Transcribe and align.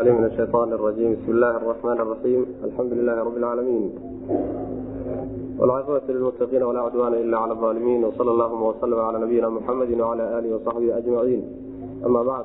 من 0.00 0.24
الشيطان 0.24 0.72
الرجيم 0.72 1.12
بسم 1.12 1.30
الله 1.32 1.56
الرحمن 1.56 1.98
الرحيم 2.04 2.46
الحمد 2.64 2.92
لله 2.92 3.16
رب 3.22 3.36
العالمين 3.36 3.84
والعاقبة 5.58 6.00
للمتقين 6.08 6.62
ولا 6.62 6.80
عدوان 6.80 7.14
إلا 7.14 7.38
على 7.38 7.52
الظالمين 7.52 8.04
وصلى 8.04 8.30
اللهم 8.30 8.62
وسلم 8.62 8.98
على 8.98 9.18
نبينا 9.24 9.48
محمد 9.48 10.00
وعلى 10.00 10.38
آله 10.38 10.56
وصحبه 10.56 10.98
أجمعين 10.98 11.40
أما 12.06 12.22
بعد 12.22 12.44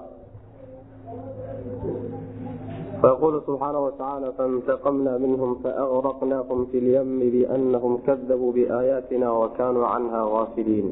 فيقول 3.01 3.41
سبحانه 3.47 3.79
وتعالى 3.85 4.31
فانتقمنا 4.37 5.17
منهم 5.17 5.55
فأغرقناهم 5.63 6.65
في 6.65 6.77
اليم 6.77 7.19
بأنهم 7.19 7.97
كذبوا 8.07 8.51
بآياتنا 8.53 9.31
وكانوا 9.31 9.85
عنها 9.85 10.21
غافلين 10.23 10.87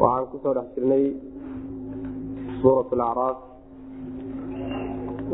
waxaan 0.00 0.24
kusoo 0.32 0.52
dhex 0.56 0.68
jirnay 0.74 1.04
suurat 2.60 2.88
alacraaf 2.96 3.38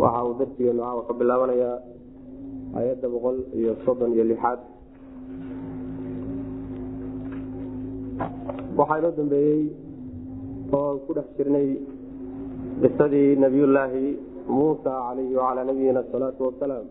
waxa 0.02 0.20
uu 0.28 0.34
darsigeenu 0.40 0.82
caawa 0.84 1.02
ka 1.08 1.14
bilaabanayaa 1.20 1.78
ayadda 2.80 3.08
boqol 3.14 3.38
iyo 3.60 3.72
soddon 3.86 4.12
iyo 4.16 4.24
lixaad. 4.32 4.60
Waxaa 8.78 8.98
inoo 9.00 9.12
dambeeyey 9.20 9.62
oo 10.78 10.92
ku 11.06 11.12
dhex 11.18 11.28
jirnay 11.38 11.68
qisadii 12.82 13.36
nabiyullaahi 13.44 14.06
muusa 14.56 14.92
calayhi 15.08 15.36
wacalaa 15.40 15.66
nabiyina 15.70 16.00
asalaatu 16.06 16.42
wasalaam 16.48 16.88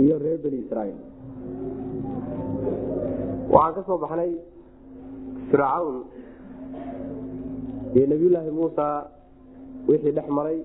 iyo 0.00 0.14
reer 0.24 0.38
beni 0.44 0.58
israiil 0.64 0.98
waxaan 3.54 3.74
ka 3.76 3.82
soo 3.88 3.98
baxnay 4.04 4.30
fircawn 5.50 5.96
iyo 7.96 8.04
nabiyullaahi 8.12 8.50
muusa 8.60 8.86
wixii 9.90 10.14
dhex 10.18 10.28
maray 10.38 10.58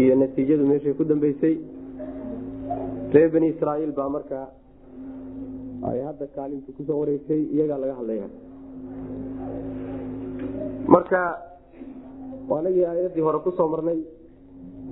iyo 0.00 0.14
natiijadu 0.22 0.64
meeshay 0.70 0.94
ku 0.98 1.04
dambeysay 1.10 1.54
reer 3.14 3.28
beni 3.34 3.46
israaiil 3.54 3.92
baa 3.98 4.08
marka 4.16 4.38
ay 5.88 5.98
hadda 6.08 6.26
kaalinta 6.36 6.70
ku 6.76 6.82
soo 6.88 6.98
wareegtay 7.02 7.40
iyagaa 7.54 7.78
laga 7.82 7.94
hadlaya 8.00 8.26
marka 10.94 11.20
anagii 12.58 12.84
aayadii 12.90 13.24
hore 13.26 13.38
ku 13.46 13.50
soo 13.58 13.68
marnay 13.74 13.98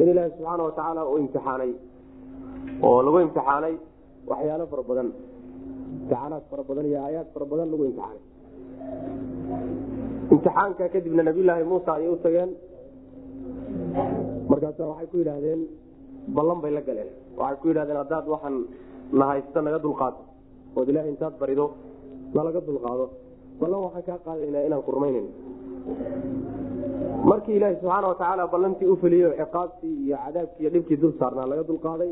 in 0.00 0.08
ilaahi 0.12 0.30
subxaana 0.36 0.62
watacaala 0.68 1.00
uu 1.10 1.18
imtixaanay. 1.22 1.72
Oo 2.86 2.98
lagu 3.06 3.18
imtixaanay 3.26 3.74
waxyaalo 4.30 4.64
fara 4.72 4.82
badan 4.90 5.08
imtixaanaad 6.00 6.44
fara 6.50 6.62
badan 6.68 6.84
iyo 6.90 6.98
aayaad 7.06 7.28
fara 7.34 7.46
badan 7.52 7.68
lagu 7.72 7.82
imtixaanay. 7.88 8.20
Imtixaanka 10.34 10.84
kadibna 10.94 11.22
nabiyulaahi 11.28 11.64
muusa 11.72 11.90
ayay 11.96 12.10
u 12.14 12.16
tageen 12.24 12.50
markaasa 14.52 14.82
waxay 14.90 15.06
ku 15.12 15.16
yidhaahdeen 15.20 15.60
ballan 16.36 16.58
bay 16.64 16.72
la 16.76 16.80
galeen. 16.88 17.10
Waxay 17.40 17.56
ku 17.62 17.66
yidhahdeen 17.70 17.98
haddaad 18.02 18.24
waxaan 18.34 18.54
na 19.18 19.24
haysta 19.30 19.58
naga 19.66 19.78
dulqaado 19.86 20.18
ood 20.78 20.88
ilahay 20.92 21.10
intaad 21.14 21.34
barido 21.42 21.64
nalaga 22.36 22.60
dulqaado. 22.68 23.04
Ballan 23.60 23.80
waxaan 23.86 24.04
kaa 24.08 24.18
qaadaynaa 24.26 24.66
inaan 24.68 24.82
kurmaynan 24.86 25.26
markii 27.30 27.56
ilaahi 27.58 27.76
subxaana 27.80 28.06
watacaala 28.12 28.44
ballantii 28.54 28.88
u 28.92 28.96
feliyey 29.02 29.30
ciqaabtii 29.40 29.94
iyo 30.06 30.16
cadaabkii 30.24 30.62
iyo 30.62 30.70
dhibkii 30.74 30.98
dul 31.02 31.12
saarnaa 31.20 31.46
laga 31.52 31.62
dulqaaday 31.70 32.10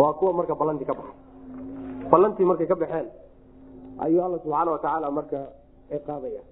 waa 0.00 0.12
kuwa 0.18 0.32
marka 0.38 0.54
ballantii 0.60 0.86
ka 0.90 0.94
baxay. 0.98 1.16
Ballantii 2.12 2.46
markay 2.50 2.66
ka 2.72 2.76
baxeen 2.82 3.06
ayuu 4.04 4.22
alla 4.26 4.38
subxaana 4.44 4.70
watacaala 4.76 5.06
marka 5.18 5.40
ciqaabaya. 5.90 6.42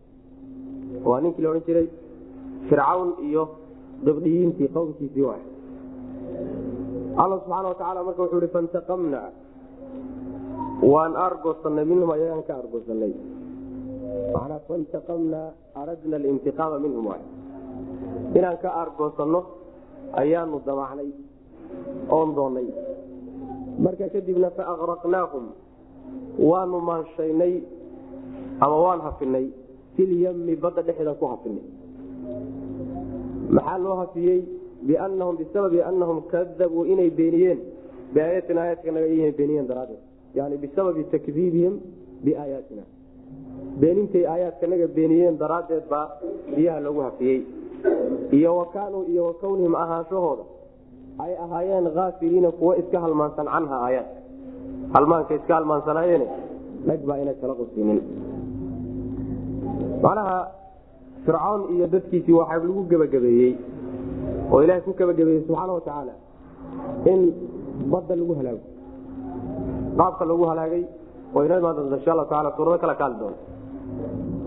Waa 1.09 1.21
ninkii 1.25 1.43
la 1.45 1.49
odhan 1.53 1.65
jiray 1.69 1.87
fircawn 2.69 3.09
iyo 3.29 3.43
dabdhiyiintii 4.07 4.69
qowmkiisii 4.77 5.25
waay 5.29 5.43
alla 7.23 7.37
subxaana 7.43 7.69
watacaala 7.73 8.01
marka 8.07 8.23
wuxuu 8.23 8.41
ihi 8.45 8.53
fantaqamna. 8.57 9.21
Waan 10.93 11.13
aargoosanay 11.25 11.85
minhum 11.91 12.11
ayagaan 12.15 12.43
ka 12.49 12.53
aargoosanay 12.59 13.13
manaa 14.35 14.61
fantaqamna 14.69 15.41
aradna 15.81 16.17
alintiqaama 16.21 16.79
minhum 16.85 17.05
waay 17.11 17.23
inaan 18.39 18.59
ka 18.63 18.69
aargoosanno 18.81 19.41
ayaanu 20.23 20.61
damacnay 20.67 21.11
oon 22.17 22.29
doonnay. 22.37 22.69
Marka 23.85 24.07
kadibna 24.15 24.49
faaqraqnaahum 24.59 25.45
waanu 26.51 26.79
maanshaynay 26.91 27.55
ama 28.65 28.77
waan 28.85 29.01
hafinay 29.07 29.47
filyami 29.97 30.55
badda 30.63 30.83
dhexeeda 30.87 31.15
ku 31.21 31.27
hafinay 31.33 31.67
maxaa 33.57 33.79
loo 33.85 33.97
hafiyey 34.03 34.41
bianahum 34.87 35.37
bisababi 35.41 35.79
anahum 35.91 36.19
kadabuu 36.33 36.85
inay 36.93 37.11
beeniyeen. 37.19 37.59
Biaayaatina 38.15 38.61
aayaadkanaga 38.63 39.07
inay 39.17 39.33
beeniyeen 39.39 39.67
daraaddeed. 39.71 40.03
Yani 40.39 40.57
bisababi 40.63 41.03
takdiibihim 41.13 41.75
biaayaatina 42.25 42.83
beenintay 43.81 44.25
aayaadkanaga 44.33 44.87
beeniyeen 44.97 45.35
daraaddeed 45.43 45.85
baa 45.93 46.07
biyaha 46.57 46.81
loogu 46.85 47.01
hafiyey 47.09 47.41
iyo 48.37 48.51
wakaanuu 48.61 49.05
iyo 49.13 49.23
wakawnihim 49.31 49.75
ahaanshahooda 49.85 50.45
ay 51.25 51.33
ahaayeen 51.45 51.87
aafiliina 52.05 52.51
kuwo 52.59 52.73
iska 52.81 53.01
halmaansan 53.05 53.47
canha 53.55 53.77
aayaad. 53.87 54.09
Halmaanka 54.95 55.35
iska 55.35 55.55
halmaansanaayeen 55.55 56.25
dhag 56.87 57.01
baa 57.09 57.19
ina 57.23 57.33
kala 57.41 57.55
qusinin 57.61 58.01
macnaha 60.03 60.39
fircawn 61.25 61.61
iyo 61.75 61.87
dadkiisii 61.95 62.35
waxaa 62.41 62.59
lagu 62.69 62.83
gebagabeeyey 62.91 63.53
oo 64.53 64.59
ilaahay 64.65 64.83
ku 64.87 64.93
gebagabeeyey 65.01 65.43
subxaana 65.47 65.73
watacaala 65.79 66.15
in 67.13 67.21
badda 67.93 68.15
lagu 68.21 68.35
halaago. 68.39 68.63
Qaabka 69.99 70.25
lagu 70.31 70.45
halaagay 70.51 70.83
oo 71.35 71.41
inoo 71.47 71.59
imaan 71.61 71.77
doonta 71.77 71.97
insha 71.99 72.11
allahu 72.15 72.31
taala 72.33 72.49
suurado 72.57 72.79
kala 72.83 72.95
kaali 73.01 73.17
doonto 73.23 73.43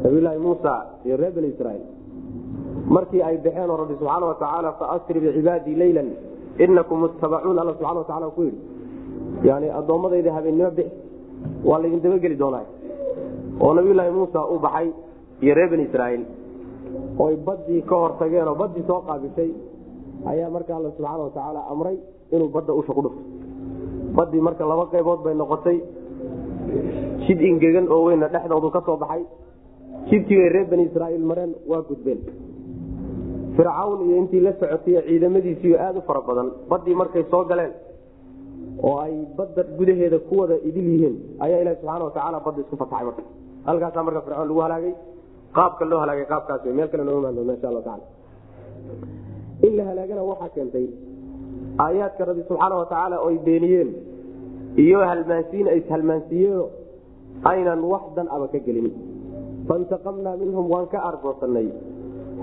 nabiyulaahi 0.04 0.40
muusa 0.48 0.72
iyo 1.06 1.16
reer 1.22 1.34
bani 1.38 1.48
israiil 1.54 1.84
markii 2.96 3.22
ay 3.28 3.36
baxeen 3.46 3.70
oo 3.74 3.78
rabbi 3.82 3.94
subxaana 4.00 4.26
watacaala 4.32 4.70
faasri 4.80 5.20
bicibaadii 5.24 5.76
leylan 5.84 6.10
inakum 6.64 6.98
muttabacuun 7.04 7.58
alla 7.62 7.74
subxana 7.78 8.00
watacala 8.04 8.28
ku 8.36 8.42
yidhi. 8.48 8.60
Yani 9.48 9.68
addoommadayda 9.80 10.32
habeennimo 10.38 10.72
bix 10.78 10.90
waa 11.70 11.80
laydin 11.84 12.02
dabageli 12.06 12.36
doonaa 12.44 12.66
oo 13.64 13.72
nabiyulaahi 13.78 14.12
muusa 14.20 14.40
uu 14.54 14.60
baxay 14.66 14.88
iyo 15.44 15.54
reer 15.58 15.70
bani 15.74 15.84
israiil 15.90 16.24
oy 17.26 17.36
baddii 17.48 17.82
ka 17.90 17.96
hor 18.02 18.12
tageen 18.20 18.48
oo 18.52 18.56
baddii 18.62 18.84
soo 18.90 19.00
qaabishay 19.08 19.52
ayaa 20.32 20.50
marka 20.56 20.72
alla 20.78 20.90
subxaana 20.96 21.24
watacaala 21.28 21.62
amray 21.74 21.98
inuu 22.36 22.50
badda 22.56 22.74
usha 22.80 22.94
ku 22.98 23.02
dhufto. 23.06 23.22
Baddii 24.18 24.42
marka 24.48 24.64
laba 24.72 24.86
qaybood 24.94 25.20
bay 25.26 25.36
noqotay. 25.42 25.78
Jid 27.26 27.40
ingegan 27.50 27.88
oo 27.94 28.02
weyna 28.08 28.28
dhexdoodu 28.34 28.70
ka 28.76 28.82
soo 28.86 28.98
baxay. 29.04 29.24
Jidkiibay 30.10 30.50
reer 30.54 30.68
bani 30.72 30.84
israiil 30.90 31.24
mareen 31.32 31.52
waa 31.70 31.82
gudbeen. 31.90 32.20
Fircawn 33.56 34.00
iyo 34.08 34.16
intii 34.22 34.40
la 34.46 34.52
socotay 34.60 34.96
ciidamadiisiiyo 35.08 35.78
aada 35.86 36.00
u 36.00 36.02
fara 36.08 36.22
badan 36.28 36.48
baddii 36.70 36.96
markay 37.02 37.24
soo 37.32 37.44
galeen 37.52 37.74
oo 38.84 38.98
ay 39.06 39.14
badda 39.38 39.64
gudaheeda 39.78 40.20
ku 40.28 40.34
wada 40.42 40.56
idil 40.70 40.88
yihiin 40.94 41.16
ayaa 41.46 41.60
ilahi 41.64 41.76
subxaana 41.82 42.04
watacaala 42.08 42.40
badda 42.46 42.62
isku 42.64 42.76
fataxay 42.82 43.06
marka. 43.10 43.24
Halkaasaa 43.68 44.04
marka 44.08 44.22
fircoon 44.26 44.48
lagu 44.50 44.60
halaagay 44.66 44.94
qaabka 45.58 45.84
loo 45.92 46.00
halaagay 46.04 46.26
qaabkaas 46.34 46.62
meel 46.78 46.90
kale 46.92 47.04
nooga 47.08 47.20
imaan 47.22 47.36
doona 47.38 47.54
insha 47.58 47.68
allahu 47.72 47.86
taala 47.90 48.06
in 49.68 49.74
la 49.78 49.84
halaagana 49.90 50.22
waxaa 50.32 50.50
keentay 50.56 50.86
aayaadka 51.86 52.22
rabbi 52.30 52.44
subxaana 52.50 52.76
watacaala 52.82 53.16
oy 53.28 53.36
beeniyeen 53.48 53.90
iyo 54.86 55.00
halmaansiin 55.12 55.68
ay 55.74 55.80
halmaansiiyeen 55.94 56.62
aynan 57.52 57.80
wax 57.92 58.04
dan 58.16 58.28
aba 58.36 58.48
ka 58.54 58.60
gelin. 58.66 58.88
Fantaqamnaa 59.68 60.36
minhum 60.42 60.66
waan 60.74 60.88
ka 60.94 61.00
argoosanay 61.10 61.68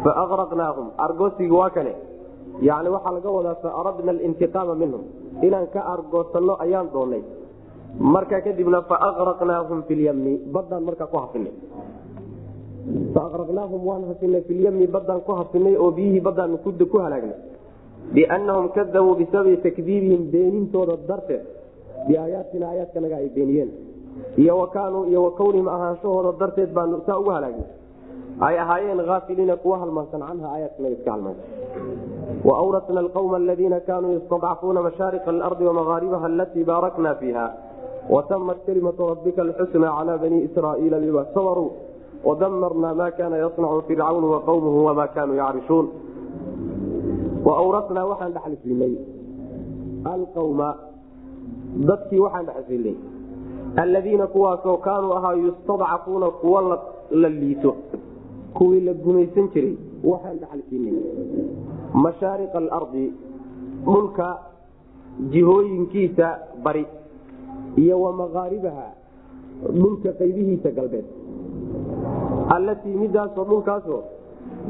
faaqraqnaahum 0.04 0.86
argoosiga 1.06 1.54
waa 1.60 1.70
kane 1.76 1.92
yani 2.68 2.88
waxaa 2.94 3.12
laga 3.16 3.30
wadaa 3.36 3.56
faaradna 3.64 4.10
alintiqaama 4.16 4.74
minhum 4.82 5.02
inaan 5.46 5.66
ka 5.74 5.80
argoosanno 5.94 6.54
ayaan 6.64 6.88
doonay 6.94 7.22
markaa 8.14 8.40
kadibna 8.46 8.78
faaqraqnaahum 8.90 9.78
fi 9.88 9.94
lyami 10.00 10.34
baddaan 10.54 10.82
markaa 10.88 11.08
ku 11.12 11.16
hafinay 11.24 11.54
faaqraqnaahum 13.14 13.80
waan 13.90 14.04
hafinay 14.10 14.42
filyami 14.48 14.86
baddaan 14.86 15.20
ku 15.26 15.32
hafinay 15.40 15.76
oo 15.76 15.90
biyihii 15.90 16.20
baddaan 16.28 16.58
ku 16.64 16.98
halaagnay 17.04 17.38
biannahum 18.14 18.68
kadabuu 18.76 19.14
bisababi 19.20 19.56
takdiibihim 19.66 20.30
beenintooda 20.32 20.96
darteed 21.08 21.42
biaayaatina 22.08 22.66
aayaadkanaga 22.70 23.16
ay 23.22 23.28
beeniyeen 23.36 23.70
iyo 24.42 24.54
wakaanuu 24.62 25.04
iyo 25.10 25.20
wakawnihim 25.28 25.68
ahaanshahooda 25.68 26.32
darteed 26.40 26.70
baanu 26.76 27.02
saa 27.06 27.18
ugu 27.20 27.30
halaagnay 27.36 27.68
ay 28.46 28.54
ahaayeen 28.64 29.00
aafiliina 29.00 29.56
kuwa 29.62 29.78
halmaansan 29.82 30.22
canha 30.28 30.48
aayaadkanaga 30.54 30.94
iska 30.98 31.10
halmaansan 31.14 31.48
waawrasna 32.48 33.00
alqawma 33.04 33.36
aladiina 33.42 33.80
kaanuu 33.88 34.12
yastadcafuuna 34.18 34.82
mashaariqa 34.88 35.30
alardi 35.36 35.64
wamagaaribaha 35.70 36.26
alatii 36.32 36.64
baarakna 36.70 37.14
fiiha 37.20 37.46
watamat 38.14 38.58
kalimatu 38.66 39.08
rabbika 39.12 39.42
alxusna 39.46 39.88
cala 39.98 40.18
bani 40.18 40.38
israaiila 40.48 40.98
bima 41.04 41.26
sabaruu 41.34 41.70
wadamarna 42.24 42.94
ma 42.94 43.10
kana 43.10 43.36
yasnacu 43.44 43.82
fircaunu 43.88 44.26
waqawmuhu 44.34 44.84
wama 44.84 45.06
kanuu 45.08 45.36
yacrishun 45.42 45.86
wa 47.46 47.52
awrasnaa 47.62 48.04
waxaan 48.10 48.32
dhaxal 48.36 48.56
siinay 48.62 48.94
alqawma 50.14 50.68
dadkii 51.88 52.18
waxaan 52.24 52.46
dhaxal 52.46 52.64
siinay 52.68 52.96
alladiina 53.82 54.26
kuwaasoo 54.26 54.76
kaanuu 54.86 55.12
ahaa 55.18 55.34
yustadcafuuna 55.44 56.30
kuwa 56.30 56.80
la 57.10 57.28
liito 57.28 57.76
kuwii 58.54 58.80
la 58.80 58.92
gumaysan 58.94 59.48
jiray 59.54 59.74
waxaan 60.04 60.38
dhaxal 60.42 60.62
siinay 60.70 60.94
mashaariqa 62.04 62.58
alardi 62.58 63.12
dhulka 63.84 64.28
jihooyinkiisa 65.32 66.38
bari 66.64 66.86
iyo 67.76 68.00
wa 68.00 68.12
maqaaribaha 68.12 68.86
dhulka 69.78 70.12
qaybihiisa 70.20 70.70
galbeed 70.70 71.04
allatii 72.56 72.96
midaasoo 73.02 73.44
dhulkaasoo 73.50 74.02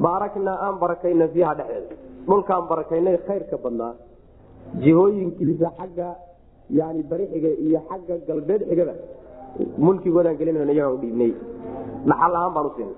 baaraknaa 0.05 0.57
aan 0.67 0.77
barakayna 0.83 1.27
fiiha 1.35 1.55
dhexeeda 1.59 1.97
dhulkaan 2.29 2.65
barakaynay 2.71 3.17
khayrka 3.27 3.57
badnaa. 3.65 3.93
Jihooyinkiisa 4.85 5.69
xagga 5.79 6.09
yani 6.79 7.03
bari 7.11 7.27
xiga 7.33 7.51
iyo 7.67 7.81
xagga 7.89 8.15
galbeed 8.29 8.63
xigada 8.71 8.95
mulkigoodaan 9.87 10.37
gelin 10.41 10.57
iyagaan 10.57 10.95
u 10.97 11.01
dhiibnay. 11.03 11.33
Dhaxal 12.09 12.35
ahaan 12.39 12.53
baan 12.57 12.67
u 12.67 12.73
siinay. 12.77 12.97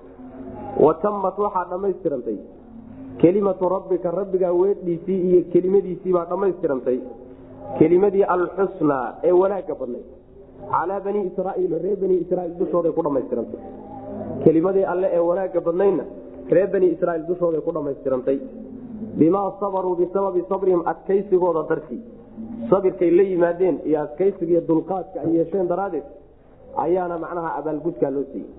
Waxaa 0.85 1.65
dhammaystirantay. 1.71 2.37
Kelimatu 3.21 3.69
rabbika 3.75 4.11
rabbigaa 4.19 4.53
weedhiisii 4.61 5.19
iyo 5.29 5.39
kelimadiisii 5.53 6.13
baa 6.17 6.25
dhammaystirantay. 6.31 6.99
Kelimadii 7.79 8.23
alxusnaa 8.35 9.05
ee 9.23 9.31
wanaagga 9.41 9.75
badnayd 9.81 10.07
calaa 10.71 10.99
bani 11.05 11.19
israaiil 11.29 11.73
reer 11.83 11.97
bani 12.03 12.15
israiil 12.23 12.53
dushooday 12.59 12.91
ku 12.97 13.01
dhammaystirantay 13.05 13.59
kelimadii 14.43 14.83
alle 14.93 15.07
ee 15.13 15.19
wanaagga 15.29 15.61
badnaydna 15.67 16.03
reer 16.55 16.67
bani 16.73 16.87
israiil 16.95 17.23
dushooday 17.29 17.61
ku 17.61 17.71
dhammaystirantay. 17.71 18.37
Bimaa 19.19 19.51
sabaruu 19.59 19.95
bisababi 19.95 20.41
sabrihim 20.49 20.81
adkaysigooda 20.91 21.63
dartii. 21.69 22.01
Sabirkay 22.69 23.11
la 23.17 23.23
yimaadeen 23.23 23.79
iyo 23.85 23.97
adkaysiga 24.05 24.51
iyo 24.51 24.61
dulqaadka 24.69 25.17
ay 25.23 25.35
yeesheen 25.37 25.67
daraaddeed 25.71 26.03
ayaana 26.85 27.17
macnaha 27.23 27.49
abaalgudkaa 27.59 28.11
loo 28.15 28.23
siiyey. 28.31 28.49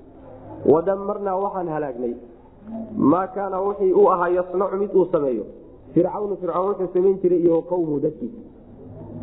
Wadamarnaa 0.73 1.37
waxaan 1.44 1.69
halaagnay 1.75 2.15
maa 3.12 3.26
kaana 3.35 3.61
wixii 3.67 3.93
u 3.93 4.06
ahaa 4.15 4.29
yasnacu 4.38 4.76
mid 4.82 4.94
uu 4.94 5.06
sameeyo 5.12 5.44
fircawnu 5.94 6.37
fircoon 6.41 6.67
wuxuu 6.69 6.88
samayn 6.94 7.17
jiray 7.23 7.38
iyo 7.47 7.62
qawmuhu 7.70 8.00
dadkiisa 8.00 8.41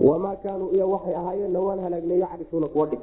wamaa 0.08 0.36
kaanuu 0.44 0.70
iyo 0.76 0.86
waxay 0.92 1.16
ahaayeenna 1.22 1.60
waan 1.68 1.80
halaagnay 1.86 2.20
yacrifuuna 2.20 2.68
kuwa 2.68 2.86
dhig 2.92 3.00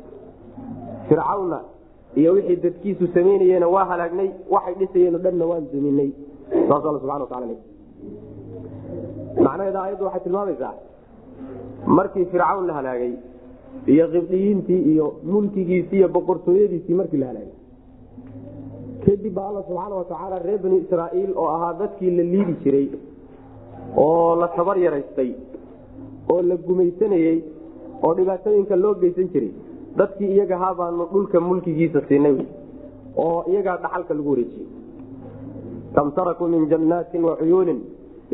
iyo 2.20 2.30
wixii 2.36 2.56
dadkiisu 2.64 3.04
samaynayeena 3.14 3.68
waa 3.74 3.84
halaagnay 3.92 4.28
waxay 4.54 4.74
dhisayeen 4.80 5.16
dhanna 5.24 5.44
waan 5.50 5.64
duminay 5.72 6.10
saas 6.68 6.84
alla 6.90 7.00
subana 7.04 7.24
wataala 7.26 7.46
macnaheeda 9.46 9.78
aayaddu 9.82 10.04
waxay 10.08 10.22
tilmaamaysaa 10.26 10.72
markii 11.98 12.24
fircawn 12.32 12.66
la 12.70 12.74
halaagay 12.78 13.12
iyo 13.94 14.04
qibdiyiintii 14.14 14.80
iyo 14.92 15.06
mulkigiisii 15.32 15.98
iyo 16.00 16.08
boqortooyadiisii 16.16 16.94
markii 17.00 17.20
la 17.22 17.26
halaagay 17.32 17.54
kadib 19.04 19.34
baa 19.38 19.48
alla 19.50 19.62
subxaana 19.68 19.94
watacaala 20.02 20.38
reer 20.46 20.58
bani 20.64 20.76
israaiil 20.84 21.30
oo 21.42 21.48
ahaa 21.56 21.72
dadkii 21.82 22.10
la 22.18 22.24
liidi 22.32 22.54
jiray 22.64 22.86
oo 24.04 24.36
la 24.40 24.48
tabar 24.56 24.76
yaraystay 24.86 25.30
oo 26.32 26.40
la 26.48 26.56
gumaysanayey 26.66 27.38
oo 28.06 28.12
dhibaatooyinka 28.18 28.76
loo 28.84 28.94
geysan 29.02 29.28
jiray 29.34 29.52
dadkii 29.98 30.30
iyagahaa 30.36 30.74
baanu 30.80 31.04
dhulka 31.12 31.38
mulkigiisa 31.48 32.00
siinay 32.08 32.36
oo 33.24 33.38
iyagaa 33.52 33.76
dhaxalka 33.84 34.12
lagu 34.18 34.30
wareejiyey 34.32 34.68
kam 35.96 36.08
tarakuu 36.18 36.48
min 36.54 36.62
jannaatin 36.72 37.22
wa 37.28 37.34
cuyuunin 37.40 37.78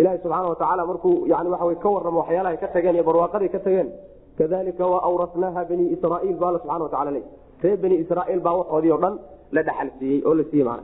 ilahi 0.01 0.19
subxaana 0.23 0.49
watacaala 0.53 0.83
markuu 0.91 1.15
yani 1.33 1.49
waa 1.55 1.75
ka 1.85 1.89
warramo 1.97 2.19
waxyaalahay 2.23 2.59
ka 2.63 2.69
tageen 2.75 2.95
iyo 2.99 3.05
barwaaqaday 3.09 3.49
ka 3.55 3.61
tageen 3.67 3.89
kadalika 4.39 4.85
wa 4.93 4.99
awrasnaaha 5.09 5.63
bani 5.71 5.85
israaiil 5.95 6.37
ba 6.43 6.47
alla 6.49 6.59
subxana 6.63 6.85
watacala 6.87 7.11
le 7.17 7.23
reer 7.65 7.79
bani 7.85 7.97
israaiil 8.05 8.41
baa 8.47 8.55
waxoodii 8.61 8.93
o 8.97 8.99
dhan 9.05 9.15
la 9.57 9.61
dhaxal 9.69 9.89
siiyey 9.99 10.19
oo 10.29 10.35
la 10.41 10.45
siiyey 10.51 10.67
mana 10.71 10.83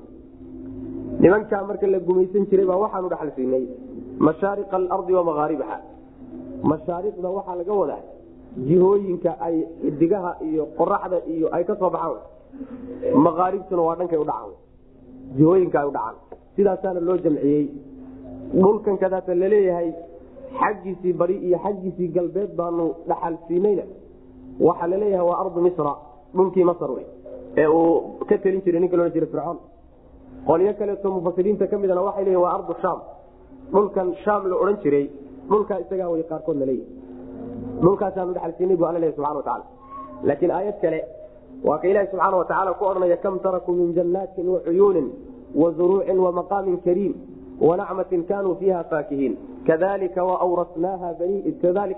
nimankaa 1.23 1.63
marka 1.71 1.87
la 1.95 1.99
gumaysan 2.09 2.45
jiray 2.51 2.67
baa 2.71 2.79
waxaanu 2.85 3.09
dhaxal 3.13 3.31
siinay. 3.37 3.65
Mashaariqa 4.27 4.75
alardi 4.81 5.13
wa 5.19 5.23
maqaaribaha 5.31 5.77
mashaariqda 6.71 7.29
waxaa 7.37 7.57
laga 7.61 7.75
wadaa 7.81 8.01
jihooyinka 8.69 9.31
ay 9.41 9.57
xidigaha 9.83 10.33
iyo 10.49 10.67
qoraxda 10.79 11.19
iyo 11.35 11.47
ay 11.57 11.65
ka 11.65 11.75
soo 11.81 11.91
baxaan 11.91 12.21
maqaaribtuna 13.27 13.83
waa 13.89 13.97
dhankay 14.01 14.19
udhacaan 14.25 14.53
jihooyinka 15.37 15.77
ay 15.81 15.87
udhacaan 15.89 16.17
sidaasaana 16.57 17.01
loo 17.01 17.17
jamciyey. 17.25 17.65
Dhulkan 18.63 18.97
kadaata 18.99 19.35
la 19.35 19.49
leeyahay 19.55 19.89
xaggiisii 20.61 21.13
bari 21.21 21.37
iyo 21.47 21.59
xaggiisii 21.65 22.09
galbeed 22.17 22.51
baanu 22.57 22.95
dhaxal 23.09 23.35
siinayna. 23.49 23.85
Waxaa 24.67 24.89
la 24.93 24.97
leeyahay 25.03 25.27
waa 25.31 25.39
ardu 25.45 25.61
misra 25.67 25.93
dhulkii 26.37 26.65
masr 26.71 26.91
wey 26.97 27.07
ee 27.57 27.67
uu 27.67 28.19
ka 28.29 28.39
telin 28.39 28.61
jiray 28.65 28.81
ninka 28.81 28.97
loodhan 28.97 29.13
jiray 29.15 29.29
fircoon. 29.33 29.59
Qolyo 30.49 30.73
kaleeto 30.79 31.11
mufasiriinta 31.11 31.67
ka 31.71 31.77
midana 31.79 32.03
waxay 32.09 32.25
leeyihiin 32.25 32.45
waa 32.45 32.55
ardu 32.59 32.75
sham 32.83 32.99
dhulkan 33.73 34.09
sham 34.25 34.43
la 34.51 34.57
odhan 34.63 34.77
jiray. 34.83 35.07
Dhulkaa 35.51 35.79
isagaa 35.85 36.09
way 36.13 36.23
qaarkoodna 36.31 36.65
leeyihi 36.67 36.87
dhulkaasaanu 37.85 38.33
dhaxal 38.37 38.53
siinay 38.59 38.77
bu 38.81 38.85
alla 38.89 38.99
leeyahy 39.03 39.17
subxana 39.17 39.37
watacaala 39.41 39.65
laakiin 40.29 40.51
aayad 40.59 40.77
kale 40.85 41.01
waa 41.69 41.79
ka 41.83 41.87
ilaahi 41.93 42.09
subxaana 42.13 42.37
watacaala 42.43 42.71
ku 42.79 42.85
odhanaya 42.91 43.17
kam 43.25 43.35
tarakuu 43.47 43.75
min 43.81 43.89
jannaatin 43.99 44.47
wa 44.55 44.59
cuyuunin 44.67 45.07
wa 45.61 45.69
zuruucin 45.79 46.19
wa 46.27 46.31
maqaamin 46.41 46.77
kariim 46.87 47.15
wanacmatin 47.69 48.23
kanuu 48.31 48.55
fiiha 48.61 48.85
faakihiin. 48.91 49.35
Kadalika 49.67 50.21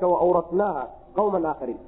waawrasnaaha 0.06 0.84
qawman 1.16 1.44
aakhariin 1.50 1.78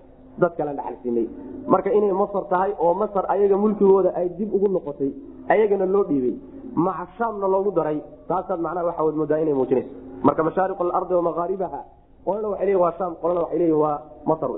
dad 0.43 0.53
kala 0.59 0.73
dhaxal 0.79 0.97
siinay. 1.03 1.27
Marka 1.67 1.91
inay 1.99 2.13
masar 2.13 2.45
tahay 2.53 2.73
oo 2.79 2.95
masar 2.95 3.25
ayaga 3.35 3.57
mulkigooda 3.57 4.11
ay 4.17 4.29
dib 4.39 4.51
ugu 4.55 4.69
noqotay 4.77 5.11
ayagana 5.49 5.87
loo 5.95 6.05
dhiibay 6.11 6.35
maca 6.75 7.07
shaamna 7.19 7.47
loogu 7.55 7.71
daray 7.79 7.99
taasaad 8.29 8.61
macnaha 8.67 8.87
waxaad 8.91 9.15
moodaa 9.21 9.39
inay 9.45 9.55
muujinayso. 9.55 9.91
Marka 10.27 10.43
mashaariq 10.49 10.81
alardi 10.81 11.15
wa 11.15 11.23
maqaaribaha 11.29 11.81
qolana 12.27 12.49
waxay 12.53 12.67
leeyihiin 12.67 12.83
waa 12.85 12.93
shaam 12.99 13.13
qolana 13.23 13.41
waxay 13.45 13.59
leeyihiin 13.59 13.81
waa 13.85 13.97
masar 14.31 14.51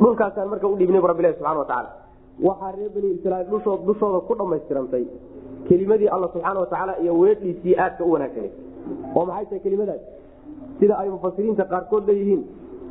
dhulkaasaan 0.00 0.48
marka 0.52 0.66
u 0.68 0.76
dhiibnay 0.80 1.00
bu 1.00 1.06
rabbilahi 1.12 1.34
subxana 1.38 1.58
watacaala 1.62 1.90
waxaa 2.48 2.72
reer 2.76 2.90
bani 2.96 3.08
israiil 3.16 3.48
dushood 3.52 3.80
dushooda 3.88 4.20
ku 4.28 4.34
dhammaystirantay. 4.40 5.04
Kelimadii 5.68 6.08
alla 6.14 6.28
subxaana 6.34 6.60
watacaala 6.64 6.92
iyo 7.02 7.12
weedhiisii 7.22 7.74
aadka 7.84 8.04
u 8.04 8.10
wanaagsanay. 8.14 8.50
Oo 9.16 9.24
maxay 9.28 9.44
tahay 9.46 9.60
kelimadaas? 9.66 10.02
Sida 10.80 10.94
ay 11.02 11.08
mufasiriinta 11.14 11.64
qaarkood 11.72 12.04
leeyihiin. 12.10 12.42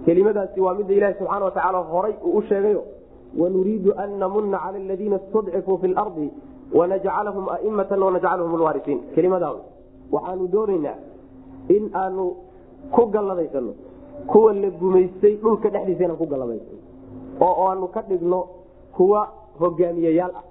Kelimadaasi 0.05 0.59
waa 0.65 0.73
midda 0.79 0.93
ilaahi 0.97 1.15
subxaana 1.19 1.45
watacaala 1.49 1.79
horay 1.93 2.13
uu 2.27 2.37
u 2.37 2.41
sheegayo. 2.49 2.81
Wanuriidu 3.41 3.91
an 4.03 4.09
namuna 4.19 4.57
cala 4.63 4.77
aladiina 4.83 5.15
istudcifuu 5.21 5.77
fi 5.81 5.87
lardi 5.97 6.27
wanajcalahum 6.79 7.45
aimatan 7.55 7.99
wanajcalhum 8.07 8.53
lwaarisiin 8.61 8.99
kelimadaa 9.15 9.53
waxaanu 10.11 10.47
doonaynaa 10.53 10.97
in 11.75 11.83
aanu 12.01 12.25
ku 12.91 13.05
galladaysano 13.13 13.73
kuwa 14.27 14.53
la 14.53 14.69
gumaystay 14.69 15.35
dhulka 15.43 15.69
dhexdiisa 15.69 16.03
inaan 16.03 16.17
ku 16.17 16.25
galladaysano 16.25 16.79
oo 17.41 17.67
aanu 17.69 17.87
ka 17.95 18.01
dhigno 18.09 18.39
kuwa 18.97 19.21
hogaamiyeyaal 19.59 20.33
ah 20.39 20.43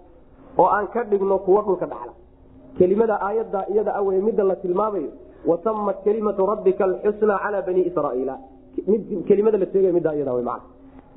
oo 0.59 0.67
aan 0.77 0.87
ka 0.95 1.05
dhigno 1.05 1.39
kuwa 1.39 1.63
dhulka 1.63 1.87
dhaxla. 1.87 2.13
Kelimada 2.79 3.15
aayadda 3.27 3.61
iyada 3.73 3.95
awey 3.95 4.21
midda 4.21 4.45
la 4.45 4.57
tilmaamayo 4.57 5.11
watamat 5.47 5.97
kelimatu 6.05 6.47
rabbika 6.47 6.85
alxusna 6.85 7.39
cala 7.43 7.63
bani 7.63 7.83
israaiila. 7.89 8.35
Kelimada 9.29 9.59
la 9.59 9.67
sheegay 9.73 9.93
middaa 9.93 10.15
iyada 10.15 10.33
man 10.43 10.61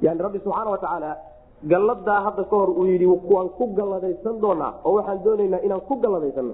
yani 0.02 0.20
rabbi 0.22 0.40
subxaana 0.40 0.70
watacaala 0.72 1.18
galladaa 1.72 2.22
hadda 2.26 2.44
ka 2.44 2.56
hor 2.56 2.70
uu 2.70 2.86
yidhi 2.86 3.06
waan 3.06 3.50
ku 3.58 3.68
galladaysan 3.78 4.36
doonaa 4.42 4.74
oo 4.86 4.94
waxaan 4.98 5.24
doonaynaa 5.26 5.62
inaan 5.66 5.82
ku 5.82 5.96
galladaysanno. 6.04 6.54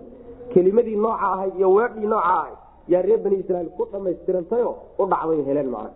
Kelimadii 0.54 0.96
nooca 0.96 1.26
ahayd 1.34 1.54
iyo 1.60 1.70
weedhii 1.78 2.08
nooca 2.08 2.30
ahayd 2.34 2.58
yaa 2.92 3.02
reer 3.08 3.20
bani 3.26 3.36
israiil 3.44 3.70
ku 3.78 3.84
dhamaystirantayo 3.94 4.70
u 5.00 5.04
dhacday 5.12 5.42
heleen 5.50 5.70
man 5.76 5.90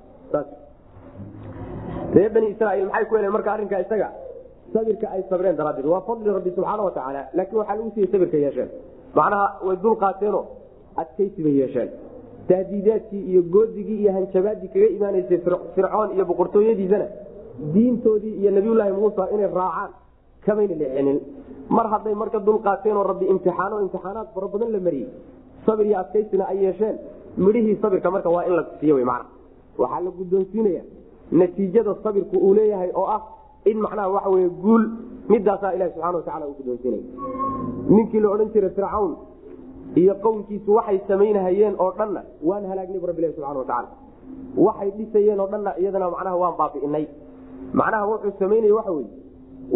reer 2.16 2.30
bani 2.36 2.48
israiil 2.54 2.86
maxay 2.90 3.06
ku 3.10 3.16
heleen 3.18 3.32
marka 3.36 3.50
arrinkaa 3.56 3.82
isaga? 3.86 4.10
Sabirka 4.74 5.08
ay 5.16 5.22
sabreen 5.30 5.56
daraaddeed. 5.60 5.86
Waa 5.94 6.02
fadli 6.08 6.30
rabbi 6.38 6.52
subxaana 6.56 6.84
watacaala 6.88 7.22
laakiin 7.38 7.58
waxaa 7.62 7.76
lagu 7.80 7.90
siiyey 7.96 8.10
sabirka 8.14 8.38
yeesheen. 8.44 8.70
Macnaha 9.18 9.46
way 9.68 9.76
dul 9.84 9.96
qaateenoo 10.04 10.44
adkaysi 11.02 11.40
bay 11.46 11.56
yeesheen. 11.62 11.90
Taadiidaadkii 12.50 13.22
iyo 13.32 13.42
goodigii 13.54 14.00
iyo 14.04 14.12
hanjabaadii 14.18 14.70
kaga 14.74 14.88
imaanaysay 14.98 15.40
fircoon 15.76 16.10
iyo 16.16 16.26
boqortooyadiisana 16.30 17.08
diintoodii 17.74 18.36
iyo 18.42 18.52
nabiyulaahi 18.58 18.92
muusa 19.00 19.24
inay 19.34 19.50
raacaan 19.60 19.92
kamayna 20.46 20.76
leexinin 20.82 21.18
mar 21.76 21.86
hadday 21.94 22.14
marka 22.22 22.40
dul 22.48 22.60
qaateenoo 22.68 23.04
rabbi 23.12 23.26
imtixaano 23.34 23.76
imtixaanaad 23.86 24.28
fara 24.36 24.48
badan 24.54 24.70
la 24.76 24.80
mariyey 24.88 25.10
sabir 25.68 25.86
iyo 25.90 25.98
adkaysina 26.04 26.44
ay 26.52 26.58
yeesheen. 26.66 26.96
Midhihii 27.46 27.76
sabirka 27.82 28.12
marka 28.12 28.30
waa 28.36 28.44
in 28.50 28.56
la 28.60 28.64
siiy 28.80 29.04
man 29.12 29.24
waxaa 29.82 30.02
la 30.06 30.12
guddoonsiinaya 30.20 30.82
natiijada 31.32 31.96
sabirku 32.04 32.36
uu 32.48 32.54
leeyahay 32.58 32.92
oo 33.02 33.06
ah 33.16 33.22
in 33.72 33.78
macnaha 33.86 34.10
waxa 34.16 34.30
wey 34.36 34.48
guul 34.64 34.84
midaasaa 35.30 35.72
ilahi 35.76 35.92
subxana 35.94 36.18
watacala 36.18 36.46
uu 36.50 36.56
guddoonsiinaya. 36.60 37.04
Ninkii 37.96 38.20
la 38.24 38.30
odhan 38.34 38.50
jiray 38.54 38.70
fircawn 38.78 39.12
iyo 40.02 40.14
qownkiisu 40.24 40.70
waxay 40.78 41.00
samaynahayeen 41.08 41.76
oo 41.84 41.92
dhanna 42.00 42.22
waan 42.50 42.66
halaagnay 42.72 43.00
bu 43.00 43.08
rabbilahi 43.12 43.34
subxana 43.36 43.60
watacaala 43.60 43.90
waxay 44.66 44.90
dhisayeen 44.98 45.40
oo 45.44 45.48
dhanna 45.54 45.72
iyadana 45.82 46.10
macnaha 46.16 46.36
waan 46.44 46.56
baabi'inay 46.62 47.06
macnaha 47.80 48.04
wuxuu 48.12 48.34
samaynaya 48.40 48.76
waxa 48.80 48.92
weye 48.98 49.10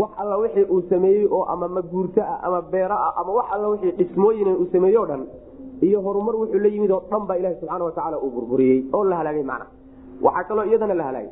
wax 0.01 0.12
alla 0.21 0.36
wixii 0.43 0.65
uu 0.75 0.81
sameeyey 0.89 1.25
oo 1.36 1.43
ama 1.53 1.67
maguurto 1.67 2.21
ah 2.31 2.39
ama 2.48 2.60
beero 2.74 2.95
ah 3.05 3.13
ama 3.21 3.31
wax 3.38 3.45
alla 3.55 3.67
wixii 3.74 3.91
dhismooyin 4.00 4.48
uu 4.62 4.67
sameeye 4.71 4.98
o 4.98 5.05
dhan 5.12 5.24
iyo 5.88 5.97
horumar 6.05 6.35
wuxuu 6.41 6.59
la 6.65 6.67
yimid 6.73 6.91
oo 6.91 7.01
dhan 7.11 7.23
baa 7.29 7.38
ilahi 7.41 7.55
subxaana 7.59 7.83
watacaala 7.88 8.17
uu 8.25 8.29
burburiyey 8.35 8.79
oo 8.95 9.03
la 9.11 9.15
halaagay 9.19 9.43
macnaha 9.51 9.69
waxaa 10.25 10.43
kaloo 10.50 10.65
iyadana 10.69 10.93
la 11.00 11.03
halaagay. 11.09 11.31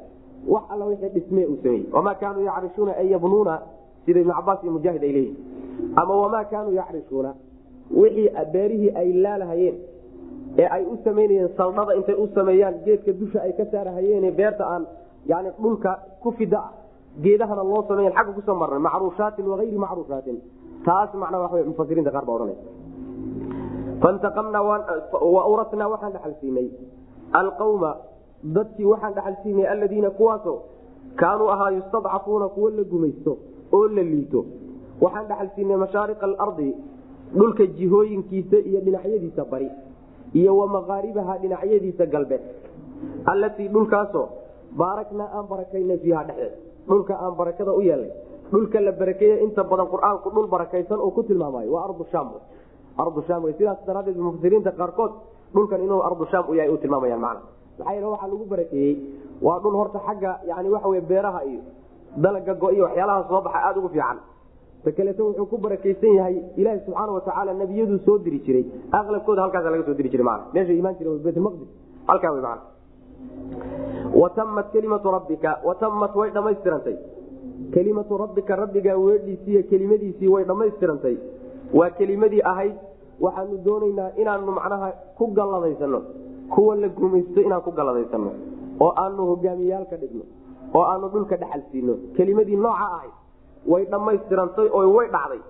Wax 0.54 0.64
alla 0.74 0.86
wixii 0.90 1.10
dhismee 1.16 1.46
uu 1.52 1.58
sameeyey. 1.64 1.86
Wamaa 1.94 2.16
kaanuu 2.22 2.44
yacrisuuna 2.50 2.94
an 3.02 3.08
yabnuuna 3.14 3.56
sida 4.06 4.20
ibnu 4.24 4.34
cabaas 4.38 4.60
iyo 4.64 4.72
mujaahid 4.76 5.04
ay 5.08 5.12
leeyihiin 5.12 5.38
ama 6.02 6.14
wamaa 6.24 6.44
kaanuu 6.52 6.74
yacrisuuna 6.80 7.32
wixii 8.02 8.30
beerihii 8.54 8.92
ay 9.02 9.10
laalahayeen 9.24 9.76
ee 10.62 10.68
ay 10.76 10.84
u 10.86 10.98
samaynayeen 11.04 11.50
saldhada 11.58 11.94
intay 12.00 12.16
u 12.16 12.28
sameeyaan 12.38 12.76
geedka 12.86 13.12
dusha 13.22 13.40
ay 13.46 13.52
ka 13.60 13.66
saarahayeen 13.74 14.26
beerta 14.40 14.64
aan 14.74 14.84
yani 15.32 15.50
dhulka 15.62 15.92
ku 16.24 16.32
fida 16.40 16.58
ah 16.68 16.72
geedahana 17.24 17.64
loo 17.72 17.82
sameeyan 17.90 18.14
agga 18.22 18.32
ku 18.38 18.42
soo 18.48 18.56
marnay 18.62 18.80
macruushaatin 18.88 19.46
waayri 19.52 19.78
macruushaatin. 19.86 20.38
Taas 20.86 21.10
macnaa 21.22 21.40
waa 21.44 21.64
mufasiriinta 21.72 22.12
qaar 22.16 22.26
baa 22.28 22.36
odhanay 22.38 22.58
waurasnaa 25.46 25.90
waxaan 25.94 26.14
dhaxal 26.14 26.34
siinay 26.42 26.68
alqawma 27.42 27.92
dadkii 28.56 28.86
waxaan 28.92 29.14
dhaxal 29.18 29.36
siinay 29.44 29.68
aladiina 29.74 30.10
kuwaasoo 30.20 30.58
kaanuu 31.16 31.50
ahaa 31.56 31.72
yustadcafuuna 31.78 32.48
kuwo 32.56 32.70
la 32.70 32.84
gumaysto 32.84 33.38
oo 33.72 33.88
la 33.88 34.04
liito 34.12 34.46
waxaan 35.02 35.28
dhaxal 35.30 35.50
siinay 35.56 35.78
mashaariqa 35.86 36.26
alardi 36.26 36.70
dhulka 37.40 37.66
jihooyinkiisa 37.78 38.58
iyo 38.70 38.80
dhinacyadiisa 38.86 39.46
bari 39.52 39.70
iyo 40.34 40.58
wa 40.58 40.68
maqaaribaha 40.68 41.38
dhinacyadiisa 41.44 42.06
galbeed 42.06 42.42
allatii 43.26 43.68
dhulkaasoo 43.76 44.28
baaraknaa 44.78 45.30
aan 45.38 45.46
barakaynay 45.52 45.98
fiiha 45.98 46.24
dhexdeed 46.30 46.54
dhulka 46.88 47.14
aan 47.26 47.34
barakada 47.40 47.72
u 47.74 47.82
yeelnay 47.82 48.12
dhulka 48.52 48.80
la 48.82 48.92
barakeeye 48.92 49.36
inta 49.46 49.64
badan 49.64 49.88
qur'aanku 49.94 50.30
dhul 50.36 50.48
barakaysan 50.56 51.00
uu 51.06 51.12
ku 51.18 51.24
tilmaamayo 51.24 51.72
waa 51.76 51.84
ardu 51.90 52.06
sham 52.12 52.28
sidaas 53.58 53.80
daraadeed 53.88 54.18
mufasiriinta 54.18 54.72
qaarkood 54.72 55.12
dhulkan 55.54 55.82
inuu 55.82 56.02
ardu 56.08 56.26
sham 56.32 56.46
u 56.50 56.54
yahay 56.54 56.78
tilmaamayaan 56.78 57.22
macna. 57.22 57.42
Maxaa 57.78 57.94
yeele 57.94 58.08
waxaa 58.14 58.28
lagu 58.28 58.46
barakeeyey 58.46 58.96
waa 59.42 59.60
dhul 59.60 59.76
horta 59.82 60.00
xagga 60.08 60.40
yani 60.48 60.70
waxa 60.70 60.88
wey 60.90 61.02
beeraha 61.02 61.42
iyo 61.46 61.62
dalaga 62.18 62.54
go 62.54 62.72
iyo 62.72 62.84
waxyaalaha 62.84 63.28
soo 63.30 63.42
baxa 63.42 63.60
aada 63.68 63.80
ugu 63.80 63.90
fiican. 63.90 64.18
Ta 64.84 64.92
kaleeto 64.92 65.24
wuxuu 65.28 65.46
ku 65.46 65.58
barakaysan 65.58 66.14
yahay 66.20 66.36
ilaahi 66.58 66.80
subxaana 66.86 67.12
watacaala 67.12 67.54
nebiyaduu 67.54 68.00
soo 68.06 68.18
diri 68.18 68.40
jiray. 68.46 68.66
Aqlabkooda 68.92 69.42
halkaasa 69.42 69.70
laga 69.70 69.84
soo 69.88 69.94
diri 69.94 70.10
jiray 70.10 70.26
mana 70.26 70.44
meesha 70.54 70.74
imaan 70.74 70.96
jire 71.00 71.10
baytmaqdis 71.26 71.70
halkaa 72.08 72.32
wey 72.32 72.42
mana 72.42 72.62
watamat 74.22 74.72
kelimatu 74.72 75.12
rabbika 75.12 75.60
watamat 75.64 76.16
way 76.16 76.30
dhammaystirantay. 76.32 76.98
Kelimatu 77.74 78.18
rabbika 78.18 78.56
rabbigaa 78.56 78.98
weedhiisiiyo 78.98 79.64
kelimadiisii 79.72 80.28
way 80.28 80.44
dhammaystirantay. 80.44 81.18
Waa 81.74 81.90
kelimadii 81.90 82.42
ahayd 82.52 82.76
waxaanu 83.26 83.58
doonaynaa 83.68 84.10
inaanu 84.22 84.52
macnaha 84.60 84.90
ku 85.18 85.26
galladaysano 85.40 86.00
kuwa 86.54 86.76
la 86.82 86.88
gumaysto 87.00 87.40
inaan 87.48 87.62
ku 87.68 87.72
galladaysano 87.80 88.32
oo 88.84 88.92
aanu 89.04 89.22
hogaamiyaal 89.32 89.86
ka 89.92 89.98
dhigno 90.02 90.24
oo 90.78 90.84
aanu 90.92 91.06
dhulka 91.14 91.36
dhaxal 91.42 91.62
siino. 91.72 91.94
Kelimadii 92.18 92.56
nooca 92.66 92.86
ahayd 92.96 93.14
way 93.72 93.84
dhammaystirantay 93.94 94.68
oo 94.78 94.84
way 94.98 95.08
dhacday. 95.16 95.42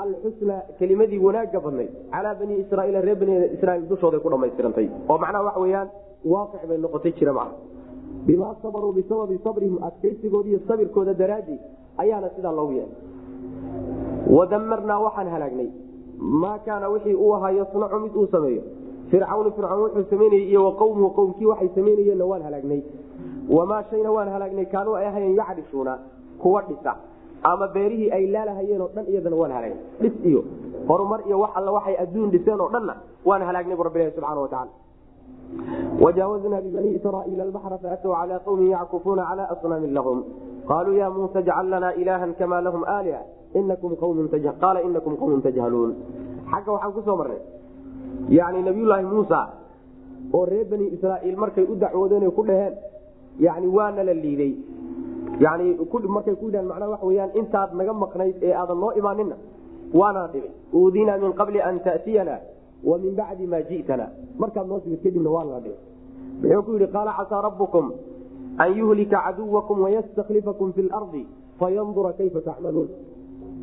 Alxusna 0.00 0.56
kelimadii 0.78 1.18
wanaaga 1.26 1.58
badnayd 1.64 1.90
calaa 2.12 2.34
bani 2.40 2.54
israaiil 2.62 2.96
reer 3.06 3.16
bani 3.22 3.34
israiil 3.56 3.84
dushooday 3.90 4.20
ku 4.24 4.28
dhammaystirantay. 4.34 4.86
Oo 5.10 5.18
macnaha 5.24 5.44
waxa 5.48 5.60
weyaan 5.64 5.88
waaqic 6.32 6.62
bay 6.70 6.78
noqotay 6.84 7.12
jira 7.18 7.32
macna 7.32 7.56
bimaa 8.26 8.54
sabaruu 8.62 8.92
bisababi 8.98 9.36
sabrihim 9.46 9.76
adkaysigooda 9.88 10.48
iyo 10.52 10.60
sabirkooda 10.68 11.14
daraadii 11.22 11.58
ayaana 12.02 12.28
sidaa 12.36 12.52
loogu 12.58 12.72
yeelay. 12.78 12.96
Wadamarnaa 14.36 14.98
waxaan 15.06 15.28
halaagnay 15.34 15.68
maa 16.42 16.58
kaana 16.58 16.88
wixii 16.88 17.14
uu 17.14 17.34
ahaa 17.34 17.50
yasnacu 17.50 17.98
mid 18.00 18.14
uu 18.16 18.26
sameeyo. 18.26 18.62
Fircawnu 19.10 19.50
fircawn 19.52 19.80
wuxuu 19.82 20.04
samaynayey 20.10 20.48
iyo 20.50 20.64
wa 20.64 20.72
qowmuhu 20.80 21.10
qowmkii 21.18 21.46
waxay 21.46 21.68
samaynayeenna 21.74 22.24
waan 22.24 22.42
halaagnay. 22.42 22.82
Wamaa 23.56 23.82
shayna 23.90 24.10
waan 24.16 24.28
halaagnay 24.34 24.64
kaanuu 24.66 24.94
ay 24.96 25.06
ahayen 25.06 25.34
yacrishuuna 25.36 25.98
kuwa 26.38 26.62
dhisa. 26.68 26.96
Ama 27.42 27.68
beerihii 27.68 28.10
ay 28.10 28.26
laalahayeen 28.26 28.82
dhan 28.94 29.06
iyadana 29.12 29.36
waan 29.36 29.52
halaagnay. 29.52 29.82
Dhis 30.00 30.12
iyo 30.24 30.44
horumar 30.88 31.20
iyo 31.26 31.40
wax 31.40 31.50
alla 31.54 31.70
waxay 31.72 31.96
adduun 32.04 32.30
dhiseen 32.30 32.60
oo 32.60 32.68
dhanna 32.68 32.94
waan 33.24 33.42
halaagnay 33.42 33.76
bu 33.76 33.82
rabbilahi 33.82 34.10
subxana 34.14 34.40
watacala 34.40 34.70
wajaawaznaa 36.00 36.60
bibanii 36.60 36.94
israaiila 36.94 37.42
albaxra 37.44 37.78
faatow 37.78 38.12
calaa 38.14 38.38
qawmin 38.46 38.70
yackufuuna 38.70 39.24
calaa 39.30 39.48
asnaamin 39.54 39.94
lahum. 39.94 40.24
Qaaluu 40.68 40.94
ya 40.96 41.10
muusa 41.10 41.42
jcal 41.42 41.68
lanaa 41.68 41.92
ilaahan 41.92 42.34
kamaa 42.34 42.60
lahum 42.60 42.84
aaliha 42.84 43.22
inakum 43.54 43.96
qaala 44.60 44.82
inakum 44.88 45.16
qawmun 45.16 45.42
tajhaluun 45.42 45.94
xagga 46.50 46.72
waxaan 46.72 46.92
ku 46.92 47.02
soo 47.06 47.16
marnay 47.16 47.42
yani 48.28 48.62
nabiyulaahi 48.62 49.04
muusa 49.04 49.40
oo 50.32 50.44
reer 50.46 50.66
bani 50.70 50.86
israaiil 50.94 51.36
markay 51.36 51.64
u 51.64 51.74
dacwoodeen 51.76 52.30
ku 52.30 52.42
dhaheen 52.48 52.74
yani 53.40 53.66
waana 53.66 54.02
la 54.08 54.14
liiday 54.14 54.54
yani 55.40 55.76
markay 56.08 56.34
ku 56.34 56.46
yidhahan 56.46 56.66
macnaha 56.66 56.90
waxa 56.90 57.06
weyaan 57.06 57.30
intaad 57.34 57.70
naga 57.74 57.92
maqnayd 57.92 58.36
ee 58.42 58.54
aadan 58.60 58.78
noo 58.80 58.92
imaanina 59.00 59.36
waana 59.94 60.26
dhibay 60.32 60.50
uudinaa 60.74 61.18
min 61.18 61.32
qabli 61.32 61.60
an 61.60 61.80
ta'tiyana 61.86 62.36
wa 62.84 62.98
min 62.98 63.14
bacdi 63.14 63.46
maa 63.46 63.62
ji'tana 63.70 64.06
markaad 64.38 64.66
noo 64.68 64.80
timid 64.80 65.02
kadibna 65.02 65.30
waana 65.30 65.50
la 65.50 65.60
dhibay 65.60 65.80
muxuu 66.42 66.62
ku 66.66 66.72
yidhi 66.72 66.92
qaala 66.92 67.12
casaa 67.18 67.42
rabbukum 67.48 67.92
an 68.64 68.70
yuhlika 68.78 69.16
caduwakum 69.26 69.82
wayastaklifakum 69.84 70.72
fi 70.72 70.82
lardi 70.82 71.26
fayandura 71.58 72.12
kayfa 72.12 72.40
tacmaluun 72.40 72.88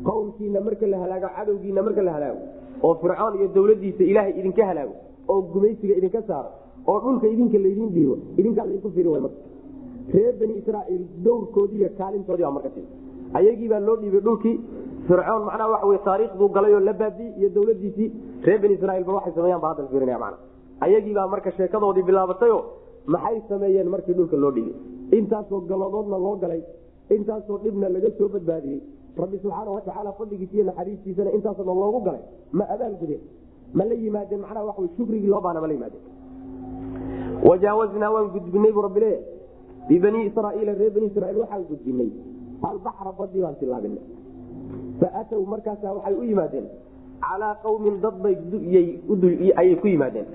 qowmkiina 0.08 0.60
marka 0.66 0.86
la 0.92 0.98
halaago 1.02 1.28
cadowgiina 1.36 1.82
marka 1.86 2.02
la 2.08 2.12
halaago 2.16 2.40
oo 2.86 2.94
fircoon 3.02 3.34
iyo 3.38 3.48
dawladiisa 3.56 4.02
ilaahay 4.10 4.32
idinka 4.40 4.62
halaago 4.70 4.94
oo 5.32 5.40
gumaysiga 5.52 5.94
idinka 6.00 6.20
saaro 6.28 6.50
oo 6.90 6.98
dhulka 7.04 7.26
idinka 7.34 7.58
laydin 7.64 7.88
dhiibo 7.96 8.14
idinkaa 8.40 8.64
laydinku 8.68 8.90
firi 8.96 9.08
way 9.14 9.20
marka. 9.26 9.40
Reer 10.14 10.32
bani 10.40 10.54
israaiil 10.60 11.02
dowrkoodii 11.24 11.78
iyo 11.82 11.90
kaalintoodii 11.98 12.44
baa 12.46 12.54
marka 12.58 12.70
ayagii 13.38 13.68
baa 13.72 13.80
loo 13.88 13.96
dhiibay 14.02 14.22
dhulkii. 14.26 14.56
Fircoon 15.08 15.42
macnaha 15.48 15.68
waxa 15.74 15.86
wey 15.90 15.98
taariikhduu 16.08 16.48
galay 16.56 16.72
oo 16.74 16.80
la 16.88 16.92
baadiyey 17.02 17.32
iyo 17.40 17.48
dawladiisii 17.56 18.08
reer 18.46 18.58
bani 18.62 18.74
israiilba 18.78 19.12
waxay 19.18 19.32
sameeyaan 19.36 19.60
baa 19.64 19.70
hadda 19.74 19.88
fiirinaya 19.92 20.18
mana 20.24 20.36
ayagii 20.86 21.14
baa 21.18 21.26
marka 21.34 21.50
sheekadoodii 21.58 22.04
bilaabatayoo 22.08 22.62
maxay 23.14 23.38
sameeyeen 23.48 23.88
markii 23.94 24.14
dhulka 24.18 24.36
loo 24.44 24.50
dhigay 24.56 24.74
intaasoo 25.18 25.60
galadoodna 25.70 26.18
loo 26.24 26.34
galay 26.42 26.62
intaasoo 27.16 27.58
dhibna 27.64 27.88
laga 27.94 28.10
soo 28.18 28.28
badbaadiyey 28.34 28.80
rabbi 29.16 29.38
subxaana 29.42 29.70
watacaala 29.70 30.12
fadligiis 30.12 30.52
iyo 30.54 30.64
naxariistiisana 30.64 31.30
intaasoo 31.32 31.64
loogu 31.64 32.00
galay. 32.00 32.20
Ma 32.52 32.64
abaalgudeen 32.74 33.20
ma 33.74 33.84
la 33.84 33.94
yimaadeen 33.94 34.40
macnaha 34.40 34.64
waa 34.64 34.88
shukrigii 34.96 35.26
loo 35.26 35.40
baana 35.40 35.60
ma 35.60 35.66
la 35.66 35.72
yimaadeen. 35.72 36.02
Wajaawaznaa 37.48 38.10
waan 38.10 38.28
gudbinay 38.34 38.72
bu 38.72 38.82
rabbi 38.82 39.00
leeyahay. 39.00 39.24
Bibanii 39.88 40.26
israaiila 40.26 40.72
reer 40.74 40.90
bani 40.94 41.06
israiil 41.06 41.38
waxaan 41.38 41.64
gudbinay. 41.70 42.10
Albaxra 42.62 43.12
badii 43.18 43.42
baan 43.42 43.56
tilaabinay 43.60 44.04
faatow 45.00 45.42
markaasa 45.46 45.92
waxay 45.92 46.14
u 46.14 46.22
yimaadeen. 46.22 46.66
Calaa 47.20 47.54
qawmin 47.62 48.00
dad 48.00 48.14
bay 48.22 48.36
ayay 49.56 49.76
ku 49.76 49.86
yimaadeen. 49.86 50.26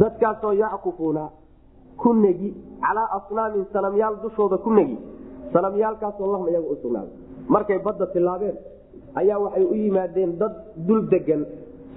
Dadkaasoo 0.00 0.52
yackufuuna 0.52 1.30
ku 1.96 2.14
negi. 2.14 2.54
Calaa 2.80 3.08
asnaamin 3.16 3.64
sanamyaal 3.72 4.16
dushooda 4.22 4.58
ku 4.58 4.70
negi. 4.70 4.98
Sanamyaalkaasoo 5.52 6.32
lahum 6.32 6.48
iyaga 6.48 6.68
u 6.70 6.76
sugnaaday 6.82 7.14
markay 7.54 7.78
badda 7.86 8.06
tilaabeen 8.14 8.56
ayaa 9.20 9.38
waxay 9.44 9.64
u 9.72 9.74
yimaadeen 9.82 10.32
dad 10.40 10.54
dul 10.88 11.02
degan 11.12 11.42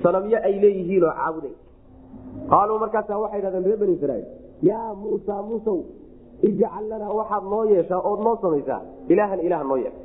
sanamyo 0.04 0.38
ay 0.48 0.54
leeyihiinoo 0.64 1.12
caabuday. 1.20 1.54
Qaaluu 2.52 2.78
markaasa 2.84 3.14
waxay 3.24 3.42
dhahdeen 3.44 3.66
reer 3.68 3.78
bani 3.82 3.94
israiil 3.98 4.26
yaa 4.70 4.90
muusa 5.02 5.36
muusow 5.50 5.78
ijcal 6.48 6.86
lanaa 6.92 7.14
waxaad 7.20 7.44
noo 7.54 7.64
yeeshaa 7.74 8.02
ood 8.10 8.20
noo 8.26 8.36
samaysaa 8.44 8.82
ilaahan 9.14 9.40
ilaah 9.48 9.64
noo 9.70 9.78
yeesha 9.84 10.02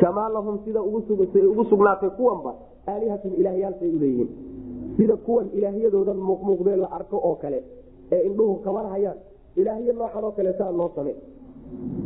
kamaa 0.00 0.28
lahum 0.36 0.56
sida 0.64 0.80
ugu 0.82 1.64
sugnaatay 1.70 2.10
kuwanba 2.18 2.52
aalihatun 2.92 3.32
ilaahyaalsay 3.40 3.88
u 3.96 3.98
leeyihiin. 4.02 4.30
Sida 4.96 5.16
kuwan 5.26 5.46
ilaahyadoodan 5.58 6.18
muuqmuuqdee 6.28 6.76
la 6.82 6.88
arko 6.98 7.16
oo 7.28 7.34
kale 7.42 7.58
ee 8.14 8.20
indhuhu 8.28 8.54
kaban 8.66 8.86
hayaan 8.94 9.18
ilaahyo 9.60 9.92
noocan 9.98 10.24
oo 10.24 10.32
kaleetaa 10.38 10.70
noo 10.80 10.90
same 10.96 11.12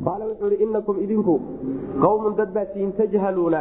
qaala 0.07 0.25
wuxuu 0.31 0.51
ihi 0.55 0.63
inakum 0.65 0.97
idinku 1.05 1.35
qawmun 2.05 2.35
dad 2.41 2.51
baa 2.57 2.67
tiin 2.75 2.93
tajhaluuna 3.01 3.61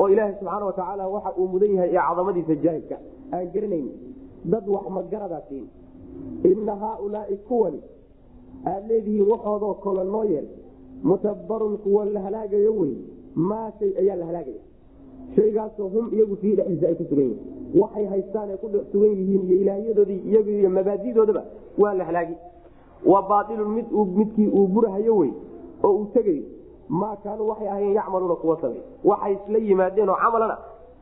oo 0.00 0.08
ilaaha 0.12 0.32
subxaana 0.38 0.64
watacaala 0.70 1.04
waxa 1.14 1.30
uu 1.40 1.48
mudan 1.54 1.72
yahay 1.76 1.90
ee 1.96 2.02
cadamadiisa 2.08 2.54
jaahilka 2.64 2.96
aan 3.34 3.46
garanayn 3.54 3.88
dad 4.52 4.64
wax 4.74 4.84
magaradaa 4.98 5.42
tiin 5.50 5.66
ina 6.50 6.74
haaulaai 6.82 7.36
kuwani 7.48 7.80
aad 8.72 8.82
leedihiin 8.90 9.26
waxoodoo 9.32 9.74
kole 9.84 10.04
noo 10.14 10.24
yeel 10.32 10.48
mutabbarun 11.10 11.74
kuwa 11.84 12.04
la 12.14 12.20
halaagayo 12.26 12.72
wey 12.80 12.94
maa 13.50 13.68
shay 13.78 13.90
ayaa 14.02 14.16
la 14.22 14.26
halaagaya 14.30 14.62
shaygaasoo 15.36 15.88
hum 15.94 16.06
iyagu 16.14 16.36
fii 16.42 16.54
dhexdiisa 16.58 16.86
ay 16.88 16.94
ku 17.00 17.04
sugan 17.10 17.24
yihiin 17.30 17.80
waxay 17.82 18.06
haystaan 18.12 18.50
ay 18.50 18.56
ku 18.62 18.68
sugan 18.92 19.10
yihiin 19.20 19.42
iyo 19.48 19.56
ilaahyadoodii 19.62 20.20
iyaga 20.30 20.50
iyo 20.60 20.70
mabaadidoodaba 20.78 21.42
waa 21.82 21.94
la 22.00 22.04
halaagi 22.08 22.34
wa 23.12 23.22
baailun 23.30 23.70
mid 23.76 23.86
midkii 24.18 24.48
uu 24.48 24.66
burahayo 24.74 25.16
wey 25.16 25.30
oo 25.84 25.92
uu 25.98 26.06
tegayo 26.14 26.42
maa 26.88 27.16
kaanuu 27.24 27.48
waxay 27.48 27.68
ahayen 27.68 27.94
yacmaluuna 27.98 28.34
kuwa 28.42 28.56
samay 28.60 28.80
waxay 29.04 29.32
isla 29.38 29.58
yimaadeen 29.58 30.08
oo 30.08 30.16
camalana 30.24 30.56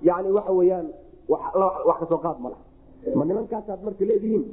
yani 0.08 0.32
waxa 0.38 0.52
weyaan 0.52 0.86
wax 1.28 1.98
ka 2.00 2.06
soo 2.12 2.18
qaad 2.24 2.38
mala 2.44 2.56
ma 3.18 3.24
nimankaasaad 3.24 3.80
marka 3.86 4.04
leedihiin 4.10 4.44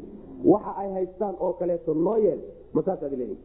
waxa 0.54 0.72
ay 0.82 0.90
haystaan 0.98 1.36
oo 1.46 1.54
kaleeto 1.60 1.94
noo 2.06 2.18
yeel 2.26 2.40
masaasaad 2.74 3.12
leedihin 3.12 3.40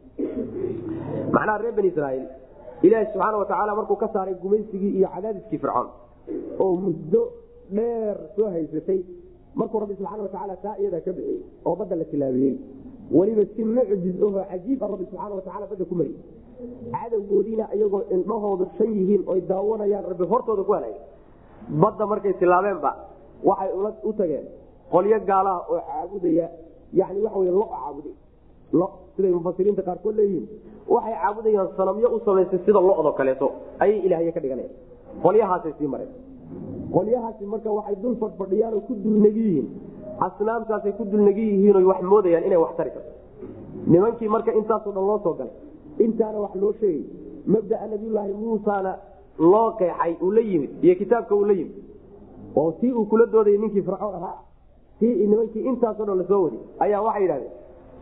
macnaha 1.35 1.57
reer 1.63 1.73
bani 1.77 1.87
israaiil 1.93 2.25
ilaahi 2.87 3.05
subxaana 3.13 3.37
watacaala 3.41 3.75
markuu 3.79 3.95
ka 4.03 4.07
saaray 4.13 4.35
gumaysigii 4.43 4.91
iyo 4.99 5.07
cadaadiskii 5.15 5.57
fircoon 5.63 5.87
oo 6.63 6.71
muddo 6.85 7.21
dheer 7.77 8.15
soo 8.35 8.49
haysatay 8.55 8.99
markuu 9.59 9.79
rabbi 9.83 9.95
subxaana 9.99 10.23
watacaala 10.23 10.55
taa 10.65 10.75
iyadaa 10.81 11.01
ka 11.07 11.11
bixiyey 11.17 11.39
oo 11.67 11.75
badda 11.79 11.95
la 12.01 12.05
tilaabiyey 12.11 12.55
weliba 13.17 13.43
si 13.55 13.61
mucjiz 13.63 14.15
ahoo 14.23 14.43
cajiiba 14.51 14.85
rabbi 14.91 15.05
subxaana 15.09 15.35
watacaala 15.39 15.65
badda 15.71 15.85
ku 15.91 15.95
mariyey 15.99 16.21
cadowgoodiina 16.93 17.65
iyagoo 17.75 18.01
indhahoodu 18.15 18.65
shan 18.77 18.89
yihiin 18.99 19.21
oy 19.31 19.39
daawanayaan 19.51 20.05
rabbi 20.11 20.25
hortooda 20.31 20.63
ku 20.67 20.71
halaagay 20.77 21.01
badda 21.83 22.03
markay 22.11 22.33
tilaabeenba 22.41 22.91
waxay 23.49 23.69
u 24.09 24.13
tageen 24.19 24.45
qolyo 24.93 25.17
gaalaha 25.29 25.59
oo 25.73 25.79
caabudaya. 25.89 26.47
Yani 26.99 27.19
waxa 27.25 27.39
wey 27.39 27.51
lo 27.61 27.65
caabuday 27.73 28.13
lo 28.79 28.85
siday 29.15 29.31
mufasiriinta 29.37 29.81
qaarkood 29.87 30.15
leeyihiin. 30.19 30.45
Waxay 30.93 31.13
caabudayaan 31.21 31.67
sanamyo 31.77 32.07
u 32.15 32.19
samaysay 32.25 32.59
sida 32.65 32.79
lo-do 32.87 33.11
kaleeto. 33.19 33.47
Ayay 33.83 33.99
ilaahye 34.05 34.31
ka 34.35 34.39
dhiganayan 34.43 34.71
qolyahaasay 35.23 35.73
sii 35.79 35.87
mareen. 35.93 36.09
Qolyahaasi 36.95 37.43
marka 37.53 37.69
waxay 37.77 37.95
dul 38.03 38.15
fadhfadhiyaan 38.21 38.73
oo 38.77 38.81
ku 38.87 38.93
dulnegi 39.03 39.41
yihiin 39.47 39.67
asnaamtaasay 40.27 40.91
ku 40.97 41.03
dulnegi 41.11 41.41
yihiino 41.51 41.79
wax 41.87 42.01
moodayaan 42.11 42.43
inay 42.47 42.57
wax 42.63 42.75
tari 42.77 42.91
karto. 42.95 43.11
Nimankii 43.87 44.27
marka 44.35 44.51
intaasoo 44.53 44.91
dhan 44.95 45.05
loo 45.09 45.19
soo 45.23 45.33
galay 45.39 45.53
intaana 46.05 46.39
wax 46.45 46.53
loo 46.61 46.73
sheegay 46.79 47.03
mabdaa 47.53 47.87
nabiyulaahi 47.91 48.33
muusana 48.33 48.91
loo 49.39 49.71
qeexay 49.79 50.13
uu 50.21 50.31
la 50.31 50.41
yimid 50.41 50.71
iyo 50.83 50.95
kitaabka 50.95 51.35
uu 51.35 51.45
la 51.45 51.53
yimid 51.53 51.75
oo 52.55 52.71
tii 52.71 52.91
uu 52.91 53.05
kula 53.05 53.25
doodayay 53.25 53.57
ninkii 53.57 53.81
fircoon 53.81 54.15
ahaa 54.15 54.37
tii 54.99 55.27
nimankii 55.27 55.63
intaasoo 55.71 56.05
dhan 56.05 56.17
la 56.17 56.25
soo 56.27 56.43
wadi 56.43 56.59
ayaa 56.79 57.01
waxay 57.01 57.21
yidhahdeen 57.23 57.51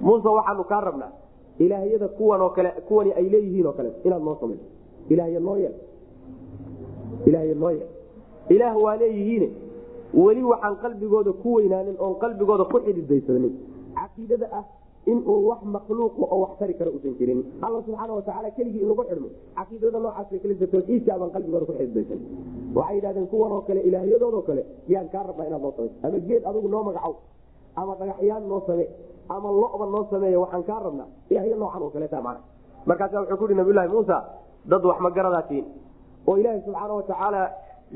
muuse 0.02 0.28
waxaanu 0.38 0.64
kaa 0.64 0.82
rabnaa 0.82 1.12
ilaahyada 1.60 2.08
kuwan 2.08 2.42
oo 2.42 2.50
kale 2.50 2.70
kuwani 2.88 3.12
ay 3.14 3.30
leeyihiin 3.30 3.66
oo 3.68 3.74
kale 3.74 3.92
inaad 4.06 4.24
noo 4.24 4.38
samayso. 4.42 4.66
Ilaahya 5.10 5.40
noo 5.40 5.58
yeel 5.58 5.76
ilaahya 7.26 7.56
noo 7.56 7.72
yeel 7.72 7.88
ilaah 8.50 8.76
waa 8.84 8.96
leeyihiine 8.98 9.48
weli 10.14 10.44
waxaan 10.44 10.76
qalbigooda 10.84 11.32
ku 11.44 11.54
weynaanin 11.58 11.96
oon 12.00 12.16
qalbigooda 12.24 12.66
ku 12.72 12.78
xididaysanin 12.86 13.54
caqiidada 13.96 14.48
ah 14.60 14.64
inuu 15.12 15.48
wax 15.50 15.62
makhluuqa 15.76 16.24
oo 16.34 16.38
wax 16.44 16.52
tari 16.60 16.74
karo 16.74 16.92
usan 16.92 17.14
jirin. 17.20 17.40
Alla 17.62 17.80
subxaana 17.86 18.14
watacaala 18.14 18.50
keligii 18.58 18.82
in 18.84 18.90
lagu 18.92 19.04
xidhmo. 19.10 19.30
Caqiidada 19.58 20.00
noocaas 20.00 20.28
kelisa 20.44 20.68
tawxiidka 20.74 21.12
abaan 21.16 21.32
qalbigooda 21.36 21.66
ku 21.70 21.74
xididaysan 21.80 22.20
waxay 22.76 22.96
yidhahdeen 22.98 23.28
kuwan 23.32 23.52
oo 23.52 23.62
kale 23.68 23.82
ilaahyadoodoo 23.88 24.42
kale 24.48 24.62
yaan 24.94 25.08
kaa 25.14 25.24
rabnaa 25.28 25.48
inaad 25.50 25.62
noo 25.62 25.72
samayso 25.78 25.96
ama 26.08 26.20
geed 26.28 26.44
adugu 26.50 26.68
noo 26.74 26.84
magacow 26.88 27.14
ama 27.76 27.94
dhagaxyaan 28.00 28.44
noo 28.52 28.62
same 28.68 28.86
ama 29.36 29.50
loba 29.62 29.86
noo 29.94 30.04
sameeya 30.12 30.40
waxaan 30.44 30.64
kaa 30.70 30.80
rabnaa. 30.88 31.08
Ilaahyo 31.30 31.56
noocan 31.62 31.82
oo 31.84 31.90
kaleeta 31.96 32.22
mana 32.28 32.40
markaasa 32.86 33.20
wuxuu 33.22 33.38
ku 33.38 33.44
yihi 33.48 33.58
nabiylahi 33.62 33.90
muusa 33.94 34.18
dad 34.72 34.84
wax 34.90 35.00
ma 35.06 35.10
garadaatiin 35.18 35.66
oo 36.28 36.36
ilaaha 36.38 36.60
subxaana 36.66 36.94
watacaala 37.00 37.42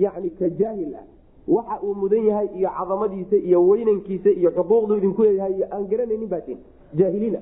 yani 0.03 0.29
ka 0.39 0.47
jaahil 0.59 0.93
ah 0.95 1.05
waxa 1.47 1.79
uu 1.83 1.93
mudan 2.01 2.25
yahay 2.29 2.47
iyo 2.57 2.69
cadamadiisa 2.77 3.35
iyo 3.35 3.59
weynankiisa 3.69 4.29
iyo 4.29 4.49
xuquuqdu 4.57 4.93
idinku 4.97 5.21
leeyahay 5.23 5.53
iyo 5.57 5.65
aan 5.73 5.87
garanaynin 5.91 6.29
baatiin 6.29 6.59
jaahiliina 6.99 7.39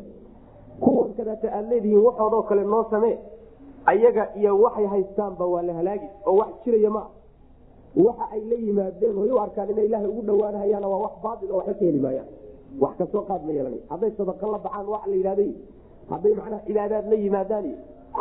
kuwan 0.84 1.14
kadaata 1.18 1.62
leedihiin 1.70 2.04
waxoodoo 2.08 2.42
kale 2.50 2.64
noo 2.64 2.84
samee 2.92 3.18
ayaga 3.86 4.24
iyo 4.40 4.52
waxay 4.62 4.86
haystaanba 4.94 5.46
waa 5.54 5.62
la 5.62 5.74
halaagi 5.74 6.08
oo 6.26 6.36
wax 6.42 6.50
jiraya 6.66 6.90
maa 6.90 7.08
waxa 8.06 8.26
ay 8.36 8.42
la 8.52 8.56
yimaadeen 8.66 9.18
oy 9.24 9.32
u 9.32 9.40
arkaan 9.40 9.70
inay 9.74 9.86
ilaahay 9.86 10.08
ugu 10.12 10.22
dhawaanhayaana 10.30 10.88
waa 10.94 11.02
wax 11.06 11.12
baail 11.24 11.52
oo 11.52 11.58
waxba 11.58 11.74
ka 11.74 11.86
heli 11.86 12.00
maayaan. 12.06 12.28
Wax 12.82 12.94
ka 12.98 13.06
soo 13.12 13.22
qaad 13.30 13.42
ma 13.48 13.52
yeelana 13.58 13.78
hadday 13.92 14.12
sadaqa 14.18 14.48
la 14.54 14.58
baxaan 14.66 14.88
waa 14.94 15.02
la 15.12 15.16
yidhahday 15.20 15.52
hadday 16.12 16.34
macnaha 16.40 16.62
cibaadaad 16.68 17.06
la 17.12 17.16
yimaadaan 17.24 17.66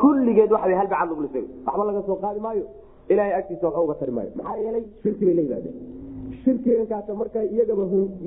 kulligeed 0.00 0.50
waxa 0.52 0.76
hal 0.80 0.88
bacad 0.92 1.08
lagu 1.10 1.22
lisay 1.26 1.44
waxba 1.66 1.84
laga 1.88 2.02
soo 2.08 2.16
qaadi 2.24 2.40
maayo 2.46 2.64
ilahay 3.08 3.32
agtiisa 3.40 3.66
waxba 3.66 3.82
uga 3.86 3.94
tari 4.00 4.12
maayo. 4.12 4.30
Maxaa 4.36 4.56
yeelay 4.64 4.84
shirki 5.02 5.24
bay 5.24 5.34
la 5.34 5.42
yimaadeen 5.42 5.76
shirkigankaasa 6.44 7.14
marka 7.14 7.44
iyagaba 7.44 7.84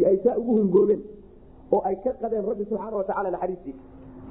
ay 0.09 0.17
saa 0.23 0.37
ugu 0.41 0.51
hungoobeen 0.59 1.01
oo 1.71 1.81
ay 1.89 1.95
ka 2.03 2.11
qadeen 2.21 2.45
rabbi 2.45 2.65
subxaana 2.69 2.97
watacaala 3.01 3.31
naxariistiisa 3.31 3.81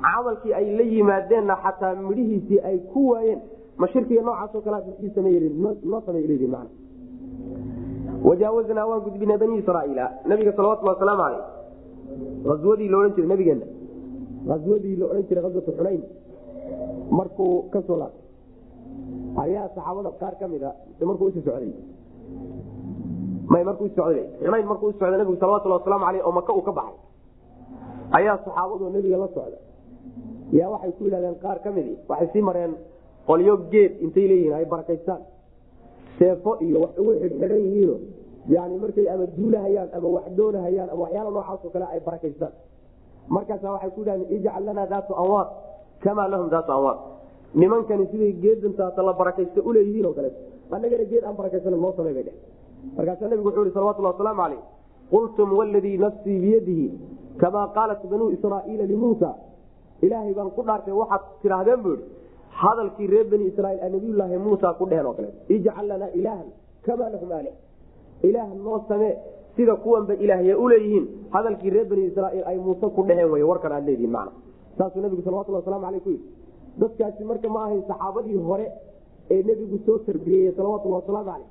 camalkii 0.02 0.52
ay 0.58 0.66
la 0.78 0.84
yimaadeenna 0.94 1.54
xataa 1.64 1.94
midhihiisii 2.08 2.60
ay 2.68 2.78
ku 2.92 3.08
waayeen 3.10 3.40
ma 3.76 3.86
shirkiga 3.92 4.22
noocaasoo 4.22 4.60
kale 4.60 4.78
noo 5.84 6.00
samey 6.06 6.46
man 6.54 6.68
wajaawaznaa 8.28 8.86
waan 8.90 9.00
gudbinay 9.06 9.38
bani 9.38 9.58
israaiila 9.62 10.04
nabiga 10.26 10.52
salawatulhi 10.52 10.92
wasalaamu 10.94 11.22
aleyh 11.22 11.44
aswadii 12.54 12.88
laodhan 12.88 13.12
jiray 13.14 13.28
nabigeena. 13.28 13.66
Aswadii 14.54 14.96
la 14.96 15.06
odhan 15.06 15.24
jiray 15.28 15.44
aswatu 15.44 15.72
xunayn. 15.76 16.02
Markuu 17.10 17.62
ka 17.72 17.82
soo 17.86 17.96
laabtay 17.96 18.19
ayaa 19.44 19.68
saxaabada 19.74 20.10
qaar 20.20 20.34
ka 20.40 20.46
mida 20.48 20.70
markuu 21.08 21.26
usi 21.30 21.40
socday. 21.46 21.72
May 23.52 23.62
markuu 23.64 23.88
socday. 23.96 24.24
Xunayn 24.42 24.66
markuu 24.66 24.92
socday 24.92 25.10
nabigu 25.18 25.36
salawatulhi 25.40 25.76
wasalaamu 25.78 26.04
aleyh 26.08 26.22
oo 26.26 26.32
maka 26.32 26.52
uu 26.52 26.62
ka 26.68 26.72
baxay. 26.72 26.96
Ayaa 28.18 28.36
saxaabadu 28.44 28.90
nabiga 28.94 29.16
la 29.22 29.28
socda. 29.34 29.58
Yaa 30.58 30.68
waxay 30.74 30.92
ku 30.98 31.04
yidhahdeen 31.04 31.36
qaar 31.42 31.58
ka 31.64 31.70
midi 31.70 31.94
waxay 32.08 32.28
sii 32.32 32.42
mareen 32.48 32.72
qolyo 33.26 33.54
geed 33.72 33.92
intay 34.04 34.26
leeyihiin 34.30 34.54
ay 34.54 34.64
barakaystaan. 34.64 35.22
Seefo 36.18 36.56
iyo 36.66 36.76
wax 36.84 36.92
ugu 37.00 37.12
xidhxidhan 37.22 37.60
yihiino. 37.66 37.96
Yani 38.54 38.74
markay 38.82 39.06
ama 39.12 39.26
duulahayaan 39.36 39.88
ama 39.96 40.08
wax 40.16 40.24
doonahayaan 40.38 40.88
ama 40.92 41.00
waxyaala 41.04 41.30
noocaasoo 41.30 41.70
kale 41.74 41.86
ay 41.94 42.00
barakaystaan. 42.06 42.52
Markaasa 43.28 43.66
waxay 43.74 43.90
ku 43.94 44.00
yidhahdeen 44.02 44.30
ijcal 44.36 44.62
lanaa 44.68 44.86
daatu 44.92 45.12
anwaar 45.22 45.46
kamaa 46.04 46.28
lahum 46.32 46.48
daatu 46.54 46.70
anwaar 46.76 46.96
nimankani 47.54 48.06
siday 48.12 48.32
geedantaata 48.44 49.02
la 49.02 49.12
barakaysta 49.20 49.60
uleeyihiin 49.68 50.06
oo 50.06 50.12
kaleeto 50.12 50.40
annagana 50.76 51.04
geed 51.12 51.24
aan 51.24 51.36
barakaysana 51.40 51.76
noo 51.76 51.92
samey 51.96 52.14
bay 52.14 52.24
dheh 52.28 52.36
markaasaa 52.96 53.28
nabigu 53.28 53.48
wuxuu 53.48 53.64
ihi 53.64 53.74
salawatulhi 53.76 54.10
wasalaamu 54.12 54.42
caleyh 54.42 54.62
qultum 55.14 55.48
waladii 55.58 55.96
nafsii 56.04 56.38
biyadihi 56.44 56.86
kamaa 57.42 57.66
qaalat 57.76 58.02
banuu 58.12 58.30
israaiila 58.36 58.84
limuusa 58.92 59.30
ilaahay 60.06 60.34
baan 60.38 60.50
ku 60.56 60.62
dhaartay 60.68 60.94
waxaad 61.00 61.22
tidhaahdeen 61.42 61.82
bu 61.86 61.92
i 61.96 61.98
hadalkii 62.62 63.06
reer 63.12 63.26
bani 63.32 63.44
israiil 63.52 63.92
nabiyulaahi 63.94 64.38
muusa 64.46 64.74
ku 64.78 64.84
dheheen 64.90 65.06
oo 65.06 65.12
kale. 65.18 65.28
Ijcal 65.54 65.86
lanaa 65.90 66.10
ilaahan 66.20 66.48
kamaa 66.86 67.10
lahum 67.14 67.30
aali 67.36 67.50
ilaah 68.28 68.48
noo 68.64 68.78
samee 68.88 69.14
sida 69.56 69.74
kuwanba 69.84 70.14
ilaahya 70.24 70.58
uleeyihiin 70.64 71.06
hadalkii 71.34 71.70
reer 71.74 71.86
bani 71.92 72.04
israiil 72.10 72.44
ay 72.50 72.58
muuse 72.66 72.86
ku 72.96 73.02
dheheen 73.08 73.30
wey 73.32 73.42
warkan 73.50 73.72
aad 73.76 73.84
leedihin 73.88 74.12
man 74.16 74.28
saasuu 74.78 75.02
nabigu 75.04 75.22
salawatulhi 75.26 75.58
waslamu 75.60 75.86
aleyh 75.90 76.02
ku 76.06 76.10
yidhi 76.14 76.24
dadkaasi 76.78 77.24
marka 77.24 77.48
ma 77.48 77.64
ahayn 77.64 77.82
saxaabadii 77.88 78.36
hore 78.36 78.66
ee 79.30 79.42
nebigu 79.42 79.78
soo 79.86 79.98
tarbiyeeyey 79.98 80.52
salawatulhi 80.56 80.94
wasalaamu 80.94 81.30
caleyh 81.30 81.48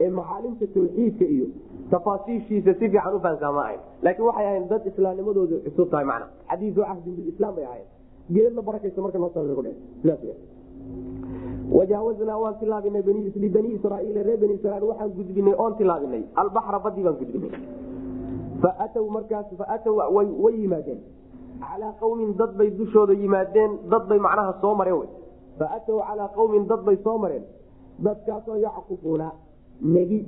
ee 0.00 0.10
macaalimta 0.10 0.66
tawxiidka 0.74 1.24
iyo 1.24 1.46
tafaasiishiisa 1.90 2.74
si 2.74 2.88
fiican 2.88 3.14
u 3.14 3.18
ma 3.18 3.62
ahayn. 3.64 3.80
Laakiin 4.02 4.26
waxay 4.26 4.46
ahayn 4.46 4.68
dad 4.68 4.86
islaamnimadoodu 4.86 5.56
cusub 5.64 5.90
tahay 5.90 6.04
macna. 6.04 6.26
Xadiisu 6.50 6.80
cahdin 6.80 7.14
bilislam 7.16 7.54
bay 7.54 7.64
ahayn 7.64 7.86
geed 8.34 8.54
la 8.54 8.62
barakaysa 8.62 9.00
marka 9.00 9.18
noo 9.18 9.30
wajaawaznaa 11.72 12.38
waan 12.38 12.54
tilaabinay 12.60 13.02
libani 13.36 13.68
israaiil 13.74 14.16
reer 14.26 14.38
bani 14.40 14.54
israiil 14.54 14.84
waxaan 14.90 15.10
gudbinay 15.10 15.54
oon 15.58 15.76
tilaabinay. 15.76 16.22
Albaxra 16.36 16.78
badii 16.78 17.02
baan 17.02 17.16
gudbinay 17.20 17.52
faatow 18.62 19.08
markaas 19.16 19.46
faatow 19.58 19.94
way 20.44 20.54
yimaadeen 20.60 21.00
calaa 21.60 21.92
qawmin 22.02 22.30
dad 22.40 22.52
bay 22.58 22.70
dushooda 22.80 23.12
yimaadeen 23.22 23.72
dad 23.92 24.04
bay 24.10 24.18
macnaha 24.26 24.52
soo 24.62 24.74
mareen 24.80 24.98
wy 25.00 25.06
faatow 25.58 25.98
calaa 26.08 26.28
qawmin 26.38 26.66
dad 26.70 26.82
bay 26.88 26.96
soo 27.04 27.18
mareen 27.24 27.44
dadkaasoo 28.06 28.56
yackufuuna 28.66 29.28
negi 29.94 30.20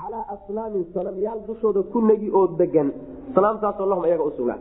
calaa 0.00 0.24
asnaamin 0.34 0.84
sanamyaal 0.94 1.40
dushooda 1.48 1.82
ku 1.92 1.98
negi 2.10 2.28
oo 2.38 2.46
degan 2.60 2.88
asnaamtaasoo 3.30 3.86
lahum 3.90 4.04
ayaga 4.08 4.24
usugnaa 4.30 4.58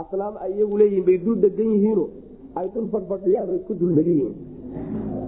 asnaam 0.00 0.34
ay 0.44 0.50
iyagu 0.56 0.76
leeyihiin 0.80 1.04
bay 1.08 1.18
dul 1.24 1.36
degan 1.46 1.68
yihiino 1.74 2.04
ay 2.60 2.66
dul 2.74 2.86
fadfadhiyaan 2.94 3.48
ay 3.54 3.60
ku 3.68 3.72
dulnegi 3.80 4.14
yihiin 4.18 4.36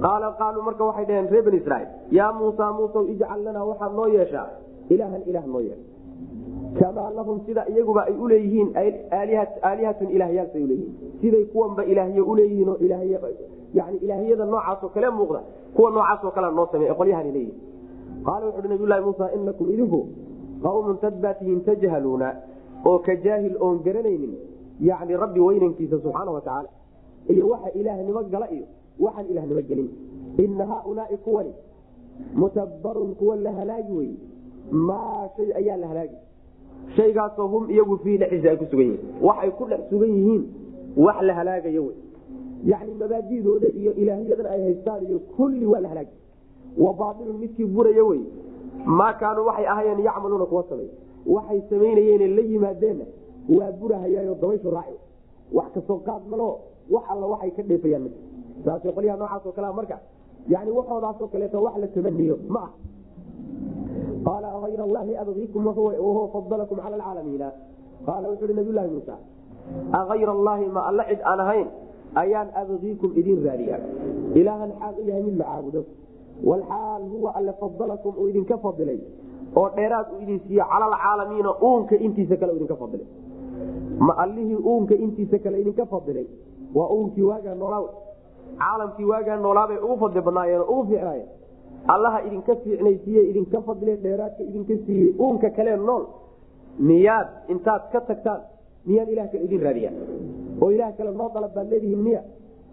qaala 0.04 0.28
qaaluu 0.40 0.62
marka 0.68 0.82
waxay 0.90 1.04
dhaheen 1.08 1.28
reer 1.32 1.44
bani 1.46 1.58
israiil 1.62 1.88
yaa 2.18 2.32
muusa 2.40 2.72
muusaw 2.78 3.04
ijcal 3.12 3.40
lanaa 3.46 3.64
waxaad 3.70 3.92
noo 3.98 4.08
yeeshaa 4.16 4.46
ilaahan 4.94 5.22
ilaah 5.30 5.46
noo 5.52 5.62
yeesha 5.68 5.86
kamaa 6.78 7.38
sida 7.46 7.66
iyaguba 7.68 8.06
ay 8.06 8.14
uleeyihiin 8.14 8.68
aalihatun 9.62 10.10
ilaahyaalsay 10.10 10.62
uleeyihiin. 10.62 10.94
Siday 11.20 11.44
kuwanba 11.44 11.84
ilaahye 11.84 12.20
uleeyihiin 12.20 12.68
yani 13.74 13.96
ilaahyada 13.96 14.44
noocaasoo 14.44 14.88
kale 14.88 15.10
muuqda 15.10 15.40
kuwa 15.74 15.90
noocaasoo 15.90 16.30
kale 16.30 16.54
noo 16.54 16.66
samey 16.72 16.94
qolyahani 16.94 17.32
leeyihiin 17.32 17.58
qaala 18.24 18.46
wuxu 18.46 18.58
uhi 18.60 18.68
nabiylahi 18.68 19.04
muusa 19.04 19.32
inakum 19.32 19.70
idinku 19.74 20.00
qawmun 20.62 20.98
dad 21.02 21.14
baa 21.22 21.34
tihiin 21.34 21.60
tajhaluuna 21.64 22.34
oo 22.84 22.98
ka 22.98 23.16
jaahil 23.16 23.56
oon 23.60 23.78
garanaynin 23.84 24.34
yani 24.80 25.16
rabbi 25.16 25.40
weynankiisa 25.40 25.98
subxaana 26.02 26.30
wa 26.30 26.40
tacaala 26.40 26.68
iyo 27.28 27.48
waxa 27.48 27.70
ilaahnimo 27.80 28.22
gala 28.22 28.50
iyo 28.50 28.66
waxaan 29.00 29.26
ilaahnimo 29.26 29.62
gelin. 29.68 29.90
Ina 30.38 30.66
haaulaai 30.66 31.16
kuwani 31.16 31.52
mutabbarun 32.34 33.14
kuwa 33.14 33.36
la 33.36 33.52
halaagi 33.52 33.92
wey 33.92 34.10
maa 34.70 35.28
shay 35.36 35.52
ayaa 35.54 35.76
la 35.76 35.88
halaagi 35.88 36.16
shaygaasoo 36.96 37.46
hum 37.48 37.70
iyagu 37.70 37.96
fii 37.98 38.16
dhexdiisa 38.18 38.50
ay 38.50 38.56
ku 38.56 38.64
sugan 38.70 38.86
yihiin. 38.86 39.00
Waxay 39.22 39.50
ku 39.58 39.64
dhex 39.70 39.80
sugan 39.90 40.10
yihiin 40.16 40.42
wax 40.96 41.22
la 41.22 41.34
halaagayo 41.34 41.82
wey. 41.86 41.96
Yani 42.64 42.94
mabaadidooda 43.00 43.68
iyo 43.80 43.92
ilaahyadan 43.94 44.46
ay 44.46 44.60
haystaan 44.62 45.06
iyo 45.06 45.18
kulli 45.36 45.66
waa 45.66 45.80
la 45.80 45.88
halaagi 45.88 46.16
wa 46.78 46.92
baailun 46.94 47.38
midkii 47.42 47.64
buraya 47.64 48.04
wey. 48.04 48.20
Maa 48.84 49.12
kaanuu 49.12 49.46
waxay 49.46 49.66
ahayeen 49.66 50.00
yacmaluuna 50.04 50.46
kuwa 50.46 50.64
samay. 50.68 50.88
Waxay 51.26 51.60
samaynayeen 51.70 52.36
la 52.36 52.42
yimaadeenna 52.42 53.04
waa 53.58 53.72
burahayaayo 53.72 54.34
dabayshu 54.34 54.70
raaci 54.70 54.98
wax 55.52 55.72
ka 55.74 55.80
soo 55.86 55.98
qaad 56.06 56.22
malo 56.30 56.48
wax 56.90 57.04
alla 57.10 57.26
waxay 57.26 57.50
ka 57.50 57.62
dheefayaan 57.62 58.02
m 58.02 58.10
saas 58.64 58.82
qolyaha 58.94 59.16
noocaasoo 59.18 59.52
kalea 59.52 59.72
marka. 59.72 59.98
Yani 60.48 60.70
waxoodaasoo 60.70 61.28
kaleeto 61.32 61.62
wax 61.62 61.76
la 61.82 61.86
tamaniyo 61.88 62.36
ma 62.48 62.60
ah 62.66 62.70
ayr 64.70 64.80
allahi 64.88 65.16
abgiikum 65.22 65.66
wahuwa 65.66 66.28
fadalakum 66.34 66.78
cala 66.84 66.96
alcaalamiina 66.96 67.48
qaala 68.06 68.26
wuxu 68.32 68.44
uhi 68.44 68.54
nabiy 68.60 68.72
llahi 68.78 68.90
muusa 68.96 69.14
aayr 70.00 70.28
allaahi 70.36 70.66
ma 70.76 70.80
alla 70.90 71.04
cid 71.10 71.20
aan 71.30 71.40
ahayn 71.46 71.68
ayaan 72.22 72.48
abgiikum 72.62 73.10
idin 73.20 73.38
raadiya 73.46 73.76
ilaahan 74.40 74.70
xaal 74.80 74.94
u 75.02 75.08
yahay 75.08 75.22
mid 75.28 75.36
la 75.40 75.44
caabudo 75.50 75.82
walxaal 76.50 77.02
huwa 77.14 77.30
alle 77.38 77.52
fadalakum 77.62 78.12
uu 78.20 78.28
idinka 78.32 78.58
fadilay 78.64 78.98
oo 79.60 79.68
dheeraad 79.76 80.06
uu 80.14 80.20
idin 80.24 80.38
siiye 80.46 80.64
cala 80.72 80.86
alcaalamiina 80.90 81.50
uunka 81.68 81.96
intiisa 82.06 82.36
kale 82.40 82.52
idinka 82.58 82.76
fadilay 82.82 83.06
ma 84.06 84.12
allihii 84.24 84.60
uunka 84.70 84.94
intiisa 84.94 85.38
kale 85.44 85.60
idinka 85.62 85.86
fadilay 85.92 86.26
waa 86.74 86.88
uunkii 86.96 87.22
waagaa 87.30 87.54
noolaa 87.62 87.82
caalamkii 88.62 89.04
waagaa 89.12 89.36
noolaabay 89.46 89.78
ugu 89.84 89.96
fadli 90.02 90.20
badnaayeen 90.28 90.62
ugu 90.72 90.82
fiicnaayeen 90.90 91.28
allaha 91.88 92.22
idinka 92.26 92.56
fiicnaysiiye 92.56 93.22
idinka 93.30 93.60
fadile 93.62 93.96
dheeraadka 93.96 94.42
idinka 94.42 94.74
siiyey 94.86 95.14
uunka 95.18 95.50
kalee 95.50 95.76
nool. 95.76 96.04
Miyaad 96.78 97.28
intaad 97.48 97.82
ka 97.92 98.00
tagtaan 98.00 98.40
miyaan 98.86 99.08
ilah 99.12 99.26
kale 99.32 99.44
idin 99.44 99.60
raadiya 99.60 99.90
oo 100.62 100.70
ilah 100.70 100.92
kale 100.96 101.10
noo 101.12 101.28
dalab 101.34 101.52
baad 101.54 101.68
leedihiin 101.72 102.02
miya 102.06 102.22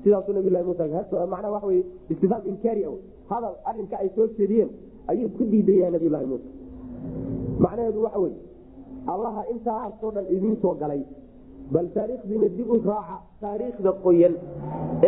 sidaasuu 0.03 0.33
nabilahi 0.33 0.63
musa 0.69 0.83
macnaa 1.27 1.51
waxa 1.55 1.67
wey 1.67 1.83
istifaam 2.09 2.41
inkaari 2.51 2.83
a 2.85 2.91
hadal 3.29 3.55
arrinka 3.69 3.95
ay 3.99 4.09
soo 4.15 4.27
jeediyeen 4.37 4.69
ayuu 5.11 5.29
ku 5.37 5.43
diidan 5.51 5.75
yahay 5.79 5.91
nabiylahi 5.91 6.25
muuse 6.31 6.47
macnaheedu 7.59 8.03
waxa 8.05 8.19
wey 8.19 8.33
allaha 9.13 9.41
intaasoo 9.53 10.11
dhan 10.15 10.25
idiin 10.35 10.55
soo 10.61 10.73
galay 10.81 11.01
bal 11.71 11.87
taariikhdiina 11.95 12.47
dib 12.57 12.69
u 12.71 12.79
raaca 12.87 13.17
taariikhda 13.41 13.91
qoyan 14.05 14.33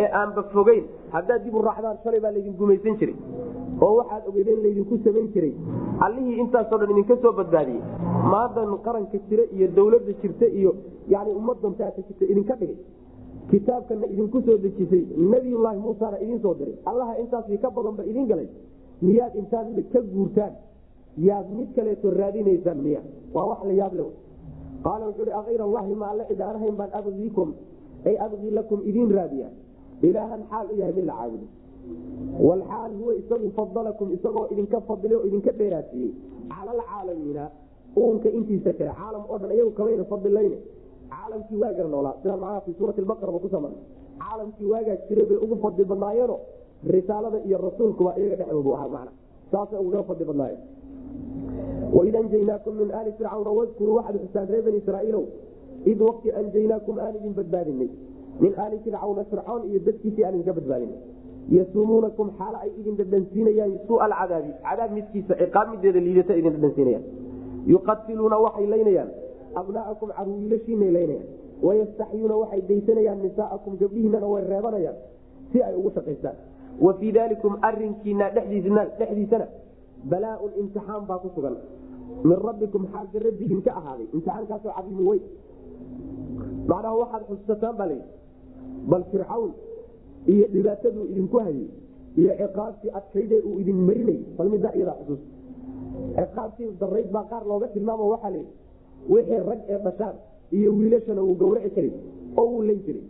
ee 0.01 0.07
aanba 0.21 0.43
fogeyn 0.53 0.83
haddaad 1.15 1.43
dib 1.45 1.55
u 1.55 1.61
raacdaan 1.69 1.97
shalay 2.03 2.19
baa 2.25 2.31
laydin 2.35 2.53
gumaysan 2.59 2.97
jiray 2.99 3.15
oo 3.85 3.93
waxaad 3.99 4.23
ogeydeen 4.29 4.61
laydinku 4.63 4.97
samayn 5.03 5.27
jiray. 5.33 5.53
Allihii 6.05 6.39
intaasoo 6.43 6.77
dhan 6.81 6.91
idinka 6.93 7.15
soo 7.21 7.33
badbaadiyey. 7.39 7.81
Maadan 8.31 8.71
qaranka 8.85 9.17
jira 9.29 9.43
iyo 9.55 9.67
dawladda 9.75 10.13
jirta 10.21 10.45
iyo 10.59 10.71
yani 11.07 11.31
ummadan 11.39 11.73
taata 11.79 12.01
jirta 12.07 12.25
idinka 12.33 12.55
dhigay. 12.59 12.77
Kitaabkana 13.51 14.05
idinku 14.13 14.41
soo 14.45 14.57
dejisay. 14.57 15.03
Nabiyulaahi 15.17 15.79
muusana 15.79 16.17
idiin 16.23 16.41
soo 16.41 16.53
diray. 16.59 16.75
Allaha 16.85 17.13
intaasi 17.21 17.57
ka 17.57 17.69
badanba 17.69 18.03
idin 18.11 18.27
galay. 18.27 18.47
Miyaad 19.01 19.35
intaad 19.35 19.67
ka 19.93 19.99
guurtaan? 20.01 20.53
Yaad 21.17 21.47
mid 21.57 21.69
kaleeto 21.75 22.11
raadinaysaan 22.11 22.77
miya 22.85 23.01
waa 23.33 23.45
wax 23.51 23.63
la 23.67 23.73
yaab 23.73 23.93
le 23.99 24.03
qaala 24.83 25.05
wuxuu 25.07 25.25
hi 25.25 25.31
akayr 25.39 25.61
allahi 25.61 25.95
ma 26.01 26.05
alle 26.11 26.23
cid 26.29 26.41
aan 26.41 26.55
ahayn 26.55 26.75
baan 26.79 26.89
abgiikum 26.99 27.49
ay 28.05 28.15
abgii 28.25 28.51
lakum 28.57 28.79
idiin 28.89 29.11
raadiya 29.17 29.47
ilaahan 30.01 30.41
xaal 30.51 30.67
u 30.73 30.75
yahay 30.79 30.93
mid 30.97 31.05
la 31.09 31.13
caabudo 31.19 31.45
walxaal 32.47 32.91
huwa 32.99 33.13
isagu 33.21 33.47
fadalakum 33.57 34.07
isagoo 34.17 34.45
idinka 34.53 34.81
fadilay 34.89 35.17
oo 35.19 35.25
idinka 35.29 35.51
dheeraasiiyey 35.59 36.11
cala 36.51 36.71
alcaalamiina 36.77 37.43
uunka 38.01 38.29
intiisa 38.37 38.71
kale 38.79 38.91
caalam 38.99 39.23
oo 39.31 39.37
dhan 39.41 39.51
iyagu 39.55 39.71
kamayna 39.79 40.03
fadilayne 40.13 40.57
caalamkii 41.13 41.57
waagar 41.63 41.87
noolaa 41.93 42.15
sidaan 42.21 42.39
macnaha 42.43 42.61
fi 42.65 42.71
suurati 42.79 43.01
baqaraba 43.11 43.39
ku 43.45 43.49
saman 43.55 43.73
caalamkii 44.21 44.67
waagaa 44.73 44.97
jiray 45.09 45.25
bay 45.29 45.37
ugu 45.45 45.55
fadli 45.63 45.83
badnaayeeno 45.91 46.37
risaalada 46.95 47.39
iyo 47.47 47.57
rasuulkuba 47.67 48.11
iyaga 48.19 48.35
dhexdoodu 48.41 48.71
ahaa 48.77 48.89
macna 48.95 49.11
saasay 49.51 49.79
ugaga 49.85 50.03
fadli 50.09 50.25
badnaayeen 50.29 50.61
waid 51.97 52.15
anjaynaakum 52.21 52.73
min 52.81 52.89
aali 52.97 53.11
fircawna 53.17 53.51
wadkuruu 53.59 53.95
waxaad 53.99 54.17
xusaan 54.25 54.47
reer 54.53 54.63
bani 54.67 54.77
israaiilow 54.83 55.23
id 55.91 55.99
waqti 56.07 56.27
anjaynaakum 56.41 56.95
aan 57.05 57.15
idin 57.19 57.33
badbaadinay 57.39 57.89
min 58.43 58.53
aali 58.63 58.77
fircawna 58.85 59.23
fircoon 59.31 59.61
iyo 59.69 59.79
dadkiisii 59.87 60.23
aan 60.27 60.33
idinka 60.35 60.53
badbaadinay 60.59 60.99
yasuumuunakum 61.57 62.27
xaalo 62.37 62.57
ay 62.63 62.69
idin 62.79 62.95
dhadhansiinayaan 62.99 63.71
sua 63.87 64.03
alcadaabi 64.07 64.51
cadaab 64.65 64.91
midkiisa 64.97 65.33
ciqaab 65.41 65.67
mideeda 65.73 65.99
liidata 66.07 66.33
idin 66.39 66.53
dhadhansiinayaan. 66.55 67.03
Yuqatiluuna 67.73 68.37
waxay 68.45 68.67
laynayaan. 68.73 69.09
Abnaakum 69.61 70.09
caruwiilashiinay 70.17 70.91
laynayaan. 70.97 71.27
Wayastaxyuuna 71.65 72.35
waxay 72.41 72.61
daysanayaan 72.69 73.19
nisaaakum 73.25 73.73
gabdhihiinana 73.81 74.27
way 74.33 74.43
reebanayaan 74.51 74.97
si 75.51 75.57
ay 75.67 75.73
ugu 75.79 75.89
shaqaystaan. 75.97 76.35
Wa 76.85 76.93
fii 76.99 77.11
dalikum 77.17 77.57
arinkiina 77.69 78.25
dhexdiisana 78.35 79.45
balaaun 80.11 80.51
imtixaan 80.61 81.03
baa 81.09 81.19
ku 81.23 81.29
sugan. 81.35 81.55
Min 82.23 82.37
rabbikum 82.47 82.83
xagga 82.93 83.19
rabbigiin 83.27 83.61
ka 83.65 83.71
ahaaday. 83.79 84.07
Imtixaankaasoo 84.13 84.71
cadiimu 84.77 85.03
weyn. 85.09 85.23
Macnaha 86.69 86.95
waxaad 87.01 87.23
xusataan 87.29 87.75
baa 87.79 87.87
layidhi 87.91 88.07
bal 88.91 89.03
fircawn 89.11 89.51
iyo 90.27 90.47
dhibaataduu 90.53 91.05
idinku 91.11 91.37
hayay 91.39 91.67
iyo 92.17 92.31
ciqaabtii 92.39 92.91
adkaydee 92.99 93.41
uu 93.47 93.59
idin 93.59 93.75
marinayay 93.87 94.19
bal 94.37 94.49
middaa 94.49 94.73
iyadaa 94.77 94.97
xusuus. 94.99 95.21
Ciqaabtii 96.17 96.69
darayd 96.81 97.07
baa 97.11 97.23
qaar 97.31 97.43
looga 97.47 97.67
tilmaamo 97.73 98.09
waxaa 98.13 98.31
layidhi 98.35 98.53
wixii 99.09 99.39
rag 99.49 99.59
ee 99.73 99.77
dhashaan 99.85 100.15
iyo 100.57 100.69
wiilashana 100.77 101.21
wuu 101.21 101.35
gawraci 101.41 101.69
jiray 101.75 101.91
oo 102.37 102.45
wuu 102.51 102.61
layn 102.69 102.79
jiray. 102.85 103.03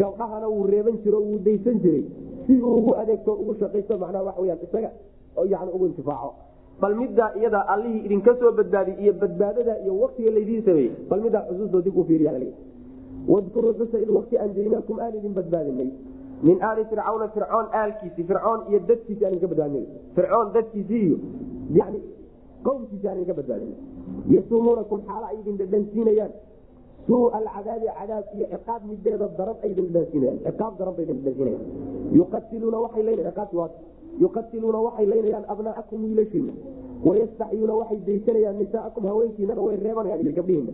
Gabdhahana 0.00 0.48
wuu 0.48 0.66
reeban 0.72 0.96
jiro 1.04 1.18
wuu 1.26 1.38
daysan 1.38 1.80
jiray. 1.84 2.04
Si 2.46 2.54
uu 2.62 2.74
ugu 2.78 2.94
adeegto 3.00 3.32
ugu 3.42 3.54
shaqaysto 3.60 3.98
macnaha 3.98 4.24
wax 4.24 4.36
weyaan 4.42 4.58
isaga 4.66 4.90
yani 5.52 5.70
ugu 5.74 5.86
intifaaco. 5.86 6.30
Bal 6.80 6.94
middaa 6.96 7.30
iyadaa 7.38 7.64
allihii 7.74 8.04
idinka 8.06 8.34
soo 8.40 8.52
badbaadiy 8.52 8.96
iyo 9.02 9.12
badbaadada 9.12 9.74
iyo 9.84 9.92
waktiga 10.00 10.30
laydiin 10.30 10.62
sameeyey 10.66 10.92
bal 11.10 11.20
middaa 11.24 11.42
xusuustoo 11.48 11.82
dib 11.82 11.96
u 11.96 12.04
fiiriya 12.04 12.32
wadkuruu 13.28 13.72
xusa 13.78 13.98
id 14.02 14.10
wakti 14.10 14.38
anjaynaakum 14.38 14.98
aan 15.00 15.14
idin 15.18 15.34
badbaadinay 15.38 15.90
min 16.42 16.56
aali 16.68 16.84
fircawna 16.90 17.26
fircoon 17.34 17.66
aalkiisi 17.80 18.22
fircoon 18.30 18.60
iyo 18.70 18.78
dadkiisi 18.88 19.22
aan 19.26 19.32
idinka 19.34 19.48
badbaadinay 19.54 19.86
fircoon 20.16 20.46
dadkiisii 20.56 21.02
iyo 21.08 21.16
yani 21.80 21.98
qowmkiisi 22.66 23.06
aan 23.08 23.16
idinka 23.18 23.34
badbaadinay 23.40 23.78
yasuumuunakum 24.34 25.00
xaalo 25.08 25.26
ay 25.30 25.36
idin 25.40 25.56
dhadhansiinayaan. 25.60 26.32
Suu 27.06 27.24
alcadaabi 27.38 27.86
cadaab 27.98 28.24
iyo 28.36 28.46
ciqaab 28.52 28.82
mideeda 28.90 29.26
daran 29.38 29.56
ay 29.64 29.70
idin 29.74 29.86
dhadhansiinayaan. 29.94 30.38
Ciqaab 30.46 30.72
daran 30.78 30.94
bay 30.96 31.04
idin 31.06 31.18
dhadhansiinayaan. 31.24 31.64
Yuqatiluuna 32.18 32.78
waxay 32.84 33.02
leyn 33.08 33.20
ciqaabti 33.28 33.56
waa 33.60 33.70
yuqatiluuna 34.24 34.78
waxay 34.86 35.06
laynayaan 35.12 35.44
abnaakum 35.52 35.98
wiilashiina 36.04 36.52
wayastaxyuuna 37.06 37.74
waxay 37.80 37.98
daysanayaan 38.08 38.56
nisaakum 38.62 39.02
haweenkiinana 39.10 39.60
way 39.66 39.76
reebanayaan 39.86 40.20
iyo 40.24 40.32
gabdhihiina 40.38 40.72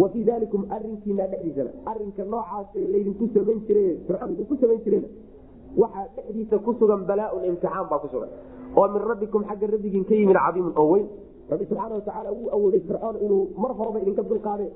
wa 0.00 0.08
fii 0.12 0.24
dalikum 0.30 0.62
arinkiina 0.76 1.24
dhexdiisana 1.32 1.70
arinka 1.92 2.22
noocaas 2.32 2.68
laydinku 2.92 3.24
samayn 3.34 3.60
jira 3.68 3.82
idinku 4.34 4.54
samayn 4.62 4.80
jirena 4.84 5.08
waxaa 5.82 6.06
dhexdiisa 6.16 6.56
ku 6.66 6.70
sugan 6.80 7.02
balaaun 7.10 7.44
imtixaan 7.50 7.86
baa 7.90 7.98
ku 8.04 8.08
sugan. 8.14 8.30
Oo 8.78 8.86
min 8.94 9.02
rabbikum 9.10 9.42
xagga 9.50 9.66
rabbigiin 9.74 10.04
ka 10.08 10.14
yimid 10.20 10.36
cadiimun 10.44 10.72
oo 10.82 10.88
weyn. 10.92 11.06
Rabbi 11.50 11.64
subxaana 11.70 11.94
watacaala 11.98 12.30
wuu 12.38 12.48
awooday 12.56 12.80
fircoon 12.88 13.16
inuu 13.24 13.42
mar 13.62 13.72
horeba 13.78 13.98
idinka 14.04 14.22
dulqaade 14.30 14.66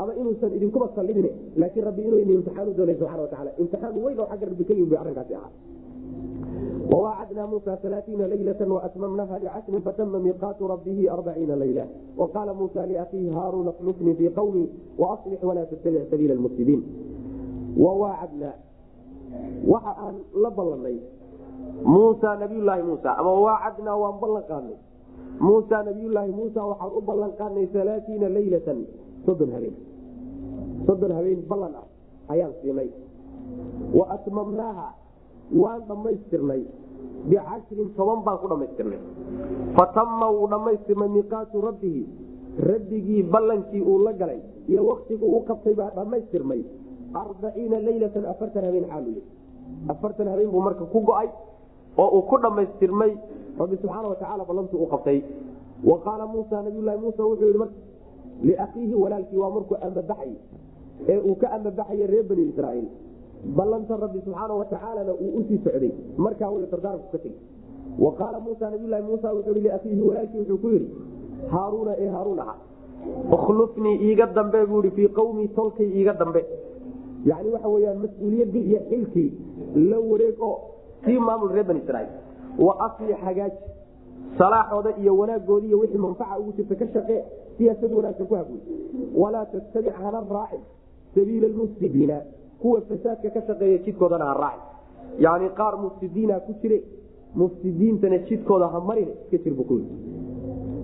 ama 0.00 0.12
inuusan 0.20 0.50
idinkuba 0.58 0.86
sallidin 0.96 1.26
laakiin 1.60 1.84
rabbi 1.88 2.02
inuu 2.08 2.18
idin 2.24 2.34
imtixaan 2.40 2.68
u 2.70 2.74
doonay 2.78 2.96
subxana 3.00 3.22
wataala 3.26 3.50
imtixaan 3.62 3.94
weyn 4.04 4.18
oo 4.22 4.26
xagga 4.32 4.46
rabbi 4.50 4.64
ka 4.68 4.74
yimid 4.78 4.90
bay 4.92 4.98
arrinkaasi 5.02 5.34
ahaa 5.38 5.50
وwacadna 6.92 7.46
musa 7.46 7.72
aaiina 7.72 8.26
layla 8.26 8.54
waatmamnaha 8.74 9.38
bcasrin 9.38 9.82
fatma 9.82 10.18
miqaatu 10.18 10.68
rabihi 10.68 11.08
arbaciina 11.08 11.56
layla 11.56 11.84
waqaala 12.16 12.54
musa 12.54 12.86
liakiihi 12.86 13.30
haaruuna 13.30 13.72
klufnii 13.72 14.14
fii 14.14 14.30
qwmi 14.38 14.64
waaslix 14.98 15.42
walaa 15.42 15.66
tattabic 15.66 16.10
sabiila 16.10 16.34
mfsidiin 16.34 16.82
wawaacadnaa 17.84 18.54
waxa 19.72 19.92
aan 20.06 20.16
la 20.42 20.50
ballanay 20.50 20.96
muusa 21.84 22.36
nabiyulaahi 22.36 22.82
muusa 22.82 23.16
ama 23.18 23.32
waacadnaa 23.32 23.96
waan 23.96 24.20
ballan 24.20 24.42
qaadnay 24.50 24.78
muusa 25.40 25.82
nabiyulaahi 25.82 26.32
muusa 26.32 26.66
waxaan 26.66 26.92
u 26.98 27.00
ballan 27.00 27.32
qaadnay 27.38 27.66
alaaiina 27.82 28.28
laylatan 28.28 28.86
sodon 29.26 29.50
habeen 29.52 29.76
sodon 30.86 31.12
habeen 31.12 31.40
ballan 31.48 31.74
ah 31.82 31.86
ayaan 32.32 32.52
siinay 32.62 32.90
waatmamnaaha 33.98 34.88
waan 35.62 35.82
dhammaystirnay 35.88 36.62
bicashrin 37.28 37.88
toban 37.96 38.24
baan 38.24 38.38
ku 38.42 38.48
dhammaystirnay 38.52 39.00
fatama 39.76 40.26
wuu 40.36 40.48
dhammaystirmay 40.52 41.08
miiqaatu 41.16 41.60
rabbihi 41.68 42.02
rabbigii 42.70 43.22
ballankii 43.32 43.82
uu 43.82 43.98
la 44.06 44.12
galay 44.12 44.40
iyo 44.68 44.86
waktiguu 44.90 45.36
u 45.36 45.44
qabtay 45.48 45.74
baa 45.74 45.90
dhammaystirmay 45.98 46.62
arbaciina 47.22 47.78
leylatan 47.88 48.24
afartan 48.32 48.64
habeen 48.64 48.86
xaaluye 48.92 49.22
afartan 49.88 50.28
habeen 50.32 50.50
buu 50.50 50.62
marka 50.68 50.84
ku 50.84 51.00
go'ay 51.00 51.28
oo 51.98 52.08
uu 52.16 52.22
ku 52.30 52.36
dhammaystirmay 52.42 53.12
rabbi 53.58 53.76
subxaana 53.82 54.08
watacaala 54.12 54.44
ballantuu 54.44 54.84
u 54.84 54.88
wa 55.90 55.96
qaala 56.04 56.26
muusa 56.26 56.62
nabiylahi 56.62 56.98
muusa 57.00 57.22
wuxuu 57.24 57.46
yihi 57.46 57.58
marka 57.58 57.78
liakhiihi 58.42 58.94
walaalkii 58.94 59.36
waa 59.36 59.50
markuu 59.50 59.76
ambabaxay 59.86 60.32
ee 61.08 61.18
uu 61.18 61.34
ka 61.34 61.50
ambabaxaya 61.56 62.06
reer 62.06 62.24
bani 62.24 62.42
israaiil 62.52 62.88
ballanta 63.44 63.96
rabbi 63.96 64.20
subxaana 64.24 64.54
watacaalana 64.54 65.12
uu 65.12 65.38
u 65.38 65.44
sii 65.48 65.58
socday. 65.64 65.92
Markaa 66.16 66.50
dardaarku 66.70 67.10
ka 67.12 67.18
tegey. 67.18 67.38
Wa 67.98 68.12
qaala 68.12 68.40
muusa 68.40 68.70
nabiylahi 68.70 69.02
muusa 69.02 69.34
wuxuu 69.34 69.54
i 69.56 69.60
liakhiihi 69.60 70.02
walaalkii 70.08 70.38
wuxuu 70.38 70.58
ku 70.58 70.68
yidhi 70.68 70.88
haaruuna 71.50 71.94
ee 71.98 72.08
haaruun 72.08 72.38
aha 72.38 72.54
ukhlufnii 73.32 73.96
iiga 74.06 74.26
dambe 74.26 74.66
buu 74.66 74.82
i 74.84 74.90
fii 74.90 75.08
qawmii 75.08 75.48
tolkay 75.48 75.86
iiga 75.98 76.12
dambe. 76.12 76.44
Yani 77.26 77.50
waxa 77.50 77.68
weyaan 77.68 77.98
mas'uuliyaddii 77.98 78.64
iyo 78.70 78.80
xilkii 78.90 79.30
la 79.90 79.98
wareeg 79.98 80.42
oo 80.42 80.56
sii 81.04 81.18
maamul 81.18 81.52
reer 81.52 81.66
bani 81.66 81.80
israiil 81.80 82.08
wa 82.58 82.72
aslix 82.86 83.16
hagaaji. 83.24 83.56
Salaaxooda 84.38 84.90
iyo 85.02 85.16
wanaagoodi 85.18 85.66
iyo 85.66 85.78
wixii 85.78 85.98
manfaca 85.98 86.38
ugu 86.40 86.52
jirta 86.56 86.74
ka 86.74 86.86
shaqee 86.92 87.22
siyaasad 87.56 87.92
wanaagsan 87.92 88.26
ku 88.26 88.34
haguy 88.34 88.60
walaa 89.16 89.44
tattabic 89.46 89.92
hana 89.94 90.20
raacin 90.30 90.60
sabiila 91.14 91.48
lmufsidiina 91.48 92.20
kuwa 92.60 92.80
fasaadka 92.88 93.30
ka 93.36 93.40
shaqeeya 93.48 93.78
jidkoodana 93.86 94.24
ha 94.30 94.34
raacin 94.42 94.66
yani 95.24 95.48
qaar 95.58 95.74
mufsidiina 95.84 96.40
ku 96.46 96.52
jire 96.62 96.78
mufsidiintana 97.40 98.18
jidkooda 98.28 98.66
ha 98.74 98.80
marine 98.88 99.12
iska 99.24 99.38
jir 99.44 99.54
bu 99.58 99.64
ku 99.70 99.76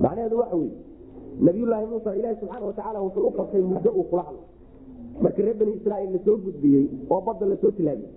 macnaheedu 0.00 0.38
waxa 0.38 0.56
weye 0.56 0.74
nabiyulaahi 1.46 1.86
muusa 1.86 2.16
ilaahi 2.18 2.36
subxaana 2.40 2.66
watacaala 2.66 3.00
wuxuu 3.06 3.26
u 3.28 3.30
qabtay 3.38 3.62
muddo 3.62 3.90
uu 3.90 4.04
kula 4.10 4.22
hadlay. 4.22 4.44
Marka 5.22 5.42
reer 5.42 5.56
bani 5.60 5.72
israaiil 5.78 6.12
la 6.12 6.18
soo 6.24 6.36
gudbiyey 6.44 6.84
oo 7.10 7.20
badda 7.26 7.46
la 7.46 7.56
soo 7.62 7.70
tilaabiyey 7.70 8.10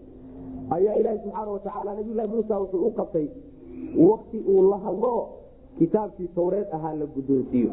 ayaa 0.76 0.96
ilaahi 1.02 1.20
subxaana 1.24 1.52
watacaala 1.52 1.96
nabiyulahi 2.00 2.30
muusa 2.34 2.60
wuxuu 2.64 2.86
u 2.88 2.92
qabtay 3.00 3.28
wakti 4.10 4.38
uu 4.54 4.62
la 4.72 4.78
hadlo 4.86 5.14
kitaabkii 5.80 6.28
tawreed 6.36 6.68
ahaa 6.78 6.94
la 7.02 7.06
guddoonsiiyo. 7.16 7.72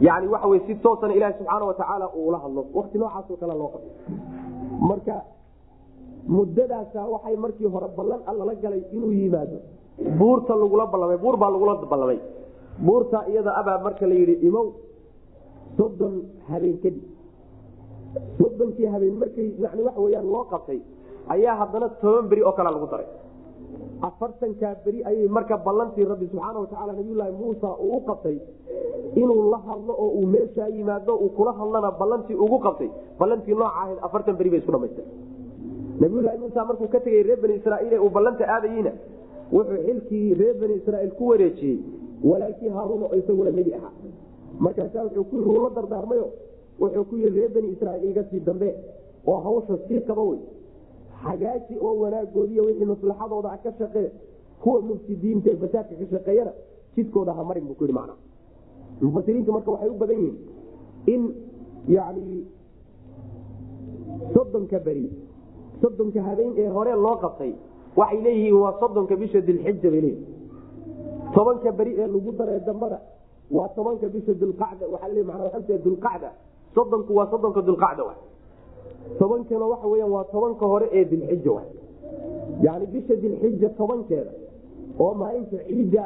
Yani 0.00 0.26
waxa 0.34 0.48
wey 0.48 0.60
si 0.66 0.74
toosana 0.74 1.14
ilaahi 1.14 1.34
subxaana 1.38 1.64
watacaala 1.64 2.06
uula 2.14 2.38
hadlo. 2.38 2.66
Wakti 2.74 2.98
noocaasoo 2.98 3.36
kale 3.36 3.54
loo 3.60 3.68
qabtay 3.74 3.94
marka 4.88 5.16
muddadaasa 6.34 7.00
waxay 7.12 7.36
markii 7.44 7.68
hore 7.74 7.88
ballan 7.98 8.20
allala 8.30 8.54
galay 8.62 8.82
inuu 8.96 9.12
yimaado. 9.20 9.56
Buurta 10.18 10.52
lagula 10.62 10.84
ballamay 10.92 11.18
buur 11.24 11.36
baa 11.42 11.50
lagula 11.54 11.74
ballamay. 11.92 12.18
Buurta 12.86 13.18
iyada 13.30 13.50
abaa 13.60 13.78
marka 13.86 14.04
la 14.10 14.14
yidhi 14.20 14.34
imow 14.48 14.66
soddon 15.76 16.14
habeen 16.50 16.76
kadib 16.82 17.04
soddonkii 18.38 18.86
habeen 18.94 19.14
markay 19.22 19.48
yani 19.64 19.82
waxa 19.86 20.00
weyaan 20.04 20.26
loo 20.34 20.44
qabtay 20.52 20.78
ayaa 21.34 21.54
haddana 21.60 21.88
toban 22.02 22.24
beri 22.30 22.42
oo 22.48 22.52
kale 22.58 22.70
lagu 22.74 22.86
daray 22.92 23.08
afartankaa 24.08 24.74
beri 24.84 25.00
ayay 25.04 25.28
marka 25.28 25.56
ballantii 25.66 26.04
rabbi 26.12 26.26
subxaana 26.32 26.58
watacaala 26.64 26.92
nabiyulaahi 26.98 27.32
muusa 27.40 27.68
uu 27.86 27.96
u 27.96 28.00
qabtay 28.08 28.36
inuu 29.22 29.50
la 29.52 29.58
hadlo 29.66 29.92
oo 30.04 30.08
uu 30.20 30.26
meeshaa 30.34 30.68
yimaado 30.76 31.14
uu 31.24 31.28
kula 31.36 31.52
hadlana 31.52 31.90
ballantii 32.00 32.34
ugu 32.44 32.58
qabtay. 32.66 32.88
Ballantii 33.20 33.54
nooca 33.54 33.72
ahayd 33.82 33.98
afartan 34.06 34.36
beri 34.38 34.50
bay 34.50 34.58
isku 34.62 34.72
dhamaystay 34.72 35.04
nabiyulahi 36.00 36.38
muusa 36.42 36.64
markuu 36.68 36.88
ka 36.94 37.00
tegey 37.06 37.22
reer 37.28 37.40
bani 37.42 37.54
israaiil 37.60 37.92
ee 37.92 37.98
uu 38.06 38.10
ballanta 38.16 38.44
aadayeyna 38.54 38.92
wuxuu 39.52 39.80
xilkii 39.86 40.34
reer 40.40 40.54
bani 40.62 40.74
israaiil 40.80 41.10
ku 41.18 41.24
wareejiyey 41.32 41.78
walaalkii 42.30 42.68
haaruun 42.76 43.02
oo 43.08 43.14
isaguna 43.20 43.50
nebi 43.58 43.74
ahaa. 43.78 43.92
Markaasaa 44.64 45.04
wuxuu 45.16 45.52
ula 45.58 45.70
dardaarmayo 45.78 46.26
wuxuu 46.80 47.04
ku 47.10 47.14
yii 47.20 47.30
reer 47.36 47.50
bani 47.56 47.68
israaiil 47.76 48.10
iga 48.10 48.24
sii 48.30 48.40
dambe 48.48 48.70
oo 49.26 49.38
hawsha 49.46 49.76
sii 49.88 50.00
qaba 50.08 50.22
wey 50.30 50.40
hagaaji 51.24 51.74
oo 51.80 51.94
wanaagoodiiy 52.02 52.60
wixii 52.60 52.84
maslaxadooda 52.92 53.58
ka 53.62 53.72
shaqee 53.78 54.10
kuwa 54.62 54.80
mufsidiinta 54.80 55.50
fasaadka 55.60 55.94
ka 56.00 56.06
shaqeeyana 56.12 56.52
jidkooda 56.96 57.32
ha 57.32 57.44
marin 57.44 57.64
buu 57.68 57.74
ku 57.74 57.84
yidhi 57.84 57.98
mufasiriintu 59.00 59.52
marka 59.52 59.70
waxay 59.70 59.90
u 59.90 59.98
badan 60.02 60.16
yihiin 60.16 60.38
in 61.06 61.22
yani 61.88 62.44
soddonka 64.34 64.78
beri 64.78 65.06
soddonka 65.82 66.22
habeen 66.22 66.52
ee 66.56 66.68
hore 66.68 66.92
loo 67.04 67.16
qabtay 67.16 67.52
waxay 67.96 68.20
leeyihiin 68.26 68.60
waa 68.62 68.74
soddonka 68.80 69.16
bisha 69.16 69.40
dilxija 69.40 69.90
bay 69.90 70.00
leeyihiin 70.00 70.26
tobanka 71.34 71.72
beri 71.72 71.92
ee 72.00 72.06
lagu 72.06 72.32
daree 72.38 72.60
dambada 72.66 73.00
waa 73.50 73.68
tobanka 73.68 74.08
bisha 74.08 74.34
dulqacda 74.34 74.86
waxaa 74.92 75.08
le 75.08 75.22
mana 75.22 75.44
waaa 75.44 75.78
dulqacda. 75.84 76.30
Soddonku 76.74 77.14
waa 77.14 77.26
soddonka 77.30 77.60
dulqacda 77.62 78.02
tobankana 79.18 79.66
waxa 79.72 79.86
weyaan 79.92 80.10
waa 80.16 80.24
tobanka 80.34 80.64
hore 80.72 80.86
ee 80.98 81.04
dilxija 81.12 81.62
yani 82.66 82.86
bisha 82.94 83.14
dilxija 83.24 83.68
tobankeeda 83.80 84.32
oo 85.04 85.12
maalinta 85.22 85.56
ciidda 85.68 86.04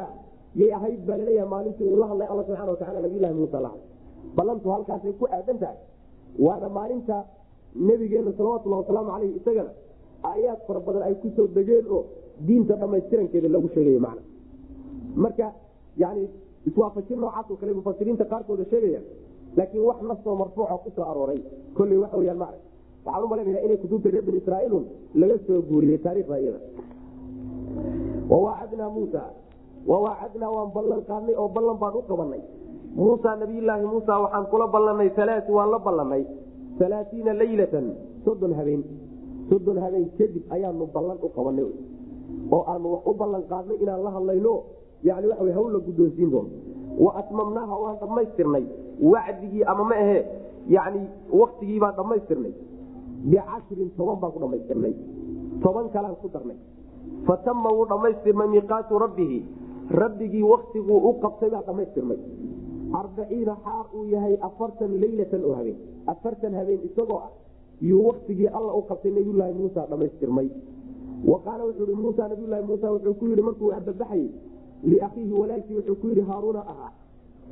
yay 0.60 0.70
ahayd 0.78 1.00
baa 1.08 1.16
laleeyaha 1.20 1.48
maalintii 1.54 1.88
uu 1.92 1.96
la 2.02 2.06
hadlay 2.10 2.28
alla 2.32 2.42
subxana 2.48 2.70
watacala 2.74 3.00
nabiylahi 3.06 3.34
muusa 3.40 3.60
la 3.66 3.70
ballantu 4.36 4.68
halkaasay 4.74 5.12
ku 5.20 5.24
aadan 5.36 5.58
tahay 5.62 5.78
waana 6.46 6.68
maalinta 6.78 7.16
nebigeena 7.88 8.32
salawatullahi 8.38 8.82
wasalaamu 8.82 9.10
caleyh 9.14 9.32
isagana 9.40 9.70
aayaad 10.30 10.60
fara 10.66 10.80
badan 10.86 11.02
ay 11.08 11.14
ku 11.22 11.28
soo 11.36 11.46
degeen 11.56 11.86
oo 11.96 12.02
diinta 12.46 12.74
dhamaystirankeeda 12.82 13.48
lagu 13.56 13.68
sheegay 13.74 13.98
man 14.06 14.18
marka 15.24 15.46
yani 16.02 16.22
iswaafajin 16.68 17.18
noocaasoo 17.24 17.56
kale 17.60 17.72
mufasiriinta 17.80 18.24
qaarkooda 18.32 18.64
sheegaya 18.72 19.00
laakiin 19.56 19.84
wax 19.88 19.98
nastoo 20.10 20.34
marfuuca 20.42 20.76
ku 20.84 20.90
soo 20.96 21.04
arooray. 21.10 21.40
Kolley 21.76 21.98
waxa 22.02 22.16
weyaan 22.20 22.38
ma 22.42 22.48
waxaan 23.04 23.24
u 23.24 23.28
malaynaya 23.28 23.64
inay 23.64 23.76
kutubta 23.76 24.08
reer 24.10 24.24
bani 24.24 24.40
laga 25.14 25.36
soo 25.46 25.60
guuriyey 25.68 25.98
taarikhda 25.98 26.38
iyada. 26.40 26.60
Wawaacadnaa 28.30 28.90
muusa. 28.90 29.22
Wawaacadnaa 29.86 30.50
waan 30.50 30.70
ballan 30.74 31.02
qaadnay 31.08 31.34
oo 31.36 31.48
ballan 31.48 31.76
baan 31.78 31.94
u 31.94 32.02
qabanay 32.08 32.42
muusa 32.96 33.36
nabiyulaahi 33.36 33.86
muusa 33.86 34.18
waxaan 34.24 34.46
kula 34.50 34.66
ballanay 34.66 35.10
alaai 35.16 35.52
waan 35.52 35.70
la 35.70 35.78
ballanay 35.78 36.24
alaaiina 36.80 37.32
leylatan 37.40 37.86
soddon 38.24 38.54
habeen. 38.54 38.84
Soddon 39.50 39.78
habeen 39.84 40.08
kadib 40.18 40.44
ayaanu 40.54 40.86
ballan 40.94 41.18
u 41.22 41.28
qabanay 41.36 41.66
oo 42.50 42.62
aanu 42.66 42.86
wax 42.92 43.02
u 43.06 43.14
ballan 43.20 43.42
qaadnay 43.50 43.76
inaan 43.82 44.02
la 44.04 44.10
hadlayno 44.16 44.54
yani 45.04 45.26
waxa 45.28 45.52
hawl 45.52 45.72
la 45.72 45.78
guddoonsiin 45.86 46.30
doono 46.30 46.50
wa 47.04 47.10
atmamnaaha 47.20 47.74
waan 47.82 47.96
dhammaystirnay. 48.00 48.64
Wacdigii 49.12 49.64
ama 49.64 49.84
ma 49.84 49.94
ahe 49.94 50.18
yani 50.68 51.00
waktigii 51.40 51.78
baan 51.80 51.94
dhammaystirnay 51.98 52.52
bicashrin 53.30 53.90
toban 53.96 54.18
baan 54.20 54.32
ku 54.32 54.38
dhammaystirnay 54.42 54.94
toban 55.62 55.86
kalaan 55.94 56.16
ku 56.22 56.28
darnay 56.34 56.58
fatama 57.26 57.68
wuu 57.76 57.86
dhammaystirmay 57.92 58.48
miiqaatu 58.54 58.98
rabbihi 59.04 59.38
rabbigii 60.00 60.42
waktiguu 60.52 60.98
u 61.08 61.12
qabtay 61.24 61.50
baa 61.54 61.64
dhammaystirmay 61.68 62.18
arbaciina 63.00 63.54
xaar 63.64 63.86
uu 63.96 64.04
yahay 64.14 64.36
afartan 64.48 64.92
leylatan 65.02 65.42
oo 65.44 65.54
habeen 65.58 65.78
afartan 66.12 66.54
habeen 66.58 66.80
isagoo 66.88 67.20
ah 67.26 67.32
yuu 67.90 68.02
waktigii 68.08 68.50
alla 68.58 68.72
u 68.80 68.82
qabtay 68.90 69.12
nabiyulaahi 69.18 69.54
muusa 69.60 69.86
dhammaystirmay 69.90 70.48
wa 71.30 71.38
wuxuu 71.66 71.86
i 71.92 71.96
muusa 72.04 72.28
nabiyulaahi 72.28 72.66
muusa 72.70 72.92
wuxuu 72.94 73.14
ku 73.14 73.24
yidhi 73.30 73.42
markuu 73.48 73.72
ababaxayey 73.78 74.28
liakhiihi 74.90 75.32
walaalkii 75.40 75.76
wuxuu 75.78 75.96
ku 76.00 76.06
yidhi 76.08 76.24
haaruuna 76.30 76.60
ahaa 76.72 76.92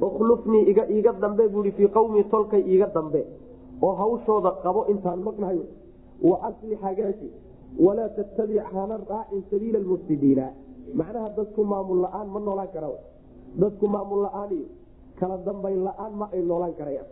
ukhlufnii 0.09 0.63
iga 0.99 1.13
dambe 1.21 1.49
buui 1.49 1.73
fii 1.73 1.89
qawmii 1.97 2.25
tolkay 2.25 2.63
iiga 2.73 2.87
dambe 2.95 3.27
oo 3.87 3.95
hawshooda 4.01 4.51
qabo 4.65 4.81
intaan 4.93 5.21
maqnahayo 5.29 5.65
waasli 6.31 6.75
hagaaji 6.85 7.29
walaa 7.85 8.09
tattabic 8.19 8.63
hana 8.75 9.01
raacin 9.11 9.43
sabiila 9.51 9.79
mufsidiina 9.91 10.47
macnaha 11.01 11.29
dadku 11.39 11.65
maamul 11.73 12.01
la'aan 12.05 12.29
ma 12.35 12.41
noolaan 12.47 12.71
kara 12.75 12.89
dadku 13.63 13.87
maamul 13.95 14.23
la'aan 14.27 14.51
iyo 14.59 14.69
kala 15.21 15.37
dambayn 15.47 15.81
la'aan 15.89 16.13
ma 16.21 16.27
ay 16.35 16.43
noolaan 16.51 16.75
karayaan 16.81 17.09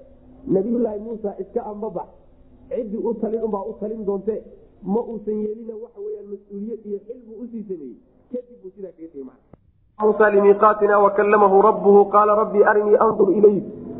nabiyulaahi 0.54 1.00
muusa 1.06 1.30
iska 1.42 1.60
ambabax. 1.72 2.08
Ciddii 2.70 3.00
u 3.08 3.14
talin 3.20 3.42
umbaa 3.46 3.64
u 3.70 3.72
talin 3.80 4.04
doonte 4.08 4.34
ma 4.92 5.00
uusan 5.12 5.36
yeelina 5.44 5.74
waxa 5.82 6.00
weyaan 6.06 6.26
mas'uuliyad 6.32 6.80
iyo 6.88 6.98
xilbu 7.06 7.32
u 7.42 7.44
sii 7.52 7.62
sameeyey. 7.68 7.96
Kadib 8.32 8.64
uu 8.64 8.70
sidaa 8.76 8.92
kaga 8.96 9.08
tmsa 10.00 10.30
limiiqaatina 10.34 10.98
wakalamahu 11.04 11.62
rabbuhu 11.68 12.00
qaala 12.14 12.32
rabbii 12.42 12.64
arinii 12.70 12.96
andur 13.06 13.28
ilay 13.38 13.56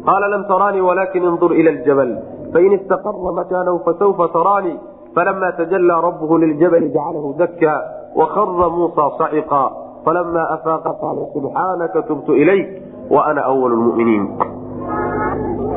qaala 0.08 0.26
lam 0.34 0.42
taraanii 0.50 0.84
walaakin 0.88 1.24
indur 1.30 1.52
ila 1.60 1.70
ljabal 1.78 2.12
fain 2.52 2.72
istaqara 2.72 3.32
makaanahu 3.40 3.78
fasawfa 3.84 4.28
taraanii 4.28 4.78
falama 5.14 5.52
tajallaa 5.52 6.00
rabbuhu 6.00 6.38
liljabali 6.38 6.88
jacalahu 6.88 7.34
dakkaa 7.38 7.80
wakara 8.16 8.68
muusaa 8.76 9.10
saciqaa 9.18 9.70
falama 10.04 10.42
afaaqa 10.56 10.92
qaala 11.02 11.26
subxaanaka 11.34 12.02
tubtu 12.02 12.34
ilayk 12.34 12.68
wa 13.10 13.26
ana 13.26 13.42
lmuminiin 13.48 14.28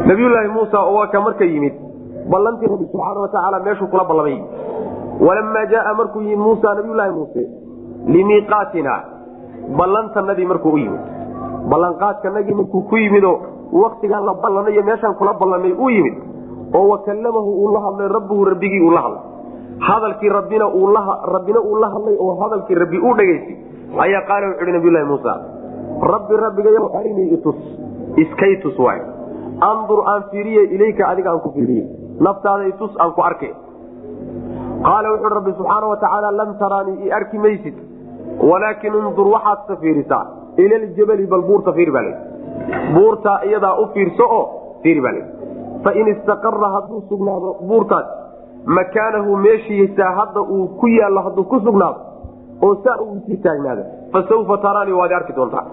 nabiyulaahi 0.07 0.47
muusa 0.47 0.79
oo 0.79 0.93
waa 0.95 1.21
marka 1.23 1.45
yimid 1.45 1.73
ballantii 2.29 2.67
rabbi 2.67 2.85
subxaana 2.91 3.19
watacaala 3.19 3.59
meeshuu 3.59 3.87
kula 3.87 4.03
ballamay 4.03 4.37
walamaa 5.27 5.65
jaaa 5.65 5.93
markuu 5.93 6.21
yimid 6.21 6.39
muusa 6.39 6.73
nabiyulaahi 6.73 7.11
muuse 7.11 7.47
limiiqaatina 8.07 8.99
ballantanadii 9.77 10.45
markuu 10.45 10.73
u 10.73 10.77
yimid 10.77 11.01
ballanqaadkanagii 11.69 12.53
markuu 12.53 12.81
ku 12.81 12.97
yimidoo 12.97 13.39
waktigaan 13.83 14.25
la 14.25 14.33
ballanay 14.33 14.73
iyo 14.73 14.83
meeshaan 14.83 15.15
kula 15.15 15.33
ballanay 15.33 15.73
u 15.73 15.89
yimid 15.89 16.32
oo 16.73 16.87
wakallamahu 16.89 17.51
uu 17.63 17.71
la 17.73 17.79
hadlay 17.85 18.07
rabbuhu 18.07 18.45
rabbigii 18.45 18.81
uu 18.81 18.91
la 18.91 19.01
hadlay. 19.01 19.23
Hadalkii 19.79 20.29
rabbina 20.29 20.65
rabbina 21.35 21.59
uu 21.59 21.79
la 21.79 21.89
hadlay 21.95 22.15
oo 22.19 22.35
hadalkii 22.41 22.75
rabbi 22.75 22.97
uu 22.99 23.13
dhegaystay 23.17 23.57
ayaa 24.05 24.21
qaala 24.29 24.47
wuxu 24.47 24.63
uhi 24.63 24.73
nabiylahi 24.77 25.05
muusa 25.05 25.33
rabbi 26.13 26.37
rabbigayo 26.45 26.91
arinii 26.99 27.27
itus 27.37 27.59
iskay 28.17 28.55
tus 28.63 28.79
waay. 28.79 29.01
Andur 29.61 30.03
aan 30.07 30.23
fiiriye 30.31 30.63
ilayka 30.75 31.07
adiga 31.07 31.31
aan 31.31 31.39
ku 31.39 31.51
fiiriye 31.55 31.85
naftaada 32.19 32.67
itus 32.73 32.91
aan 32.99 33.11
ku 33.13 33.21
arke 33.21 33.49
qaala 34.87 35.11
wuxuui 35.13 35.33
rabbi 35.37 35.51
subxaana 35.57 35.87
wa 35.87 35.97
tacaala 35.97 36.31
lam 36.31 36.55
taraanii 36.61 37.07
i 37.07 37.11
arki 37.11 37.37
maysid 37.37 37.75
walaakin 38.49 38.95
undur 38.95 39.27
waxaad 39.35 39.67
ka 39.67 39.75
fiirisaa. 39.75 40.25
Ila 40.57 40.77
bal 41.29 41.41
buurta 41.41 41.73
fiir 41.73 41.91
baa 41.91 42.03
buurtaa 42.93 43.39
iyadaa 43.45 43.75
u 43.81 43.87
fiirso 43.93 44.25
oo 44.37 44.45
fiir 44.83 45.01
baa 45.01 45.42
fain 45.83 46.07
istaqara 46.15 46.69
hadduu 46.75 47.01
sugnaado 47.09 47.55
buurtaas 47.67 48.05
makaanahu 48.65 49.37
meeshiisaa 49.45 50.11
hadda 50.19 50.41
uu 50.41 50.67
ku 50.79 50.87
yaallo 50.87 51.21
hadduu 51.27 51.43
ku 51.43 51.59
sugnaado 51.59 51.99
oo 52.67 52.75
saa 52.83 52.97
uu 53.05 53.17
sii 53.25 53.37
taagnaado 53.47 53.83
fasawfa 54.13 54.57
taraanii 54.57 54.93
waad 55.01 55.11
arki 55.11 55.33
doontaa. 55.35 55.65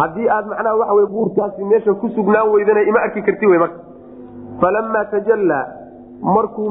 Haddii 0.00 0.28
aad 0.28 0.46
macnaha 0.52 0.76
waxa 0.76 0.94
wey 0.94 1.06
buurtaasi 1.06 1.64
meesha 1.64 1.94
ku 1.94 2.08
sugnaan 2.08 2.50
weydana 2.52 2.82
ima 2.82 3.00
arki 3.06 3.22
karti 3.22 3.46
wey 3.46 3.58
marka. 3.58 3.78
Falamaa 4.60 5.04
tajallaa 5.04 5.66
markuu 6.22 6.66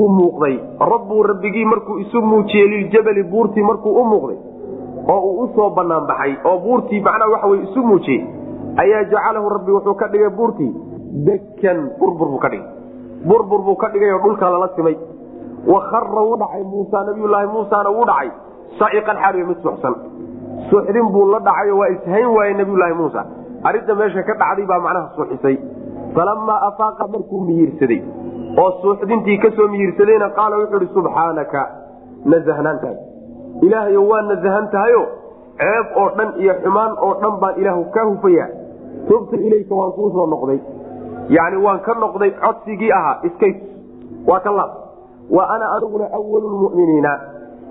uu 0.00 0.08
muuqday 0.18 0.56
rabbuu 0.92 1.22
rabbigii 1.22 1.64
markuu 1.64 1.98
isu 1.98 2.22
muujiyey 2.22 2.68
liljabali 2.68 3.22
buurtii 3.32 3.62
markuu 3.62 3.92
u 4.00 4.04
muuqday 4.04 4.38
oo 5.08 5.20
uu 5.30 5.42
u 5.44 5.48
soo 5.56 5.70
banaan 5.70 6.06
baxay 6.06 6.34
oo 6.44 6.58
buurtii 6.64 7.00
macnaha 7.00 7.30
waxa 7.32 7.46
wey 7.52 7.60
isu 7.62 7.82
muujiyey 7.82 8.24
ayaa 8.76 9.04
jacalahu 9.04 9.48
rabbi 9.48 9.72
wuxuu 9.72 9.94
ka 9.94 10.08
dhigay 10.08 10.30
buurtii 10.30 10.72
dekan 11.26 11.78
burbur 11.98 12.28
buu 12.32 12.38
ka 12.44 12.48
dhigay. 12.48 12.66
Burbur 13.26 13.60
buu 13.66 13.76
ka 13.76 13.88
dhigay 13.92 14.10
oo 14.14 14.20
dhulka 14.24 14.50
lala 14.50 14.68
simay. 14.76 14.96
Wakara 15.66 16.20
wuu 16.28 16.36
dhacay 16.40 16.62
muusa 16.64 17.04
nabiyulaahi 17.08 17.46
muusana 17.54 17.90
wuu 17.90 18.04
dhacay. 18.10 18.30
Saiqan 18.78 19.16
xaaliyo 19.22 19.46
mid 19.50 19.58
suxsan 19.62 19.94
suxdin 20.70 21.06
buu 21.12 21.26
la 21.32 21.38
dhacay 21.48 21.70
oo 21.70 21.78
waa 21.80 21.88
ishayn 21.96 22.26
waaye 22.36 22.54
nabiyulaahi 22.54 22.94
muusa. 23.00 23.20
Arrinta 23.64 23.94
meesha 23.94 24.22
ka 24.22 24.34
dhacday 24.42 24.66
baa 24.70 24.78
macnaha 24.86 25.08
suuxisay. 25.16 25.56
Falamaa 26.14 26.60
afaaqa 26.68 27.04
markuu 27.12 27.40
miyirsaday 27.48 28.00
oo 28.62 28.70
suuxdintii 28.82 29.38
ka 29.42 29.50
soo 29.56 29.68
miyirsadayna 29.68 30.28
qaala 30.38 30.56
wuxuu 30.62 30.80
ihi 30.82 30.92
subxaanaka 30.94 31.60
nasahnaantaada 32.24 33.00
ilaahayo 33.66 34.00
waa 34.10 34.22
nasahan 34.30 34.66
tahayo 34.72 35.02
ceeb 35.60 35.86
oo 36.00 36.08
dhan 36.18 36.30
iyo 36.42 36.54
xumaan 36.64 36.92
oo 37.04 37.12
dhan 37.22 37.34
baan 37.42 37.54
ilaahu 37.60 37.84
ka 37.94 38.02
hufaya. 38.10 38.46
Tubtu 39.08 39.36
ilayka 39.36 39.74
waan 39.74 39.92
kuu 39.96 40.10
soo 40.16 40.26
noqday 40.32 40.58
yani 41.36 41.56
waan 41.64 41.80
ka 41.86 41.94
noqday 41.94 42.30
codsigii 42.42 42.92
ahaa 42.98 43.16
iskay 43.28 43.52
waa 44.26 44.40
ka 44.40 44.50
laab. 44.58 44.70
Wa 45.30 45.42
ana 45.54 45.66
aniguna 45.76 46.06
awalu 46.18 46.48
lmuminiina 46.54 47.12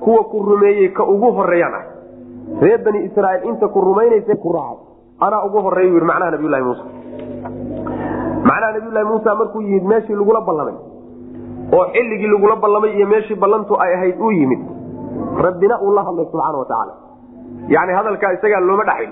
kuwa 0.04 0.24
ku 0.32 0.38
rumeeyey 0.50 0.89
ka 0.98 1.04
ugu 1.04 1.32
horeeyaan 1.38 1.74
ah. 1.80 1.86
Reer 2.62 2.80
bani 2.86 3.00
israaiil 3.08 3.43
inta 3.50 3.67
ku 3.67 3.82
rumaynaysa 3.82 4.36
ku 4.43 4.54
raacay. 4.54 4.86
Anaa 5.19 5.43
ugu 5.48 5.60
horeey 5.65 5.89
yii 5.91 6.02
macnaha 6.10 6.32
nabiylahi 6.32 6.63
muusa. 6.63 6.84
Macnaha 8.48 8.72
nabiylahi 8.78 9.06
muusa 9.06 9.36
markuu 9.36 9.62
yimid 9.62 9.84
meeshii 9.91 10.15
lagula 10.15 10.41
ballamay. 10.41 10.74
Oo 11.76 11.86
xilligii 11.93 12.28
lagula 12.34 12.56
ballamay 12.56 12.91
iyo 12.98 13.08
meeshii 13.08 13.36
ballantu 13.36 13.76
ay 13.82 13.93
ahayd 13.93 14.22
uu 14.22 14.32
yimid. 14.32 14.60
Rabbina 15.45 15.82
uu 15.82 15.91
la 15.95 16.04
hadlay 16.04 16.26
subxaana 16.32 16.58
watacaala 16.58 16.93
yani 17.67 17.91
hadalkaa 17.93 18.32
isagaa 18.34 18.60
looma 18.60 18.84
dhaxayn 18.89 19.12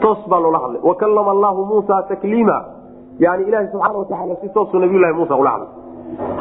toos 0.00 0.20
baa 0.28 0.40
loola 0.40 0.58
hadlay. 0.58 0.80
Wakallama 0.84 1.30
allahu 1.30 1.64
muusa 1.64 2.02
takliima 2.08 2.64
yani 3.24 3.42
ilahi 3.48 3.66
subxaana 3.72 3.98
watacaala 4.02 4.34
si 4.42 4.48
toosuu 4.56 4.78
nabiylahi 4.84 5.12
muusa 5.18 5.34
ula 5.42 5.50
hadlay. 5.54 5.70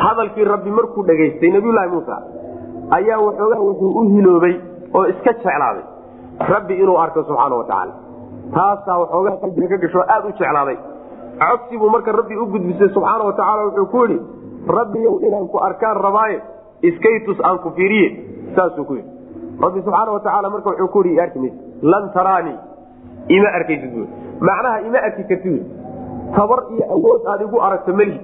Hadalkii 0.03 0.45
rabbi 0.53 0.71
markuu 0.79 1.03
dhegaystay 1.09 1.51
nabiylahi 1.57 1.89
muusa 1.95 2.15
ayaa 2.97 3.19
waxoogaa 3.27 3.61
wuxuu 3.67 3.91
u 3.99 4.03
hiloobay 4.13 4.55
oo 4.97 5.05
iska 5.13 5.33
jeclaaday 5.33 5.83
rabbi 6.53 6.73
inuu 6.83 6.97
arko 7.03 7.23
subxaana 7.29 7.55
watacaala 7.61 7.93
taasaa 8.55 8.97
waxoogaa 9.01 9.35
qalbiga 9.43 9.67
ka 9.73 9.77
gasho 9.83 10.01
aad 10.13 10.23
u 10.29 10.31
jeclaaday. 10.39 10.77
Codsi 11.41 11.77
buu 11.81 11.89
marka 11.95 12.11
rabbi 12.19 12.35
u 12.43 12.45
gudbisay 12.53 12.89
subxaana 12.95 13.23
watacaala 13.29 13.61
wuxuu 13.67 13.85
ku 13.93 13.99
yidhi 14.05 14.19
rabbiyow 14.79 15.15
inaan 15.27 15.47
ku 15.53 15.57
arkaan 15.67 15.97
rabaaye 16.07 16.37
iskaytus 16.89 17.39
aan 17.49 17.59
ku 17.65 17.69
fiiriye. 17.77 18.09
Saasuu 18.55 18.85
ku 18.89 18.93
yidhi. 18.99 19.09
Rabbi 19.65 19.79
subxaana 19.85 20.11
watacaala 20.17 20.49
marka 20.55 20.69
wuxuu 20.69 20.87
ku 20.95 21.03
yidhi 21.05 21.21
arki 21.25 21.39
maysid 21.39 21.59
lan 21.91 22.09
taraanii 22.15 22.57
ima 23.37 23.49
arkaysid 23.59 23.93
macnaha 24.47 24.77
ima 24.87 24.99
arki 25.07 25.23
kartid 25.29 25.55
tabar 26.37 26.59
iyo 26.75 26.85
awood 26.95 27.21
aad 27.33 27.41
igu 27.47 27.57
aragto 27.67 27.93
melihi 27.93 28.21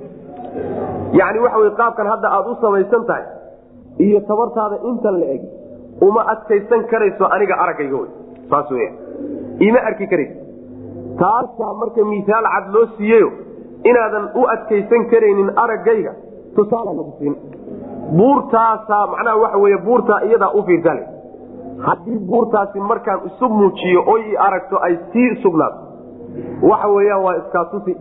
yani 1.20 1.40
waxa 1.46 1.58
wey 1.64 1.72
qaabkan 1.82 2.08
hadda 2.14 2.28
aad 2.38 2.46
u 2.52 2.56
samaysan 2.62 3.06
tahay 3.10 3.26
iyo 4.08 4.20
tabartaada 4.30 4.78
intan 4.90 5.20
la 5.22 5.28
eg 5.36 5.44
uma 6.08 6.22
adkaysan 6.34 6.84
karayso 6.92 7.26
aniga 7.36 7.56
araggayga 7.64 7.98
saas 8.50 8.72
weya 8.72 8.92
ima 9.68 9.80
arki 9.90 10.08
karaysa 10.14 10.38
taasaa 11.22 11.74
marka 11.82 12.06
misaal 12.14 12.46
cad 12.56 12.66
loo 12.76 12.86
siiyeyo 12.98 13.30
inaadan 13.92 14.26
u 14.40 14.48
adkaysan 14.56 15.04
karaynin 15.14 15.50
araggayga 15.64 16.14
tusaala 16.56 16.92
lagu 17.00 17.14
siin. 17.20 17.36
Buurtaasaa 18.18 19.08
macnaha 19.12 19.38
waxa 19.44 19.58
wey 19.64 19.78
buurtaa 19.86 20.20
iyadaa 20.28 20.52
u 20.54 20.64
fiirsale. 20.68 21.04
Haddii 21.86 22.20
buurtaasi 22.30 22.80
markaan 22.80 23.20
isu 23.30 23.50
muujiyo 23.50 24.04
oy 24.14 24.22
i 24.32 24.38
aragto 24.48 24.78
ay 24.88 24.96
sii 25.14 25.30
sugnaato 25.44 25.80
waxa 26.70 26.88
weyaan 26.96 27.24
waa 27.26 27.36
iskaatusi 27.42 27.94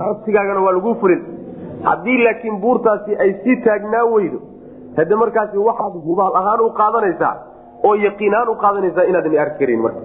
codsigaagana 0.00 0.60
waa 0.66 0.72
lagu 0.78 0.94
fulin 1.00 1.20
haddii 1.88 2.18
laakiin 2.24 2.60
buurtaasi 2.64 3.16
ay 3.24 3.30
sii 3.44 3.56
taagnaan 3.66 4.12
weydo 4.14 4.38
hade 4.96 5.14
markaasi 5.22 5.58
waxaad 5.68 5.94
hubaal 6.08 6.34
ahaan 6.40 6.60
u 6.60 6.70
qaadanaysaa 6.80 7.34
oo 7.88 7.94
yaqiinaan 8.06 8.48
u 8.48 8.54
qaadanaysaa 8.64 9.04
inaadan 9.10 9.38
arki 9.44 9.58
karan 9.66 9.80
marka. 9.86 10.00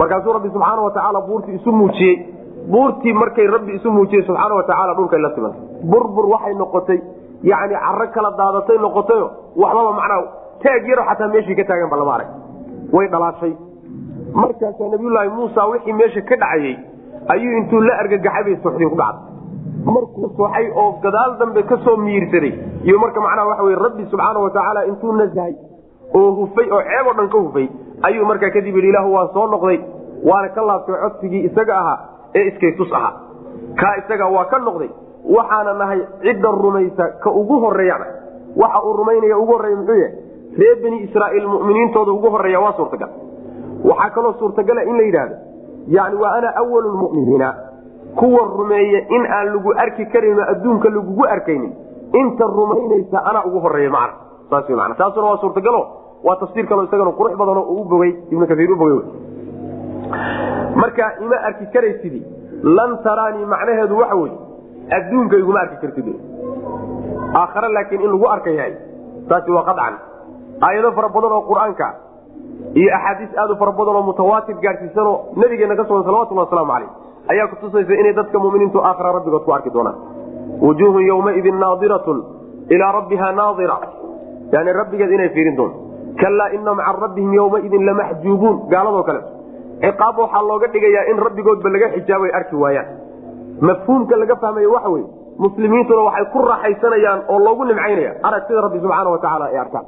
Markaasuu 0.00 0.32
rabbi 0.36 0.48
subxaana 0.54 0.82
watacaala 0.86 1.20
buurtii 1.28 1.54
isu 1.58 1.72
muujiyey. 1.72 2.16
Buurtii 2.72 3.12
markay 3.22 3.46
rabbi 3.54 3.72
isu 3.78 3.88
muujiyey 3.96 4.22
subxaana 4.28 4.54
watacaala 4.60 4.94
dhulkay 4.98 5.20
la 5.24 5.30
simantay 5.34 5.60
burbur 5.92 6.26
waxay 6.34 6.54
noqotay 6.62 6.98
yani 7.50 7.74
caro 7.84 8.06
kala 8.14 8.30
daadatay 8.40 8.78
noqotayo 8.86 9.26
waxbaba 9.62 9.92
macnaa 9.98 10.20
taag 10.62 10.82
yaro 10.90 11.02
xataa 11.10 11.28
meeshii 11.34 11.56
ka 11.60 11.64
taagan 11.70 11.90
ba 11.92 11.96
lama 12.00 12.14
arag. 12.16 12.28
Way 12.94 13.06
dhalaashay. 13.14 13.52
Markaasaa 14.34 14.88
nabiyulaahi 14.94 15.28
muusa 15.36 15.66
wixii 15.72 15.92
meesha 16.00 16.20
ka 16.30 16.36
dhacayey 16.42 16.74
ayuu 17.28 17.52
intuu 17.58 17.80
la 17.80 17.94
argagaxay 18.02 18.44
bay 18.44 18.56
suxdin 18.62 18.90
ku 18.90 18.96
dhacday. 18.96 19.30
Markuu 19.84 20.28
soxay 20.36 20.66
oo 20.74 20.90
gadaal 21.02 21.36
dambe 21.38 21.62
ka 21.62 21.76
soo 21.84 21.96
miirsaday 21.96 22.52
iyo 22.84 22.98
marka 22.98 23.20
macnaha 23.20 23.48
waxa 23.50 23.62
wey 23.68 23.74
rabbi 23.84 24.04
subxaana 24.10 24.38
watacaala 24.40 24.84
intuu 24.90 25.12
nasahay 25.12 25.54
oo 26.14 26.30
hufay 26.40 26.66
oo 26.70 26.82
ceeb 26.88 27.06
oo 27.06 27.14
dhan 27.18 27.28
ka 27.34 27.38
hufay 27.38 27.66
ayuu 28.02 28.24
markaa 28.26 28.50
kadib 28.50 28.76
yidhi 28.76 28.88
ilaahu 28.92 29.12
waa 29.14 29.28
soo 29.34 29.46
noqday 29.54 29.78
waana 30.30 30.48
ka 30.56 30.62
laabtay 30.68 30.96
codsigii 31.04 31.44
isaga 31.50 31.74
ahaa 31.82 31.98
ee 32.34 32.44
iskaytus 32.50 32.92
ahaa. 32.92 33.12
Kaa 33.80 33.94
isaga 34.02 34.26
waa 34.36 34.44
ka 34.52 34.58
noqday 34.58 34.90
waxaana 35.36 35.72
nahay 35.82 36.00
cidda 36.22 36.50
rumaysa 36.62 37.04
ka 37.24 37.30
ugu 37.30 37.58
horeeyana 37.64 38.06
waxa 38.56 38.82
uu 38.86 38.92
rumaynaya 39.00 39.38
ugu 39.38 39.52
horreeya 39.52 39.76
muxuu 39.80 39.98
yahay 40.02 40.14
reer 40.60 40.76
bani 40.82 40.98
israaiil 41.06 41.46
muminiintooda 41.48 42.12
ugu 42.12 42.30
horreeya 42.34 42.60
waa 42.60 42.72
suurtagal. 42.78 43.10
Waxaa 43.90 44.10
kaloo 44.14 44.32
suurtagala 44.38 44.82
in 44.90 44.96
la 44.96 45.02
yidhaahdo 45.08 45.36
yani 45.88 46.16
waa 46.16 46.32
ana 46.38 46.56
awalu 46.56 46.88
lmuminiina 46.88 47.54
kuwa 48.16 48.42
rumeeya 48.58 49.00
in 49.08 49.26
aan 49.26 49.46
lagu 49.54 49.72
arki 49.76 50.06
karan 50.06 50.38
adduunka 50.52 50.88
lagugu 50.88 51.24
arkaynin. 51.24 51.72
Inta 52.12 52.44
rumaynaysa 52.44 53.24
anaa 53.24 53.44
ugu 53.44 53.60
horreeya 53.60 53.90
macna. 53.90 54.16
Saas 54.50 54.68
man 54.68 54.94
taasuna 54.96 55.26
waa 55.26 55.38
suurtagalo 55.40 55.86
waa 56.24 56.36
tafsiir 56.36 56.66
kaloo 56.66 56.84
isagana 56.84 57.10
qurux 57.10 57.36
badanoo 57.36 57.62
u 57.62 57.84
bogay 57.84 58.12
ibnu 58.30 58.46
kaiir 58.46 58.70
u 58.72 58.76
bogay. 58.76 59.00
Marka 60.76 61.12
ima 61.20 61.36
arki 61.48 61.66
karaysidii 61.72 62.24
lan 62.62 62.98
taraanii 63.04 63.44
macnaheedu 63.46 63.98
waxa 63.98 64.14
wey 64.16 64.32
adduunka 64.90 65.36
iguma 65.36 65.60
arki 65.60 65.76
kartid. 65.82 66.08
Aakhare 67.34 67.68
laakiin 67.72 68.02
in 68.02 68.10
lagu 68.12 68.28
arka 68.28 68.50
yahay 68.50 68.74
taasi 69.28 69.50
waa 69.50 69.64
qacan 69.64 69.94
aayado 70.60 70.92
fara 70.92 71.08
badan 71.08 71.32
oo 71.32 71.42
qur'aanka 71.48 71.86
iyo 72.80 72.88
axaadiis 72.98 73.32
aad 73.42 73.50
u 73.50 73.56
fara 73.60 73.72
badan 73.78 73.96
oo 73.98 74.02
mutawaatir 74.10 74.56
gaadhsiisanoo 74.64 75.14
nabigeena 75.40 75.76
ka 75.80 75.84
sugan 75.88 76.04
salawatullah 76.08 76.44
waslamu 76.46 76.72
caleyh 76.72 76.90
ayaa 77.32 77.46
kutusaysa 77.52 77.92
inay 78.00 78.14
dadka 78.20 78.38
muminiintu 78.44 78.78
aakhira 78.88 79.12
rabbigood 79.18 79.44
ku 79.46 79.52
arki 79.56 79.70
doonaan. 79.76 79.96
Wujuuhun 80.62 81.04
yawmaidin 81.10 81.58
naadiratun 81.62 82.18
ilaa 82.74 82.92
rabbiha 82.98 83.28
naaira 83.38 83.76
yani 84.54 84.70
rabbigeed 84.80 85.10
inay 85.16 85.28
fiirin 85.34 85.56
doonto 85.56 85.76
kalaa 86.22 86.48
ina 86.56 86.74
maca 86.74 86.92
rabbihim 87.04 87.32
yawmaidin 87.40 87.82
lamaxjuubuun 87.88 88.56
gaaladoo 88.72 89.02
kale. 89.08 89.20
Ciqaab 89.82 90.16
waxaa 90.24 90.42
looga 90.50 90.66
dhigayaa 90.74 91.04
in 91.10 91.18
rabbigoodba 91.26 91.68
laga 91.74 91.88
xijaabo 91.96 92.24
ay 92.28 92.32
arki 92.40 92.56
waayaan. 92.62 92.88
Mafhuumka 93.68 94.14
laga 94.22 94.36
fahmaya 94.42 94.68
waxa 94.76 94.88
weye 94.94 95.06
muslimiintuna 95.44 96.02
waxay 96.08 96.24
ku 96.32 96.38
raaxaysanayaan 96.50 97.20
oo 97.32 97.38
loogu 97.46 97.64
nimcaynaya. 97.70 98.12
Aragtida 98.28 98.60
rabbi 98.66 98.78
subxaana 98.84 99.10
watacaala 99.14 99.44
ay 99.52 99.58
arkaan 99.64 99.86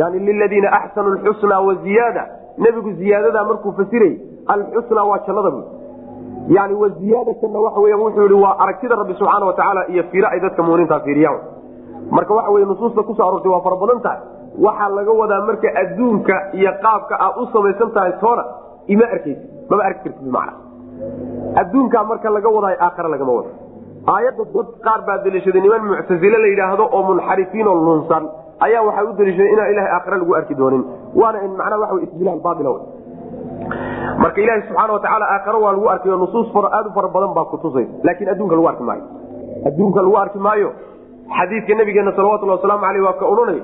yani 0.00 0.18
liladiina 0.26 0.68
axsanu 0.78 1.08
lxusna 1.16 1.60
wa 1.66 1.74
ziyaada. 1.84 2.24
Nebigu 2.58 2.90
ziyaadada 3.00 3.44
markuu 3.44 3.72
fasirayy 3.78 4.14
alxusna 4.54 5.02
waa 5.10 5.18
jannada 5.26 5.50
bu 5.54 5.62
yani 6.56 6.74
waziyaadatanna 6.82 7.58
waxa 7.66 7.80
weya 7.84 7.96
wuxuu 8.02 8.22
yihi 8.22 8.42
waa 8.44 8.56
aragtida 8.62 8.94
rabbi 9.00 9.14
subxaana 9.18 9.46
watacaala 9.46 9.82
iyo 9.92 10.02
fiiro 10.10 10.28
ay 10.28 10.40
dadka 10.40 10.62
muminiinta 10.62 11.00
fiiriyaan. 11.06 11.38
Marka 12.10 12.34
waxa 12.34 12.50
wey 12.54 12.64
nusuusta 12.64 13.02
ku 13.02 13.14
soo 13.14 13.26
aroortay 13.28 13.50
waa 13.54 13.60
fara 13.66 13.76
badan 13.82 14.00
tahay. 14.06 14.20
Waxaa 14.66 14.88
laga 14.98 15.12
wadaa 15.20 15.40
marka 15.48 15.68
adduunka 15.82 16.34
iyo 16.58 16.70
qaabka 16.84 17.14
aad 17.26 17.34
u 17.42 17.46
samaysan 17.52 17.90
tahay 17.96 18.12
toona 18.22 18.44
ima 18.86 19.04
arkaysi 19.14 19.40
mama 19.70 19.82
arki 19.88 20.00
kartid 20.04 20.22
bimacna 20.24 20.52
adduunkaa 21.60 22.04
marka 22.10 22.28
laga 22.36 22.48
wadaayo 22.56 22.76
aakhare 22.86 23.08
lagama 23.14 23.32
wado. 23.38 23.50
Aayadda 24.14 24.44
dad 24.54 24.68
qaar 24.86 25.00
baa 25.06 25.18
daliishaday 25.24 25.60
niman 25.64 25.82
muctasile 25.90 26.38
la 26.44 26.48
yidhaahdo 26.52 26.84
oo 26.96 27.02
munxarifiin 27.08 27.66
oo 27.68 27.74
lunsan 27.86 28.24
ayaa 28.60 28.82
waxay 28.88 29.04
u 29.04 29.12
daliishaday 29.18 29.52
inaan 29.52 29.72
ilahay 29.72 29.90
aakhare 29.96 30.18
lagu 30.18 30.34
arki 30.34 30.54
doonin. 30.54 30.84
Waana 31.14 31.38
macnaa 31.42 31.78
waxa 31.78 32.02
istidlaal 32.06 32.40
baaila 32.40 32.70
w 32.70 32.78
marka 34.22 34.40
ilaahi 34.40 34.62
subxaana 34.68 34.92
watacaala 34.92 35.26
aakhare 35.34 35.58
waa 35.64 35.72
lagu 35.72 35.88
arkayo 35.88 36.16
nusuus 36.16 36.48
aad 36.56 36.86
u 36.86 36.92
fara 36.94 37.08
badan 37.08 37.34
baa 37.34 37.44
kutusay 37.44 37.86
laakiin 38.04 38.28
adduunka 38.30 38.54
lagu 38.56 38.68
arki 38.68 38.82
maayo. 38.82 39.04
Adduunka 39.68 40.02
lagu 40.02 40.16
arki 40.16 40.38
maayo. 40.38 40.70
Xadiidka 41.36 41.74
nabigeena 41.74 42.12
salawatulhi 42.16 42.52
wasalaamu 42.56 42.84
aleyh 42.84 43.04
waa 43.04 43.12
ka 43.20 43.26
odhanay 43.26 43.60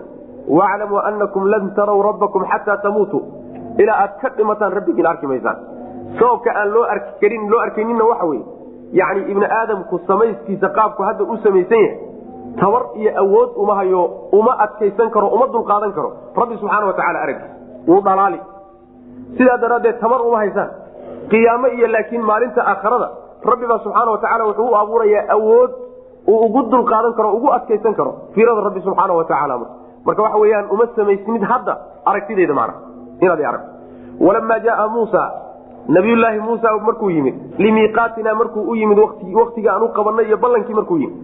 waclamuu 0.48 1.00
anakum 1.08 1.46
lan 1.46 1.74
taraw 1.76 2.02
rabbakum 2.02 2.44
xataa 2.52 2.76
tamuutuu 2.76 3.22
ilaa 3.78 3.98
aad 4.04 4.12
ka 4.22 4.28
dhimataan 4.36 4.72
rabbigiin 4.72 5.06
arki 5.06 5.26
maysaan. 5.26 5.58
Sababka 6.18 6.50
aan 6.60 6.72
loo 6.74 6.84
arki 6.94 7.12
karin 7.20 7.50
loo 7.50 7.60
arkayninna 7.60 8.04
waxa 8.04 8.26
weye 8.26 8.44
yani 8.92 9.20
ibni 9.32 9.46
aadamku 9.58 10.00
samayskiisa 10.06 10.68
qaabku 10.68 11.02
hadda 11.02 11.24
u 11.24 11.36
samaysan 11.44 11.78
yahay 11.78 12.09
tabar 12.58 12.82
iyo 12.96 13.10
awood 13.22 13.50
uma 13.56 13.74
hayo 13.74 14.02
uma 14.32 14.52
adkaysan 14.64 15.10
karo 15.10 15.28
uma 15.28 15.46
dulqaadan 15.46 15.92
karo. 15.92 16.10
Rabbi 16.36 16.56
subxaana 16.60 16.86
watacaala 16.86 17.18
araggiis 17.24 17.50
wuu 17.88 18.00
dhalaali. 18.06 18.40
Sidaa 19.38 19.58
daraaddeed 19.62 20.00
tabar 20.00 20.20
uma 20.28 20.38
haysaan 20.42 20.70
qiyaamo 21.30 21.66
iyo 21.76 21.86
laakiin 21.94 22.22
maalinta 22.22 22.60
aakharada 22.72 23.08
rabbiba 23.50 23.78
subxaana 23.84 24.10
watacaala 24.14 24.44
wuxuu 24.48 24.68
u 24.72 24.76
abuurayaa 24.76 25.24
awood 25.36 25.70
uu 26.28 26.38
ugu 26.46 26.62
dulqaadan 26.72 27.12
karo 27.18 27.28
ugu 27.36 27.48
adkaysan 27.56 27.94
karo. 27.94 28.12
Fiirada 28.34 28.60
rabbi 28.68 28.80
subxaana 28.80 29.12
watacaala 29.20 29.54
marka 30.06 30.22
waxa 30.22 30.38
weyaan 30.42 30.66
uma 30.74 30.86
samaysnid 30.96 31.42
hadda 31.52 31.74
aragtideeda 32.10 32.54
maana 32.54 32.74
inaad 33.20 33.40
aragto 33.50 33.68
walamaa 34.26 34.58
jaaa 34.66 34.88
muusa 34.88 35.22
nabiyulaahi 35.88 36.40
muusa 36.40 36.68
markuu 36.86 37.10
yimid 37.10 37.34
limiiqaatina 37.58 38.34
markuu 38.34 38.62
u 38.70 38.74
yimid 38.74 38.98
waktigii 39.40 39.68
aan 39.68 39.82
u 39.82 39.88
qabanay 39.98 40.26
iyo 40.26 40.36
ballankii 40.36 40.74
markuu 40.74 40.96
yimid 41.02 41.16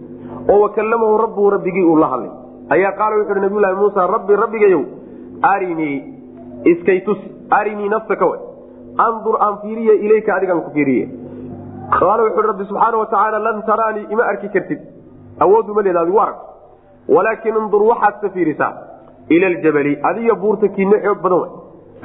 oo 0.52 0.60
wakallamahu 0.64 1.18
rabbuhu 1.24 1.50
rabbigii 1.56 1.84
uu 1.90 1.96
la 1.96 2.08
hadlay. 2.12 2.30
Ayaa 2.74 2.92
qaala 2.98 3.16
wuxuuhi 3.20 3.40
nabiyulahi 3.40 3.76
muusa 3.82 4.06
rabbi 4.06 4.36
rabbigayow 4.42 4.82
arinii 5.52 5.96
iskay 6.72 7.00
tusi 7.06 7.26
arinii 7.58 7.88
nafsaka 7.88 8.26
way 8.30 8.40
andur 9.06 9.36
aan 9.46 9.56
fiiriye 9.62 9.94
ilayka 10.06 10.34
adigaan 10.36 10.62
ku 10.66 10.70
fiiriye. 10.76 11.04
Qaala 11.98 12.22
wuxuui 12.26 12.46
rabbi 12.50 12.64
subxaana 12.70 12.96
watacaala 13.02 13.38
lan 13.46 13.62
taraanii 13.68 14.06
ima 14.10 14.24
arki 14.32 14.48
kartid. 14.54 14.80
Awooduma 15.40 15.82
leeda 15.82 16.00
adigu 16.00 16.20
arag. 16.24 16.38
Walaakin 17.08 17.54
indur 17.62 17.82
waxaadsa 17.90 18.28
fiirisaa. 18.34 18.72
Ila 19.34 19.48
ljabali 19.48 19.98
adiga 20.02 20.34
buurta 20.42 20.68
kiina 20.68 20.96
xoog 21.04 21.20
badan 21.22 21.38
way 21.42 21.50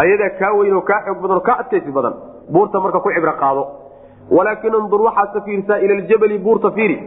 ayadaa 0.03 0.29
kaa 0.39 0.51
weyn 0.57 0.81
kaa 0.89 0.99
xoog 1.05 1.19
badan 1.23 1.37
oo 1.37 1.45
kaa 1.47 1.57
adkaysi 1.61 1.91
badan 1.97 2.13
buurta 2.53 2.79
marka 2.79 2.99
ku 2.99 3.09
cibro 3.15 3.33
qaado. 3.41 3.63
Walaakin 4.37 4.73
indur 4.81 5.01
waxaadsa 5.07 5.41
fiirisaa 5.45 5.77
ila 5.85 5.93
ljabali 6.01 6.37
buurta 6.45 6.71
fiiri 6.71 6.97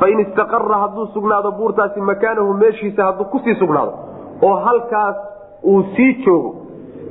fain 0.00 0.18
istaqara 0.24 0.78
hadduu 0.84 1.06
sugnaado 1.14 1.52
buurtaasi 1.58 2.00
makaanahu 2.10 2.54
meeshiisa 2.62 3.04
hadduu 3.08 3.24
ku 3.32 3.38
sii 3.44 3.54
sugnaado 3.62 3.92
oo 4.42 4.56
halkaas 4.66 5.16
uu 5.72 5.82
sii 5.96 6.12
joogo 6.24 6.54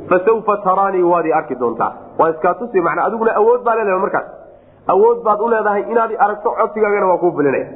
fasawfa 0.09 0.57
taraanii 0.63 1.01
waad 1.11 1.27
arki 1.39 1.55
doontaa. 1.55 1.91
Waa 2.19 2.29
iskaa 2.29 2.53
tusi 2.53 2.81
manaa 2.81 3.05
adiguna 3.07 3.35
awood 3.35 3.63
baa 3.63 3.75
leedahay 3.75 3.99
markaas. 3.99 4.25
Awood 4.87 5.23
baad 5.23 5.39
u 5.41 5.47
leedahay 5.53 5.83
inaad 5.91 6.11
aragto 6.25 6.49
codsigaagana 6.59 7.05
waa 7.11 7.17
kuu 7.17 7.31
bulinaya 7.31 7.67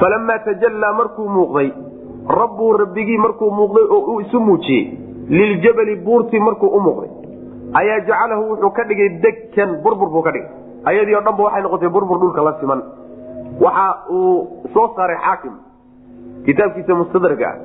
falamaa 0.00 0.38
tajallaa 0.46 0.92
markuu 1.00 1.28
muuqday 1.36 1.70
rabbuu 2.40 2.72
rabbigii 2.82 3.18
markuu 3.24 3.50
muuqday 3.58 3.84
oo 3.96 4.00
uu 4.12 4.20
isu 4.20 4.40
muujiyey 4.40 4.84
liljabali 5.28 5.96
buurtii 6.06 6.40
markuu 6.40 6.68
u 6.76 6.80
muuqday. 6.80 7.10
Ayaa 7.80 8.00
jacalahu 8.00 8.50
wuxuu 8.50 8.70
ka 8.70 8.84
dhigay 8.88 9.08
dekan 9.22 9.76
burbur 9.84 10.08
buu 10.10 10.22
ka 10.22 10.30
dhigay. 10.32 10.48
Ayadii 10.84 11.14
o 11.14 11.20
dhanba 11.20 11.42
waxay 11.44 11.62
noqotay 11.62 11.88
burbur 11.88 12.18
dhulka 12.18 12.42
la 12.44 12.52
siman 12.60 12.82
waxa 13.60 13.86
uu 14.10 14.66
soo 14.74 14.88
saaray 14.96 15.16
xaakim. 15.16 15.52
Kitaabkiisa 16.46 16.94
mustadraga 16.94 17.48
ah. 17.48 17.58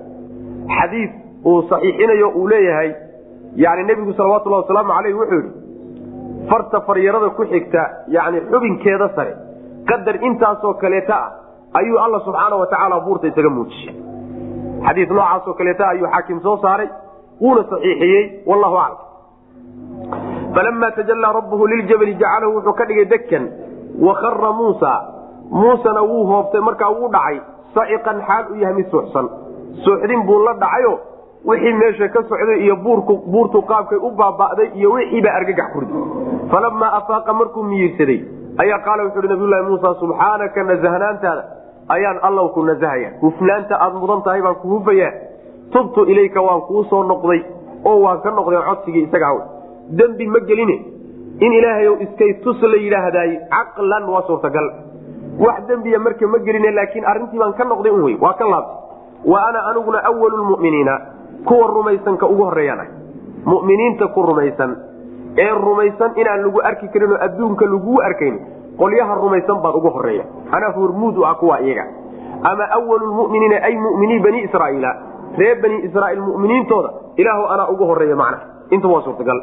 Xadiid 0.77 1.11
uu 1.45 1.61
saxiixinayo 1.69 2.29
uu 2.35 2.47
leeyahay 2.47 2.95
yani 3.55 3.83
nebigu 3.83 4.13
salawatullahi 4.13 4.61
wasalaamu 4.61 4.93
caleyh 4.93 5.15
wuxuu 5.19 5.41
yihi 5.41 5.51
farta 6.49 6.81
faryarada 6.81 7.29
ku 7.29 7.45
xigta 7.45 7.83
yani 8.07 8.41
xubinkeeda 8.49 9.09
sare 9.15 9.33
qadar 9.89 10.15
intaasoo 10.27 10.73
kaleeta 10.73 11.15
ah 11.15 11.31
ayuu 11.79 11.97
alla 11.99 12.19
subxaana 12.19 12.55
watacaala 12.55 12.99
buurta 12.99 13.27
isaga 13.27 13.49
muujiyey. 13.49 13.95
Xadii 14.85 15.05
noocaasoo 15.05 15.53
kaleeta 15.53 15.89
ayuu 15.89 16.07
xaakim 16.13 16.41
soo 16.41 16.57
saaray 16.57 16.89
wuuna 17.41 17.63
saxiixiyey 17.69 18.43
wallahu 18.45 18.77
aclam. 18.77 19.07
Falama 20.55 20.91
tajallaa 20.91 21.33
rabbuhu 21.33 21.67
liljabali 21.67 22.15
jacalahu 22.15 22.55
wuxuu 22.55 22.73
ka 22.73 22.85
dhigay 22.85 23.05
dekan 23.05 23.49
wakara 23.99 24.51
muusa 24.53 24.91
muusena 25.51 26.01
wuu 26.03 26.25
hoobtay 26.31 26.61
markaa 26.61 26.89
wuu 26.91 27.09
dhacay. 27.11 27.39
Saciqan 27.75 28.21
xaal 28.27 28.45
u 28.51 28.55
yahay 28.61 28.75
mid 28.75 28.87
suuxsan. 28.91 29.27
Suuxdin 29.83 30.25
buu 30.27 30.39
la 30.45 30.53
dhacayo 30.53 30.93
wixii 31.45 31.73
meesha 31.73 32.07
ka 32.09 32.23
socday 32.29 32.59
iyo 32.65 32.75
buurtu 33.31 33.61
qaabkay 33.61 33.99
u 34.01 34.11
baaba'day 34.11 34.71
iyo 34.75 34.91
wixiibaa 34.91 35.35
argagax 35.39 35.69
kurdi 35.73 35.93
falamaa 36.51 36.91
afaaqa 36.99 37.33
markuu 37.33 37.63
miyiirsaday 37.63 38.19
ayaa 38.63 38.79
qaala 38.85 39.03
wuxu 39.05 39.19
uhi 39.19 39.27
nabiylahi 39.33 39.63
muusa 39.69 39.93
subxaanaka 40.01 40.63
nasahnaantaada 40.63 41.43
ayaan 41.95 42.19
allaw 42.27 42.47
ku 42.55 42.63
nasahaya 42.69 43.09
hufnaanta 43.21 43.75
aad 43.85 43.93
mudan 44.01 44.21
tahay 44.25 44.41
baan 44.41 44.55
ku 44.61 44.67
hufayaa. 44.75 45.11
Tubtu 45.71 46.01
ilayka 46.11 46.41
waan 46.41 46.61
kuu 46.67 46.83
soo 46.89 47.03
noqday 47.03 47.41
oo 47.85 47.97
waan 48.05 48.19
ka 48.23 48.31
noqday 48.31 48.61
codsigii 48.69 49.03
isaga 49.07 49.25
haw 49.31 49.37
dembi 49.99 50.27
ma 50.27 50.39
geline. 50.49 50.77
In 51.45 51.53
ilaahayow 51.53 51.95
iskay 52.05 52.33
tus 52.43 52.61
la 52.61 52.77
yidhaahdaay 52.85 53.31
caqlan 53.55 54.03
waa 54.13 54.23
suurtagal 54.27 54.67
wax 55.45 55.57
dembiya 55.67 55.99
marka 55.99 56.27
ma 56.27 56.37
geline 56.39 56.71
laakiin 56.71 57.05
arrintii 57.05 57.39
baan 57.39 57.53
ka 57.53 57.63
noqday 57.63 57.91
un 57.91 58.03
wey 58.03 58.15
waa 58.21 58.33
ka 58.33 58.45
laabtay 58.45 58.75
wa 59.31 59.39
ana 59.47 59.59
aniguna 59.69 59.99
awalu 60.09 60.37
lmu'miniina 60.37 60.93
kuwa 61.45 61.67
rumaysanka 61.67 62.25
ugu 62.27 62.43
horeeyaan 62.43 62.87
mu'miniinta 63.45 64.07
ku 64.13 64.21
rumaysan 64.21 64.71
ee 65.37 65.49
rumaysan 65.65 66.11
inaan 66.21 66.41
lagu 66.45 66.59
arki 66.69 66.87
karin 66.93 67.11
oo 67.13 67.19
adduunka 67.27 67.65
laguu 67.65 68.01
arkayn 68.07 68.35
qolyaha 68.81 69.15
rumaysan 69.21 69.61
baan 69.63 69.75
ugu 69.79 69.89
horreeya 69.95 70.25
anaa 70.51 70.71
hormuud 70.77 71.17
u 71.17 71.25
ah 71.25 71.35
kuwa 71.35 71.59
iyaga. 71.61 71.85
Ama 72.43 72.65
awalu 72.77 73.05
lmuminiina 73.05 73.57
ay 73.65 73.75
muminii 73.77 74.19
bani 74.19 74.39
israaiila 74.47 74.91
reer 75.37 75.61
bani 75.61 75.77
israaiil 75.87 76.21
muminiintooda 76.21 76.89
ilaahu 77.17 77.45
anaa 77.53 77.67
ugu 77.73 77.85
horreeya 77.85 78.15
macna. 78.15 78.37
Inta 78.69 78.87
waa 78.87 79.01
suurtagal 79.01 79.39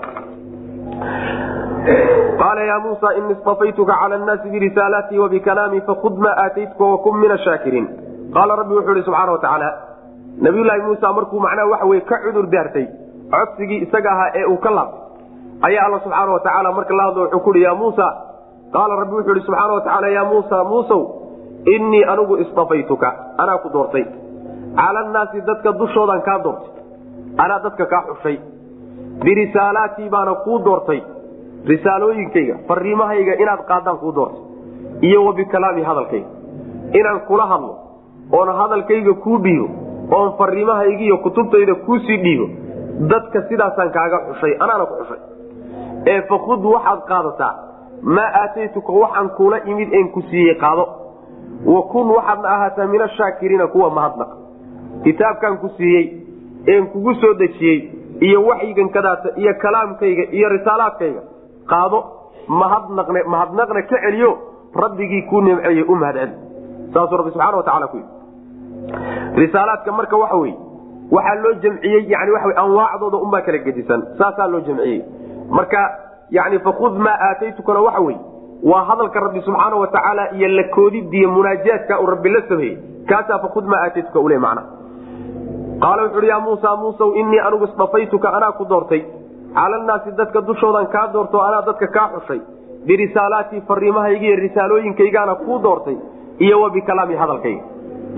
qaala 2.41 2.63
yaa 2.71 2.81
muusa 2.81 3.09
ini 3.19 3.33
istafaytuka 3.37 3.95
cala 4.01 4.17
nnaasi 4.19 4.51
birisaalaatii 4.51 5.19
wabikalaamii 5.19 5.81
fakud 5.89 6.17
maa 6.25 6.35
aataytuka 6.45 6.85
wakun 6.93 7.19
min 7.23 7.31
ashaakiriin 7.37 7.87
qaala 8.37 8.57
rabbi 8.61 8.75
wuxuu 8.75 8.95
ihi 8.95 9.05
subxaana 9.09 9.33
watacaala 9.33 9.69
nabiyulaahi 10.47 10.83
muusa 10.89 11.13
markuu 11.19 11.41
macnaha 11.47 11.69
waxa 11.73 11.87
weye 11.91 12.01
ka 12.11 12.17
cudur 12.25 12.47
daartay 12.55 12.87
codsigii 13.35 13.81
isaga 13.87 14.11
ahaa 14.15 14.31
ee 14.41 14.45
uu 14.53 14.57
ka 14.67 14.71
laabtay 14.71 15.69
ayaa 15.69 15.85
alla 15.89 16.01
subxaana 16.05 16.33
watacaala 16.37 16.73
marka 16.79 16.95
la 17.01 17.05
hadlo 17.09 17.23
wuxuu 17.25 17.41
kuhi 17.47 17.63
ya 17.67 17.75
muusa 17.83 18.07
qaala 18.77 18.97
rabbi 19.03 19.15
wuxuu 19.19 19.35
ihi 19.37 19.47
subxaana 19.47 19.73
watacaala 19.79 20.09
yaa 20.17 20.25
muusa 20.33 20.65
muusow 20.73 21.03
innii 21.77 22.05
anigu 22.13 22.37
istafaytuka 22.45 23.09
anaa 23.43 23.59
ku 23.65 23.69
doortay 23.77 24.05
cala 24.81 25.01
annaasi 25.07 25.41
dadka 25.51 25.73
dushoodaan 25.83 26.23
kaa 26.29 26.39
doortay 26.45 26.73
anaa 27.45 27.59
dadka 27.67 27.87
kaa 27.93 28.03
xushay 28.09 28.37
birisaalaatii 29.25 30.09
baana 30.17 30.35
kuu 30.47 30.59
doortay 30.69 31.01
risaalooyinkayga 31.71 32.57
fariimahayga 32.69 33.35
inaad 33.43 33.63
qaadaan 33.71 33.99
kuu 34.03 34.13
doortay 34.15 34.41
iyo 35.01 35.25
wa 35.25 35.33
bikalaami 35.33 35.83
hadalkayga. 35.83 36.29
Inaan 36.99 37.21
kula 37.29 37.47
hadlo 37.47 37.75
oon 38.33 38.49
hadalkayga 38.61 39.15
kuu 39.25 39.39
dhiibo 39.45 39.69
oon 40.17 40.33
fariimahaygiiyo 40.39 41.19
kutubtayda 41.19 41.75
kuusii 41.75 42.17
dhiibo 42.25 42.47
dadka 43.11 43.43
sidaasaan 43.49 43.91
kaaga 43.97 44.19
xushay 44.29 44.53
anaana 44.61 44.87
ku 44.87 44.95
xushay 45.01 45.21
ee 46.13 46.21
fakud 46.31 46.65
waxaad 46.75 47.01
qaadataa 47.11 47.53
maa 48.03 48.31
aataytuka 48.43 48.93
waxaan 48.93 49.29
kuula 49.37 49.59
imid 49.65 49.93
een 49.93 50.09
ku 50.13 50.21
siiyey 50.31 50.55
qaado. 50.55 50.85
Wa 51.67 51.83
kun 51.93 52.11
waxaadna 52.17 52.49
ahaataa 52.49 52.87
min 52.87 53.03
ashaakiriina 53.03 53.67
kuwa 53.67 53.91
mahadnaq 53.91 54.31
kitaabkaan 55.05 55.59
ku 55.59 55.69
siiyey 55.77 56.05
een 56.67 56.87
kugu 56.93 57.15
soo 57.15 57.35
dejiyey 57.35 57.79
iyo 58.21 58.43
waxyigan 58.47 58.89
kadaata 58.89 59.29
iyo 59.37 59.53
kalaamkayga 59.63 60.25
iyo 60.33 60.49
risaalaadkayga 60.49 61.21
qaado 61.73 61.99
mahadnaqne 62.49 63.21
mahadnaqna 63.35 63.83
ka 63.91 63.97
celiyo 64.05 64.31
rabbigii 64.83 65.23
kuu 65.31 65.41
nimceeyey 65.47 65.85
u 65.89 65.95
mahad 66.03 66.17
celi 66.21 66.35
saasuu 66.95 67.17
rabbi 67.21 67.31
subxana 67.35 67.57
watacala 67.61 67.87
ku 67.93 67.97
yidhi. 67.97 68.13
Risaalaadka 69.41 69.93
marka 69.93 70.17
waxa 70.23 70.37
weye 70.43 70.55
waxaa 71.17 71.35
loo 71.43 71.53
jamciyey 71.63 72.03
yani 72.13 72.31
waa 72.35 72.55
anwaacdooda 72.63 73.17
unbaa 73.25 73.41
kala 73.47 73.59
gedisan. 73.67 74.01
Saasaa 74.19 74.47
loo 74.53 74.61
jamciyey. 74.61 75.01
Marka 75.51 75.81
yani 76.31 76.59
fakud 76.59 76.95
maa 77.07 77.17
aataytukana 77.29 77.81
waxa 77.87 78.01
weye 78.07 78.19
waa 78.71 78.85
hadalka 78.89 79.21
rabbi 79.21 79.41
subxaana 79.47 79.77
wa 79.77 79.87
tacaala 79.87 80.31
iyo 80.37 80.49
la 80.49 80.65
koodidiiyo 80.75 81.29
munaajaadka 81.31 82.01
uu 82.01 82.07
rabbi 82.07 82.29
la 82.29 82.43
sameeyey 82.49 82.77
kaasaa 83.09 83.39
fakud 83.39 83.65
maa 83.65 83.81
aataytuka 83.87 84.21
ule 84.21 84.39
macna. 84.39 84.63
Qaala 85.83 86.03
wuxu 86.03 86.19
uhi 86.19 86.29
yaa 86.29 86.41
muusa 86.41 86.77
muusow 86.77 87.15
innii 87.21 87.39
anigu 87.47 87.65
isdhafaytuka 87.65 88.33
anaa 88.37 88.53
ku 88.53 88.65
doortay 88.65 89.03
cala 89.59 89.77
annaasi 89.81 90.11
dadka 90.21 90.41
dushoodan 90.49 90.87
kaa 90.95 91.07
doorto 91.15 91.37
anaa 91.49 91.63
dadka 91.69 91.87
kaa 91.97 92.09
xushay 92.15 92.41
birisaalaatii 92.87 93.61
fariimahayga 93.69 94.27
iyo 94.29 94.37
risaalooyinkaygaana 94.45 95.35
kuu 95.45 95.59
doortay 95.67 95.97
iyo 96.45 96.57
wa 96.63 96.71
bikalaami 96.71 97.15
hadalkayga. 97.23 97.63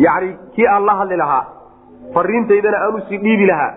Yacni 0.04 0.30
kii 0.54 0.66
aan 0.74 0.84
la 0.88 0.94
hadli 1.00 1.16
lahaa 1.22 1.44
fariintaydana 2.14 2.78
aan 2.84 2.94
u 2.94 3.00
sii 3.08 3.18
dhiibi 3.24 3.46
lahaa 3.50 3.72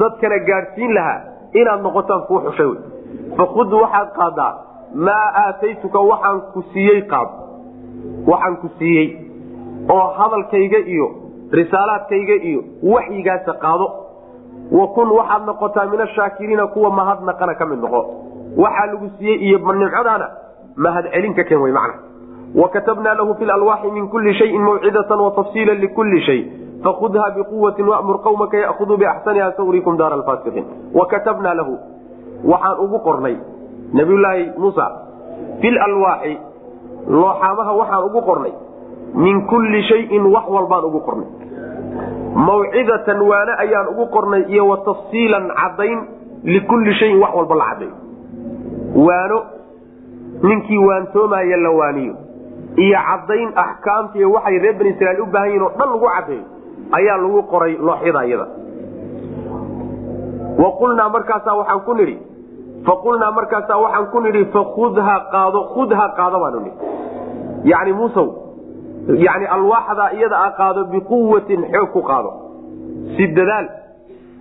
dadkana 0.00 0.38
gaadhsiin 0.48 0.94
lahaa 0.98 1.20
inaad 1.60 1.80
noqotaan 1.86 2.22
kuu 2.28 2.40
xushay 2.46 2.66
wy 2.72 2.76
fakud 3.38 3.72
waxaad 3.82 4.08
qaadaa 4.18 4.52
maa 5.08 5.26
aataytuka 5.44 6.00
waxaan 6.10 6.38
ku 6.54 6.60
siiyey 6.72 7.00
qaad 7.12 7.28
waxaan 8.30 8.56
ku 8.62 8.68
siiyey 8.78 9.06
oo 9.96 10.06
hadalkayga 10.18 10.78
iyo 10.94 11.06
risaalaadkayga 11.58 12.36
iyo 12.50 12.60
waxyigaasa 12.92 13.52
qaado 13.64 13.86
wa 14.72 14.86
kun 14.94 15.10
waxaad 15.18 15.46
noqotaa 15.46 15.86
min 15.92 16.00
ashaakiriina 16.00 16.66
kuwa 16.66 16.90
mahadnaqana 16.90 17.54
ka 17.54 17.66
mid 17.66 17.78
noqo. 17.80 18.00
Waxaa 18.56 18.86
lagu 18.86 19.08
siiyey 19.18 19.38
iyo 19.48 19.58
nimcadaana 19.58 20.26
mahadcelin 20.76 21.34
ka 21.34 21.44
keen 21.44 21.60
wey 21.60 21.72
macna. 21.72 21.94
Wakatabnaa 22.54 23.14
lahu 23.14 23.34
fi 23.38 23.44
lalwaaxi 23.44 23.90
min 23.90 24.08
kuli 24.08 24.34
shayin 24.34 24.62
mawcidatan 24.62 25.20
watafsiila 25.20 25.74
likulli 25.74 26.20
shay. 26.22 26.40
Fakudha 26.84 27.30
biquwati 27.36 27.82
wamur 27.82 28.22
qawmaka 28.22 28.56
yakhuduu 28.56 28.96
biaxsaniha 28.96 29.52
sawrikum 29.56 29.96
daara 29.98 30.14
alfaasiqiin 30.16 30.64
wakatabnaa 30.94 31.54
lahu 31.54 31.74
waxaan 32.44 32.78
ugu 32.84 32.98
qornay 33.04 33.36
nabiyulaahi 33.92 34.44
muusa 34.58 34.86
fi 35.60 35.70
lalwaaxi 35.70 36.38
looxaamaha 37.08 37.72
waxaan 37.80 38.04
ugu 38.08 38.20
qornay 38.28 38.52
min 39.14 39.46
kulli 39.46 39.82
shayin 39.90 40.24
wax 40.34 40.44
walbaan 40.48 40.84
ugu 40.88 41.00
qornay 41.00 41.28
mawcidatan 42.34 43.20
waane 43.30 43.52
ayaan 43.64 43.88
ugu 43.92 44.06
qornay 44.14 44.42
iyo 44.48 44.66
wa 44.68 44.76
tafsiilan 44.86 45.50
cadayn 45.60 45.98
likulli 46.44 46.94
shayin 46.94 47.18
wax 47.22 47.34
walba 47.34 47.54
la 47.54 47.64
cadayo 47.74 47.94
waano 49.06 49.38
ninkii 50.42 50.78
waantoomaya 50.78 51.56
la 51.56 51.70
waaniyo. 51.70 52.14
Iyo 52.76 52.98
cadayn 53.08 53.48
axkaamta 53.54 54.28
waxay 54.34 54.58
reer 54.58 54.74
bani 54.78 54.90
israiil 54.90 55.20
u 55.20 55.26
baahan 55.26 55.48
yihiin 55.50 55.62
oo 55.62 55.72
dhan 55.78 55.88
lagu 55.92 56.06
cadeeyo 56.16 56.44
ayaa 56.92 57.16
lagu 57.22 57.42
qoray 57.52 57.74
looxyada 57.76 58.24
iyada. 58.26 58.46
Wa 60.62 60.70
qulnaa 60.78 61.08
markaasaa 61.08 61.54
waxaan 61.60 61.80
ku 61.86 61.94
nidhi 61.94 62.16
faqulnaa 62.86 63.32
markaasaa 63.38 63.78
waxaan 63.84 64.06
ku 64.12 64.20
nidhi 64.20 64.44
fakudha 64.54 65.16
qaado 65.32 65.60
khudha 65.74 66.06
qaado 66.18 66.38
baanu 66.42 66.60
nihi 66.60 66.76
yani 67.70 67.92
muusow 67.92 68.26
yani 69.26 69.46
alwaaxdaa 69.46 70.10
iyada 70.12 70.38
a 70.38 70.50
qaado 70.58 70.84
biquwatin 70.84 71.60
xoog 71.72 71.90
ku 71.92 72.02
qaado. 72.02 72.30
Si 73.16 73.26
dadaal 73.36 73.66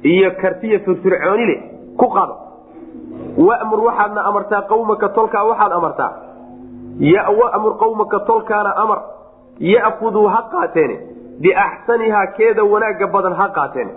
iyo 0.03 0.31
kartiya 0.41 0.79
firfircooni 0.85 1.45
leh 1.49 1.59
ku 1.97 2.07
qaado. 2.15 2.35
Wamur 3.47 3.79
waxaadna 3.87 4.21
amartaa 4.29 4.61
qawmaka 4.71 5.09
tolkaa 5.09 5.43
waxaad 5.49 5.71
amartaa 5.79 6.11
wamur 7.39 7.73
qawmaka 7.81 8.19
tolkaana 8.19 8.71
amar. 8.83 8.99
Ya'kuduu 9.59 10.27
ha 10.27 10.41
qaateene. 10.51 10.95
Biaxsanihaa 11.41 12.27
keeda 12.37 12.63
wanaaga 12.63 13.07
badan 13.07 13.33
ha 13.39 13.47
qaateene. 13.57 13.91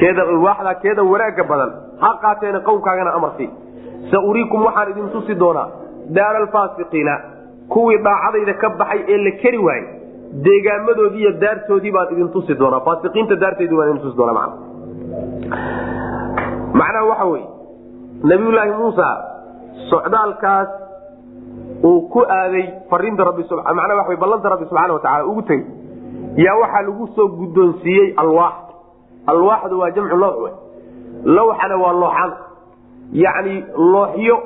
Keeda 0.00 0.22
alwaaxdaa 0.22 0.74
keeda 0.82 1.02
wanaaga 1.02 1.44
badan 1.50 1.70
ha 2.02 2.10
qaateene 2.22 2.60
qowmkaagana 2.60 3.10
amarsi 3.18 3.46
sa 4.10 4.18
uriikum 4.28 4.64
waxaan 4.66 4.90
idin 4.90 5.08
tusi 5.14 5.34
doonaa 5.42 5.68
daara 6.16 6.38
alfaasiqiina 6.44 7.14
kuwii 7.68 7.98
daacadayda 8.06 8.54
ka 8.62 8.68
baxay 8.80 9.00
ee 9.08 9.18
la 9.26 9.30
keri 9.42 9.58
waayey 9.58 9.86
deegaamadoodii 10.46 11.20
iyo 11.24 11.32
daartoodii 11.42 11.92
baan 11.92 12.12
idin 12.12 12.28
tusi 12.34 12.54
doonaa 12.58 12.80
faasiqiinta 12.80 13.36
daarteedii 13.42 13.76
baan 13.78 13.90
idin 13.90 14.02
tusi 14.02 14.16
doonaa 14.16 14.34
macna. 14.34 14.56
Macnaha 16.80 17.04
waxa 17.10 17.24
weeye 17.24 17.48
nabiyullaahi 18.30 18.72
muusa 18.78 19.06
socdaalkaas 19.90 20.68
uu 21.84 22.00
ku 22.12 22.20
aaday 22.38 22.64
fariinta 22.90 23.24
waxa 23.96 24.08
wey 24.10 24.16
ballanta 24.24 24.48
rabbi 24.48 24.64
subxana 24.70 24.92
watacala 24.94 25.24
ugu 25.26 25.42
tegey 25.42 25.66
yaa 26.44 26.56
waxaa 26.62 26.82
lagu 26.82 27.06
soo 27.16 27.28
guddoonsiiyey 27.28 28.14
alwaax. 28.16 28.54
Alwaaxdu 29.26 29.78
waa 29.80 29.90
jamcu 29.90 30.16
lowx 30.16 30.52
lowxana 31.24 31.76
waa 31.76 31.92
looxan. 32.02 32.32
Yacni 33.12 33.64
looxyo 33.92 34.36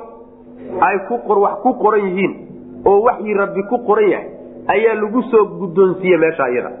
ay 0.87 0.97
wax 1.45 1.55
ku 1.63 1.73
qoran 1.73 2.05
yihiin 2.05 2.48
oo 2.85 3.01
waxyii 3.07 3.33
rabbi 3.41 3.63
ku 3.69 3.77
qoran 3.87 4.09
yahay 4.09 4.29
ayaa 4.75 4.95
lagu 5.01 5.21
soo 5.31 5.45
guddoonsiiye 5.59 6.17
meesha 6.17 6.49
iyada 6.53 6.71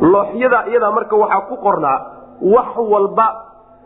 looxyada 0.00 0.58
iyada 0.70 0.90
marka 0.90 1.16
waxaa 1.16 1.40
ku 1.50 1.56
qornaa 1.66 1.98
wax 2.54 2.76
walba 2.92 3.26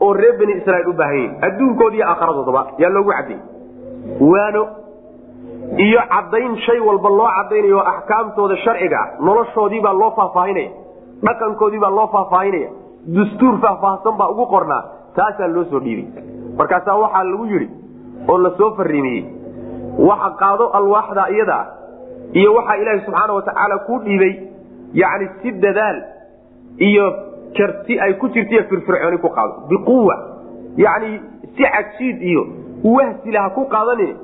oo 0.01 0.13
reer 0.13 0.37
bani 0.39 0.53
israiil 0.61 0.89
u 0.89 0.93
baahan 1.01 1.17
yihiin 1.17 1.33
adduunkooda 1.47 1.97
iyo 1.97 2.07
aakaradoodaba 2.11 2.63
yaa 2.79 2.91
loogu 2.97 3.11
caddeeyey 3.11 3.43
waano 4.33 4.63
iyo 5.87 6.01
caddayn 6.15 6.57
shay 6.67 6.81
walba 6.89 7.09
loo 7.19 7.29
caddaynayo 7.37 7.79
oo 7.79 7.87
axkaamtooda 7.93 8.57
sharciga 8.65 8.99
ah 9.03 9.09
noloshoodiibaa 9.27 9.93
loo 10.01 10.11
faahfaahinaya 10.19 10.71
dhaqankoodiibaa 11.27 11.91
loo 11.99 12.07
faahfaahinaya 12.17 12.71
dastuur 13.17 13.55
faahfaahsan 13.65 14.17
baa 14.21 14.29
ugu 14.35 14.47
qornaa 14.55 14.83
taasaa 15.17 15.49
loo 15.55 15.65
soo 15.71 15.81
dhiibay. 15.81 16.23
Markaasaa 16.59 16.97
waxaa 17.03 17.25
lagu 17.31 17.45
yidhi 17.53 17.69
oo 18.29 18.39
la 18.45 18.51
soo 18.59 18.71
fariimiyey 18.77 19.23
waxa 19.99 20.31
qaado 20.41 20.65
alwaaxda 20.79 21.25
iyada 21.35 21.55
ah 21.61 21.67
iyo 22.33 22.55
waxaa 22.55 22.77
ilaahi 22.83 23.01
subxaana 23.07 23.33
watacaala 23.39 23.79
kuu 23.87 23.99
dhiibay 24.05 24.33
yacni 25.03 25.29
si 25.43 25.53
dadaal 25.65 25.99
iyo 26.89 27.07
karti 27.57 28.01
ay 28.01 28.13
ku 28.21 28.29
jirtaiyo 28.29 28.63
firfircooni 28.71 29.19
ku 29.19 29.29
qaado. 29.29 29.55
Biquwa 29.69 30.17
yacni 30.77 31.21
si 31.57 31.63
cajiid 31.75 32.23
iyo 32.23 32.43
wahsila 32.85 33.43
ha 33.43 33.51
ku 33.51 33.65
qaadanin 33.75 34.17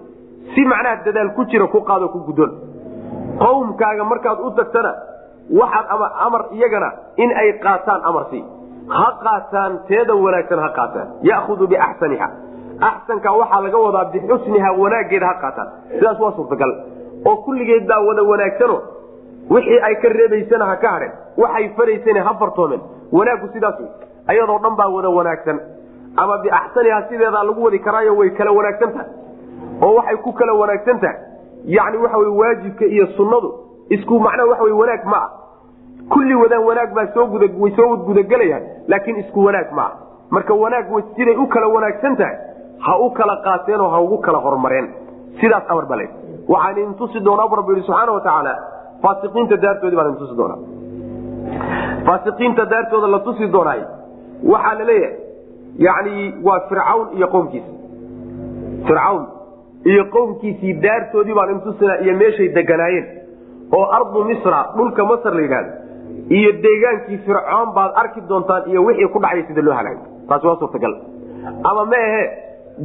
si 0.55 0.64
macnaha 0.64 1.05
dadaal 1.05 1.31
ku 1.37 1.45
jira 1.45 1.66
ku 1.69 1.81
qaado 1.85 2.09
ku 2.09 2.19
guddoon. 2.29 2.53
Qowmkaaga 3.39 4.05
markaad 4.05 4.39
u 4.41 4.51
tagtana 4.57 4.93
waxaad 5.61 5.87
ama 5.95 6.07
amar 6.27 6.43
iyagana 6.57 6.89
in 7.16 7.31
ay 7.43 7.53
qaataan 7.64 8.01
amarsi 8.11 8.41
ha 8.89 9.07
qaataan 9.25 9.73
teeda 9.89 10.14
wanaagsan 10.25 10.59
ha 10.64 10.69
qaataan. 10.79 11.09
Ya'hudu 11.31 11.69
biaxsaniha 11.69 12.29
axsanka 12.81 13.33
waxaa 13.33 13.61
laga 13.61 13.79
wadaa 13.79 14.05
bixusniha 14.05 14.72
wanaageeda 14.72 15.26
ha 15.26 15.35
qaataan. 15.35 15.68
Sidaas 15.93 16.20
waa 16.20 16.33
suurtagal. 16.33 16.72
Oo 17.26 17.37
kulligeed 17.37 17.87
baa 17.87 18.01
wada 18.01 18.22
wanaagsano 18.22 18.83
wixii 19.51 19.81
ay 19.83 19.95
ka 20.03 20.09
reebaysana 20.09 20.66
ha 20.66 20.76
ka 20.76 20.91
hadhen 20.91 21.12
waxay 21.37 21.68
faraysana 21.76 22.22
ha 22.24 22.35
fartoomeen 22.35 22.81
wanaaggu 23.12 23.49
sidaas 23.53 23.74
ayadoo 24.26 24.59
dhan 24.59 24.76
baa 24.76 24.89
wada 24.89 25.09
wanaagsan. 25.09 25.61
Ama 26.16 26.39
biaxsaniha 26.39 27.03
sideedaa 27.09 27.45
lagu 27.45 27.64
wadi 27.64 27.79
karaayo 27.79 28.16
way 28.16 28.31
kala 28.31 28.53
wanaagsan 28.53 28.93
tahay. 28.93 29.11
Oo 29.83 29.95
waxay 29.95 30.16
ku 30.16 30.33
kala 30.33 30.53
wanaagsan 30.53 31.01
tahay. 31.01 31.16
Yani 31.64 31.97
waxa 31.97 32.18
wy 32.18 32.29
waajibka 32.29 32.85
iyo 32.85 33.07
sunnadu 33.07 33.55
isku 33.91 34.20
macnaha 34.20 34.49
waxa 34.49 34.64
wy 34.64 34.72
wanaag 34.72 35.05
ma 35.05 35.16
ah. 35.16 35.31
Kulli 36.09 36.35
wadaan 36.35 36.64
wanaag 36.64 36.95
baa 36.95 37.07
soo 37.14 37.26
soo 37.76 37.97
gudagelayaan 37.97 38.62
laakiin 38.89 39.16
isku 39.16 39.45
wanaag 39.45 39.72
ma 39.72 39.83
ah. 39.83 39.93
Marka 40.31 40.55
wanaag 40.55 40.87
siday 41.16 41.37
u 41.37 41.47
kala 41.47 41.68
wanaagsan 41.68 42.16
tahay 42.16 42.37
ha 42.87 42.93
u 43.05 43.11
kala 43.18 43.35
qaateen 43.47 43.81
oo 43.81 43.91
ha 43.95 43.99
ugu 44.07 44.18
kala 44.26 44.39
hormareen. 44.47 44.87
Sidaas 45.41 45.64
amar 45.72 45.87
bale 45.93 46.07
waxaan 46.53 46.72
idin 46.79 46.95
doonaa 47.26 47.49
bu 47.51 47.57
rabbi 47.61 47.72
yihi 47.74 47.87
subxaana 47.89 48.12
watacaala 48.18 48.53
faasiqiinta 49.03 49.57
daartoodii 49.64 49.97
baan 50.01 50.11
idin 50.12 50.37
doonaa. 50.41 50.59
Faasiqiinta 52.07 52.64
daartooda 52.72 53.09
la 53.14 53.18
tusi 53.26 53.47
doonaay 53.55 53.81
waxaa 54.53 54.74
la 54.79 54.85
leeyahay 54.91 55.16
yani 55.87 56.14
waa 56.47 56.61
fircawn 56.68 57.07
iyo 57.18 57.26
qowmkiisa 57.35 57.70
fircawn 58.89 59.22
iyo 59.93 60.03
qowmkiisii 60.14 60.72
daartoodii 60.85 61.35
baan 61.39 61.51
idin 61.51 61.62
iyo 62.05 62.14
meeshay 62.22 62.49
deganaayeen 62.57 63.07
oo 63.79 63.85
ardu 63.99 64.24
misra 64.31 64.61
dhulka 64.76 65.03
masr 65.11 65.33
la 65.39 65.43
yidhahdo 65.47 65.72
iyo 66.39 66.51
deegaankii 66.64 67.18
fircoon 67.26 67.68
baad 67.76 67.93
arki 68.03 68.20
doontaan 68.31 68.62
iyo 68.70 68.81
wixii 68.89 69.09
ku 69.14 69.18
dhacay 69.24 69.43
sida 69.49 69.62
loo 69.66 69.74
halaagay 69.79 70.05
taasi 70.29 70.47
waa 70.47 70.57
suurtagal. 70.62 70.95
Ama 71.70 71.85
ma 71.93 71.99
ahe 72.09 72.22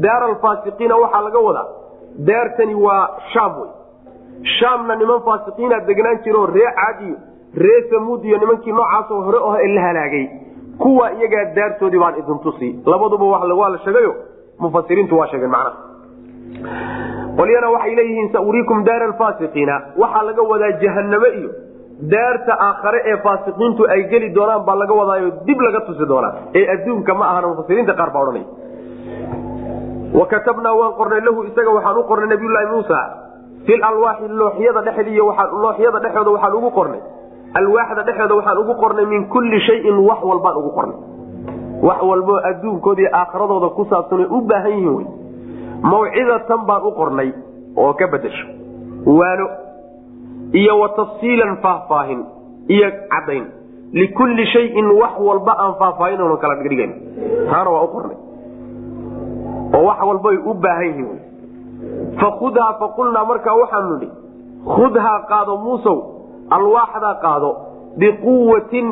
daar 0.05 0.23
alfaasiqiina 0.29 0.95
waxaa 1.03 1.21
laga 1.27 1.39
wadaa 1.47 1.67
daartani 2.27 2.75
waa 2.75 3.03
shaam 3.33 3.53
wey. 3.61 3.69
Shaamna 4.57 4.95
niman 4.95 5.21
faasiqiina 5.27 5.79
degnaan 5.87 6.19
jiroo 6.25 6.45
ree 6.45 6.69
caad 6.79 7.01
iyo 7.07 7.15
ree 7.63 7.81
samuud 7.89 8.23
iyo 8.25 8.37
nimankii 8.37 8.73
noocaasoo 8.73 9.21
hore 9.27 9.37
oh 9.37 9.55
la 9.75 9.81
halaagay. 9.87 10.27
Kuwa 10.77 11.11
iyagaa 11.11 11.45
daartoodii 11.55 11.99
baan 11.99 12.15
idin 12.19 12.39
tusi. 12.43 12.69
Labaduba 12.85 13.25
waa 13.25 13.69
la 13.69 13.77
sheegayo 13.77 14.15
mufasiriintu 14.59 15.17
waa 15.17 15.27
sheegeen 15.27 15.51
macnaha 15.51 15.91
qolyana 17.37 17.69
waxay 17.75 17.95
leeyihiin 17.95 18.31
sauriikum 18.33 18.83
daara 18.85 19.05
alfaasiqiina 19.05 19.75
waxaa 19.97 20.23
laga 20.29 20.41
wadaa 20.51 20.71
jahaname 20.83 21.29
iyo 21.39 21.49
daarta 22.13 22.53
aakhare 22.67 22.99
ee 23.11 23.17
faasiqiintu 23.25 23.87
ay 23.93 24.03
geli 24.11 24.29
doonaan 24.35 24.65
baa 24.67 24.75
laga 24.75 24.93
wadaayo 25.01 25.31
dib 25.47 25.61
laga 25.61 25.79
tusi 25.87 26.05
doonaa. 26.11 26.33
Ee 26.53 26.65
adduunka 26.73 27.13
ma 27.13 27.25
ahana 27.31 27.47
mufasiriinta 27.47 27.93
qaar 27.99 28.09
baa 28.13 28.21
odhanaya 28.23 28.45
wa 30.19 30.25
katabnaa 30.33 30.73
waan 30.79 30.93
qornay 30.99 31.21
lahu 31.27 31.43
isaga 31.49 31.71
waxaan 31.77 31.97
u 31.97 32.03
qornay 32.09 32.27
nabiyulaahi 32.33 32.67
muusa. 32.73 32.99
Fi 33.65 33.73
lalwaaxi 33.77 34.27
looxyada 34.27 34.81
dhexed 34.87 35.07
iyo 35.07 35.25
looxyada 35.63 35.99
dhexooda 36.03 36.31
waxaan 36.35 36.53
ugu 36.59 36.69
qornay. 36.77 37.01
Alwaaxda 37.59 38.03
dhexooda 38.07 38.35
waxaan 38.39 38.57
ugu 38.63 38.73
qornay 38.83 39.05
min 39.05 39.27
kulli 39.33 39.59
shayin 39.67 39.97
wax 40.09 40.19
walbaan 40.29 40.55
ugu 40.61 40.71
qornay. 40.77 40.97
Wax 41.87 41.99
walboo 42.09 42.39
adduunkooda 42.49 43.01
iyo 43.01 43.09
aakhiradooda 43.19 43.69
ku 43.77 43.85
saabsanay 43.89 44.27
u 44.29 44.41
baahan 44.49 44.71
yihiin 44.71 44.95
wy 44.97 45.05
mawcidatan 45.91 46.61
baan 46.67 46.83
u 46.83 46.91
qornay 46.99 47.29
oo 47.75 47.93
ka 47.93 48.07
bedesho 48.07 48.47
waano 49.05 49.47
iyo 50.53 50.73
wa 50.79 50.89
tafsiilan 50.89 51.57
faahfaahin 51.63 52.21
iyo 52.69 52.87
caddayn. 53.11 53.45
Likulli 53.93 54.45
shayin 54.53 54.87
wax 55.01 55.13
walba 55.19 55.53
aan 55.59 55.73
faahfaahinoono 55.81 56.37
kala 56.37 56.55
dhigdhigan 56.61 56.91
taana 57.49 57.69
waa 57.69 57.83
u 57.83 57.87
qornay 57.95 58.17
oo 59.77 59.83
wax 59.89 59.99
walbay 60.09 60.37
u 60.37 60.53
baahan 60.53 60.87
yihiin 60.87 61.19
fakudhaa 62.21 62.73
faqulnaa 62.81 63.25
markaa 63.31 63.55
waxaanu 63.61 63.95
nidhi 63.95 64.09
khudhaa 64.75 65.19
qaado 65.31 65.53
muusow 65.65 65.97
alwaaxdaa 66.57 67.15
qaado 67.25 67.49
biquwatin 67.99 68.87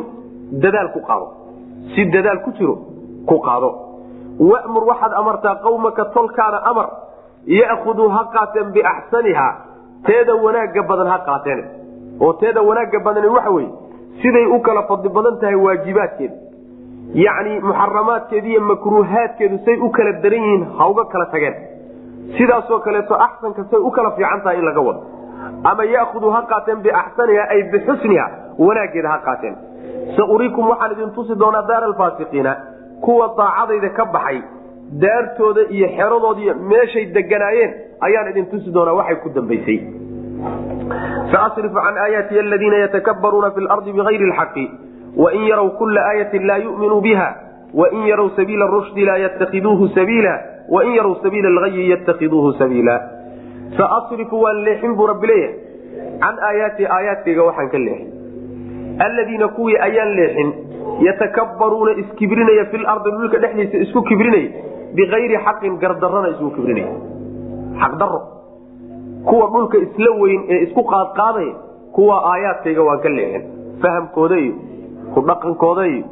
dadaal 0.63 0.89
ku 0.93 0.99
qaado. 1.09 1.27
Si 1.95 2.01
dadaal 2.13 2.39
ku 2.45 2.51
jiro 2.57 2.75
ku 3.29 3.35
qaado. 3.47 3.69
Wamur 4.49 4.83
waxaad 4.91 5.13
amartaa 5.21 5.55
qawmaka 5.65 6.05
tolkaana 6.15 6.59
amar 6.71 6.87
ya'khuduu 7.59 8.09
ha 8.15 8.21
qaateen 8.35 8.67
biaxsaniha 8.75 9.47
teeda 10.07 10.33
wanaagga 10.43 10.81
badan 10.89 11.07
ha 11.13 11.17
qaateen. 11.27 11.59
Oo 12.21 12.33
teeda 12.41 12.61
wanaagga 12.69 12.99
badani 13.05 13.27
waxa 13.35 13.51
weye 13.57 13.69
siday 14.21 14.45
u 14.55 14.59
kala 14.65 14.83
fadli 14.89 15.09
badan 15.17 15.35
tahay 15.41 15.55
waajibaadkeeda 15.65 16.35
yacni 17.13 17.59
muxaramaadkeeda 17.59 18.47
iyo 18.47 18.61
makruuhaadkeedu 18.61 19.57
say 19.65 19.75
u 19.79 19.89
kala 19.89 20.11
daran 20.23 20.43
yihiin 20.43 20.63
ha 20.77 20.87
uga 20.89 21.05
kala 21.05 21.25
tageen. 21.33 21.55
Sidaasoo 22.37 22.79
kaleeto 22.79 23.15
axsanka 23.15 23.63
say 23.71 23.79
u 23.79 23.91
kala 23.91 24.11
fiican 24.11 24.41
tahay 24.43 24.57
in 24.59 24.65
laga 24.65 24.81
wado. 24.81 25.01
Ama 25.63 25.83
ya'khuduu 25.95 26.31
ha 26.35 26.41
qaateen 26.51 26.79
biaxsaniha 26.85 27.43
ay 27.53 27.63
bixusniha 27.71 28.25
wanaaggeeda 28.57 29.09
ha 29.13 29.17
qaateen. 29.27 29.55
Sauriikum 30.17 30.69
waxaan 30.69 30.91
idin 30.95 31.11
tusi 31.15 31.35
doonaa 31.39 31.67
daara 31.67 31.85
alfaasiqiina 31.91 32.55
kuwa 33.01 33.27
daacadayda 33.37 33.89
ka 33.97 34.05
baxay 34.05 34.39
daartooda 35.03 35.61
iyo 35.75 35.87
xeradooda 35.97 36.53
meeshay 36.71 37.05
deganaayeen 37.15 37.71
ayaan 38.07 38.29
idin 38.31 38.45
tusi 38.51 38.69
doonaa 38.73 38.93
waxay 38.99 39.15
ku 39.23 39.29
dambaysay. 39.35 39.79
Saasrifu 41.31 41.75
can 41.85 41.97
aayaati 42.05 42.39
aladiina 42.39 42.77
yatakabbaruuna 42.85 43.51
fi 43.55 43.61
lardi 43.61 43.91
bigayri 43.97 44.25
lxaqi 44.31 44.65
wain 45.17 45.43
yarow 45.47 45.69
kula 45.79 46.01
aayatin 46.11 46.47
laa 46.47 46.57
yuminuu 46.57 47.01
biha 47.01 47.27
wain 47.73 48.07
yarow 48.07 48.29
sabiila 48.35 48.67
rushdi 48.67 49.05
laa 49.05 49.17
yattakiduuhu 49.17 49.87
sabiila 49.95 50.33
wain 50.69 50.95
yarow 50.95 51.15
sabiila 51.23 51.47
algayi 51.49 51.89
yattakiduuhu 51.89 52.53
sabiila 52.53 52.95
saasrifu 53.77 54.41
waan 54.41 54.63
leexin 54.63 54.95
buu 54.95 55.07
rabbi 55.07 55.27
leeyahay 55.27 55.55
can 56.23 56.35
aayaati 56.49 56.85
aayaadkayga 56.97 57.43
waxaan 57.43 57.69
ka 57.69 57.77
leexin 57.77 58.99
aladiina 59.05 59.47
kuwii 59.47 59.77
ayaan 59.87 60.15
leexin 60.15 60.53
yatakabbaruuna 61.07 61.91
iskibrinaya 62.03 62.65
fi 62.71 62.77
lardi 62.77 63.11
dhulka 63.11 63.37
dhexdiisa 63.43 63.77
isku 63.87 64.01
kibrinaya 64.09 64.49
bikayri 64.95 65.37
xaqin 65.45 65.77
gardarana 65.83 66.29
isku 66.33 66.51
kibrinaya 66.57 66.93
xaqdaro 67.81 68.21
kuwa 69.29 69.47
dhulka 69.53 69.77
isla 69.77 70.11
weyn 70.21 70.41
ee 70.49 70.59
isku 70.67 70.83
qaadqaadaya 70.93 71.53
kuwa 71.95 72.15
aayaadkayga 72.33 72.83
waan 72.89 72.99
ka 73.05 73.09
leexin 73.09 73.43
fahamkooda 73.81 74.37
iyo 74.43 74.53
ku 75.13 75.19
dhaqankooda 75.29 75.83
iyo 75.93 76.03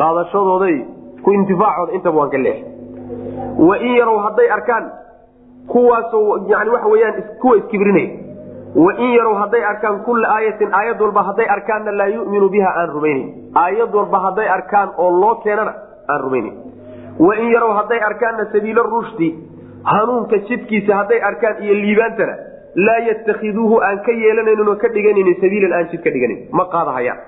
qaadashadooda 0.00 0.68
iyo 0.74 0.84
ku 1.24 1.28
intifaacooda 1.38 1.92
intaba 1.98 2.18
waan 2.20 2.30
ka 2.34 2.38
leexin 2.46 2.66
wain 3.68 3.92
yarow 4.00 4.18
hadday 4.26 4.48
arkaan 4.56 4.84
kuwaasoo 5.72 6.46
yani 6.52 6.70
waxa 6.74 6.88
weyaan 6.94 7.22
kuwa 7.40 7.56
iskibrinaya 7.56 8.08
wain 8.84 9.10
yarow 9.18 9.34
hadday 9.42 9.62
arkaan 9.72 9.96
kula 10.06 10.28
aayatin 10.36 10.74
aayad 10.80 11.00
walba 11.04 11.22
hadday 11.28 11.46
arkaanna 11.56 11.92
laa 12.00 12.06
yuminu 12.16 12.48
biha 12.54 12.70
aan 12.80 12.88
rumaynayn 12.96 13.28
aayad 13.64 13.94
walba 14.00 14.18
hadday 14.26 14.48
arkaan 14.56 14.88
oo 15.04 15.10
loo 15.22 15.34
keenana 15.44 15.72
aan 16.12 16.20
rumaynayn 16.26 16.56
wain 17.26 17.50
yarow 17.54 17.72
hadday 17.80 18.00
arkaanna 18.10 18.44
sabiila 18.52 18.82
rushdi 18.96 19.28
hanuunka 19.92 20.38
jidkiisa 20.48 20.92
hadday 21.00 21.20
arkaan 21.30 21.62
iyo 21.64 21.74
liibaantana 21.84 22.34
laa 22.86 22.98
yattakiduuhu 23.08 23.80
aan 23.88 23.98
ka 24.06 24.12
yeelanaynin 24.22 24.68
oo 24.68 24.76
ka 24.84 24.88
dhiganaynin 24.96 25.36
sabiilan 25.44 25.72
aan 25.78 25.88
jid 25.92 26.02
ka 26.06 26.10
dhiganayn 26.16 26.40
ma 26.60 26.64
qaadahayaan 26.74 27.20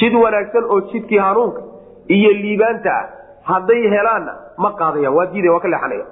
jid 0.00 0.14
wanaagsan 0.14 0.64
oo 0.64 0.80
jidkii 0.92 1.18
hanuunka 1.18 1.62
iyo 2.08 2.30
liibaanta 2.32 2.90
ah 3.00 3.06
hadday 3.50 3.82
helaanna 3.94 4.32
ma 4.58 4.70
qaadayaan 4.80 5.14
waa 5.16 5.26
diida 5.32 5.52
waa 5.52 5.60
ka 5.60 5.68
leexanaya. 5.68 6.04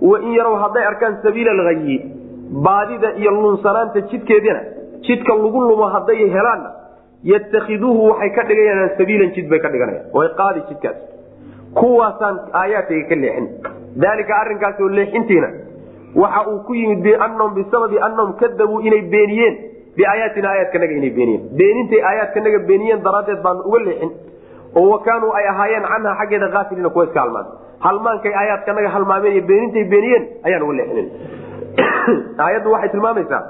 Wain 0.00 0.32
yarow 0.34 0.56
hadday 0.64 0.84
arkaan 0.86 1.16
sabiila 1.22 1.50
alhayi 1.50 1.96
baadida 2.66 3.12
iyo 3.16 3.30
lunsanaanta 3.30 4.00
jidkeedina 4.00 4.60
jidka 5.06 5.34
lagu 5.34 5.60
lumo 5.60 5.86
hadday 5.94 6.28
helaanna 6.36 6.70
yattakiduuhu 7.32 8.08
waxay 8.10 8.30
ka 8.36 8.42
dhigayaan 8.48 8.90
sabiilan 8.98 9.32
jid 9.36 9.48
bay 9.50 9.58
ka 9.60 9.68
dhiganayaan. 9.68 10.06
Way 10.14 10.28
qaadi 10.40 10.60
jidkaas. 10.68 10.96
Kuwaasaan 11.74 12.38
aayaadkayga 12.52 13.08
ka 13.08 13.14
leexin. 13.22 13.46
Daalika 14.02 14.34
arrinkaas 14.40 14.80
oo 14.80 14.88
leexintiina 14.88 15.48
waxa 16.14 16.40
uu 16.50 16.58
ku 16.66 16.74
yimid 16.74 17.00
biannahum 17.06 17.54
bisababi 17.54 17.98
annahum 17.98 18.32
kadabuu 18.40 18.80
inay 18.80 19.02
beeniyeen 19.14 19.56
biaayaatina 19.96 20.48
aayaadkanaga 20.50 20.92
inay 20.98 21.10
beeniyeen 21.18 21.48
beenintay 21.60 22.00
aayaadkanaga 22.10 22.58
beeniyeen 22.68 23.02
daraaddeed 23.06 23.42
baanu 23.46 23.60
uga 23.68 23.78
leexin 23.86 24.12
oo 24.76 24.88
wa 24.90 25.36
ay 25.38 25.48
ahaayeen 25.48 25.84
canha 25.92 26.16
xaggeeda 26.20 26.50
aafiliina 26.60 26.90
kuwa 26.90 27.04
iska 27.04 27.20
halmaan 27.20 27.46
halmaankay 27.78 28.34
aayaadkanaga 28.34 28.88
halmaameen 28.88 29.32
iyo 29.36 29.46
beenintay 29.50 29.84
beeniyeen 29.94 30.28
ayaan 30.42 30.62
uga 30.62 30.74
leexinin 30.80 31.08
aayaddu 32.38 32.72
waxay 32.72 32.88
tilmaamaysaa 32.88 33.42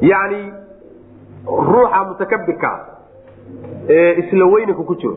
yani 0.00 0.52
ruuxa 1.46 2.04
mutakabirkaa 2.08 2.78
ee 3.88 4.12
isla 4.20 4.44
weynanka 4.54 4.82
ku 4.82 4.94
jiro 4.94 5.16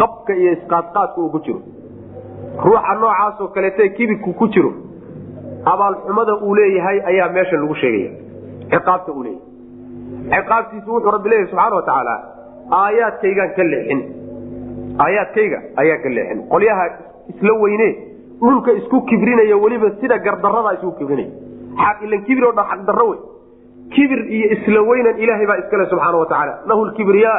qabka 0.00 0.34
iyo 0.34 0.52
isqaadqaadka 0.52 1.20
uu 1.20 1.30
ku 1.36 1.40
jiro 1.46 1.60
ruuxa 2.64 2.94
noocaasoo 3.00 3.48
kaleete 3.48 3.88
kibirku 3.88 4.32
ku 4.40 4.48
jiro 4.48 4.72
abaalxumada 5.72 6.34
uu 6.44 6.54
leeyahay 6.54 7.00
ayaa 7.12 7.28
meeshan 7.38 7.60
lagu 7.60 7.74
sheegaya 7.82 8.23
ciqaabta 8.72 9.12
uu 9.12 9.22
leeyahay. 9.22 10.42
Ciqaabtiisu 10.42 10.88
wuxuu 10.94 11.10
rabbi 11.16 11.28
leeyahay 11.30 11.48
subxaana 11.50 11.76
watacaala 11.80 12.14
aayaadkaygaan 12.80 13.50
ka 13.56 13.62
leexin. 13.72 14.00
Aayaadkayga 15.04 15.58
ayaan 15.82 16.00
ka 16.04 16.08
leexin. 16.16 16.38
Qolyaha 16.52 16.84
isla 17.32 17.52
weyne 17.62 17.88
dhulka 18.40 18.70
isku 18.80 18.96
kibrinaya 19.10 19.56
weliba 19.64 19.90
sida 20.00 20.18
gardarada 20.26 20.70
isku 20.78 20.92
kibrinaya. 20.98 21.30
Ilan 22.04 22.22
kibir 22.26 22.44
oo 22.48 22.52
dhan 22.58 22.66
xaqdarro 22.72 23.06
wey. 23.10 23.18
Kibir 23.94 24.20
iyo 24.36 24.46
isla 24.56 24.80
weynan 24.90 25.16
ilaahay 25.22 25.46
baa 25.50 25.58
iskale 25.62 25.84
subxaana 25.92 26.16
watacaala 26.22 26.52
lahu 26.68 26.84
lkibriyaa 26.88 27.38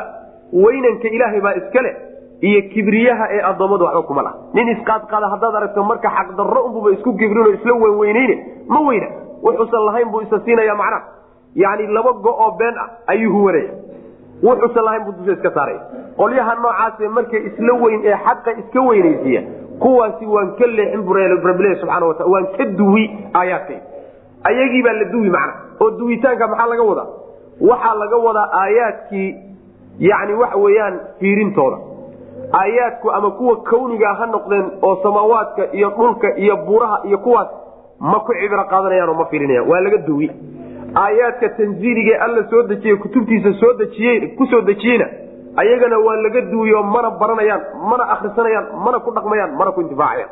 weynanka 0.64 1.08
ilaahay 1.16 1.42
baa 1.46 1.54
iskale 1.62 1.92
iyo 2.42 2.60
kibriyaha 2.74 3.26
ee 3.36 3.42
addoommadu 3.50 3.84
waxba 3.86 4.02
kuma 4.10 4.22
laha. 4.28 4.36
Nin 4.54 4.68
isqaadqaada 4.76 5.28
haddaad 5.34 5.56
aragto 5.60 5.84
marka 5.92 6.10
xaqdarro 6.18 6.60
unbuba 6.68 6.90
isku 6.96 7.10
kibrinoo 7.22 7.54
isla 7.58 7.74
weynweyneyne 7.84 8.36
ma 8.74 8.80
weyna. 8.88 9.08
Wuxuusan 9.46 9.86
lahayn 9.88 10.10
buu 10.12 10.22
isa 10.26 10.40
siinaya 10.46 10.76
macnaha 10.76 11.02
yani 11.56 11.88
laba 11.88 12.12
go 12.26 12.30
oo 12.46 12.52
been 12.60 12.78
ah 12.84 12.90
ayuu 13.08 13.32
huwanaya 13.34 13.72
wuxuusan 14.44 14.84
lahayn 14.86 15.04
buu 15.06 15.12
dusha 15.20 15.32
iska 15.38 15.52
saaraya 15.58 15.82
qolyaha 16.18 16.56
noocaase 16.56 17.08
markay 17.18 17.42
isla 17.50 17.74
weyn 17.84 18.02
ee 18.06 18.18
xaqa 18.26 18.52
iska 18.62 18.82
weynaysiiya 18.90 19.42
kuwaasi 19.84 20.26
waan 20.26 20.52
ka 20.60 20.68
leexin 20.78 21.02
bu 21.08 21.14
rabbilahi 21.14 21.76
subxana 21.82 22.06
wataala 22.06 22.32
waan 22.34 22.48
ka 22.58 22.66
duwi 22.80 23.04
aayaadkay. 23.34 23.80
Ayagii 24.50 24.82
baa 24.84 24.94
la 24.94 25.04
duwi 25.14 25.30
macna 25.30 25.54
oo 25.82 25.90
duwitaanka 26.00 26.48
maxaa 26.48 26.68
laga 26.72 26.84
wadaa? 26.84 27.08
Waxaa 27.70 27.96
laga 28.02 28.18
wadaa 28.26 28.48
aayaadkii 28.62 29.30
yani 30.00 30.34
waxa 30.34 30.58
weeyaan 30.58 31.00
fiirintooda. 31.20 31.78
Aayaadku 32.54 33.12
ama 33.12 33.32
kuwa 33.32 33.56
kawniga 33.62 34.14
ha 34.14 34.26
noqdeen 34.26 34.66
oo 34.82 34.96
samaawaadka 35.04 35.64
iyo 35.74 35.90
dhulka 35.90 36.36
iyo 36.38 36.56
buraha 36.58 37.00
iyo 37.08 37.18
kuwaas 37.18 37.48
ma 38.00 38.20
ku 38.20 38.34
cibro 38.34 38.64
qaadanayaan 38.64 39.10
oo 39.10 39.16
ma 39.16 39.26
fiirinayaan 39.26 39.70
waa 39.70 39.80
laga 39.82 39.98
duwi 39.98 40.32
aayaadka 41.04 41.50
tanziilige 41.50 42.16
alla 42.16 42.44
soo 42.50 42.64
dejiye 42.64 42.96
kutubtiisa 42.96 43.54
soo 43.60 43.74
dejiye 43.74 44.28
ku 44.38 44.46
soo 44.46 44.62
dejiyeyna 44.62 45.08
ayagana 45.62 45.98
waa 45.98 46.16
laga 46.16 46.42
duwiyo 46.42 46.84
mana 46.84 47.10
baranayaan 47.12 47.62
mana 47.90 48.04
akrisanayaan 48.14 48.66
mana 48.86 49.00
ku 49.00 49.12
dhaqmayaan 49.12 49.52
mana 49.60 49.72
ku 49.72 49.82
intifaacayaan. 49.82 50.30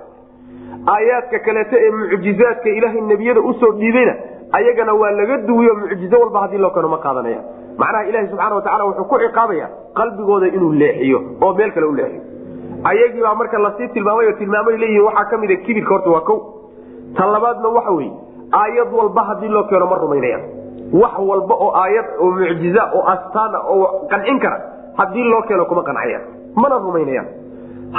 Aayaadka 0.93 1.39
kaleeto 1.45 1.75
ee 1.85 1.91
mucjizaadka 1.91 2.69
ilaahay 2.69 3.01
nebiyada 3.11 3.41
u 3.41 3.53
soo 3.53 3.71
dhiibayna 3.79 4.13
ayagana 4.51 4.93
waa 4.93 5.11
laga 5.11 5.37
duwiyo 5.37 5.75
mucjizo 5.75 6.19
walba 6.19 6.39
haddii 6.43 6.57
loo 6.63 6.69
keeno 6.75 6.87
ma 6.89 6.97
qaadanayaan. 6.97 7.43
Macnaha 7.77 8.05
ilahi 8.09 8.27
subxana 8.31 8.55
watacala 8.55 8.83
wuxuu 8.85 9.05
ku 9.11 9.19
ciqaabaya 9.19 9.67
qalbigooda 9.99 10.47
inuu 10.47 10.71
leexiyo 10.81 11.19
oo 11.41 11.53
meel 11.53 11.71
kale 11.71 11.85
u 11.85 11.95
leexiyo. 11.95 12.21
Ayagiibaa 12.83 13.35
marka 13.35 13.59
la 13.59 13.71
sii 13.77 13.87
tilmaamay 13.95 14.27
oo 14.27 14.35
tilmaamay 14.41 14.77
leeyihiin 14.77 15.05
waxaa 15.07 15.25
ka 15.31 15.37
mida 15.37 15.55
kibirka 15.65 15.89
horta 15.93 16.09
waa 16.09 16.21
ko 16.29 16.35
ta 17.17 17.25
labaadna 17.31 17.69
waxa 17.69 17.91
weye 17.91 18.11
aayad 18.61 18.89
walba 18.99 19.21
haddii 19.29 19.49
loo 19.55 19.63
keeno 19.71 19.85
ma 19.91 19.97
rumaynayaan 20.03 20.43
wax 21.01 21.13
walba 21.29 21.55
oo 21.65 21.71
aayad 21.83 22.07
oo 22.23 22.31
mucjiza 22.39 22.83
oo 22.97 23.03
astaana 23.13 23.59
oo 23.73 23.85
qancin 24.11 24.39
kara 24.43 24.57
haddii 24.99 25.23
loo 25.33 25.41
keeno 25.49 25.65
kuma 25.71 25.83
qancayaan 25.89 26.23
mana 26.61 26.75
rumaynayaan 26.87 27.27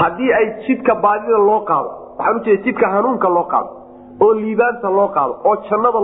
haddii 0.00 0.32
ay 0.38 0.46
jidka 0.66 0.94
baadida 1.06 1.38
loo 1.48 1.60
qaado 1.70 1.90
waxaan 2.18 2.36
ujeeda 2.40 2.62
jidka 2.66 2.86
hanuunka 2.94 3.28
loo 3.36 3.44
qaado 3.54 3.70
oo 4.24 4.32
liibaanta 4.40 4.90
loo 4.98 5.08
qaado 5.16 5.34
oo 5.48 5.56
jannada 5.70 6.00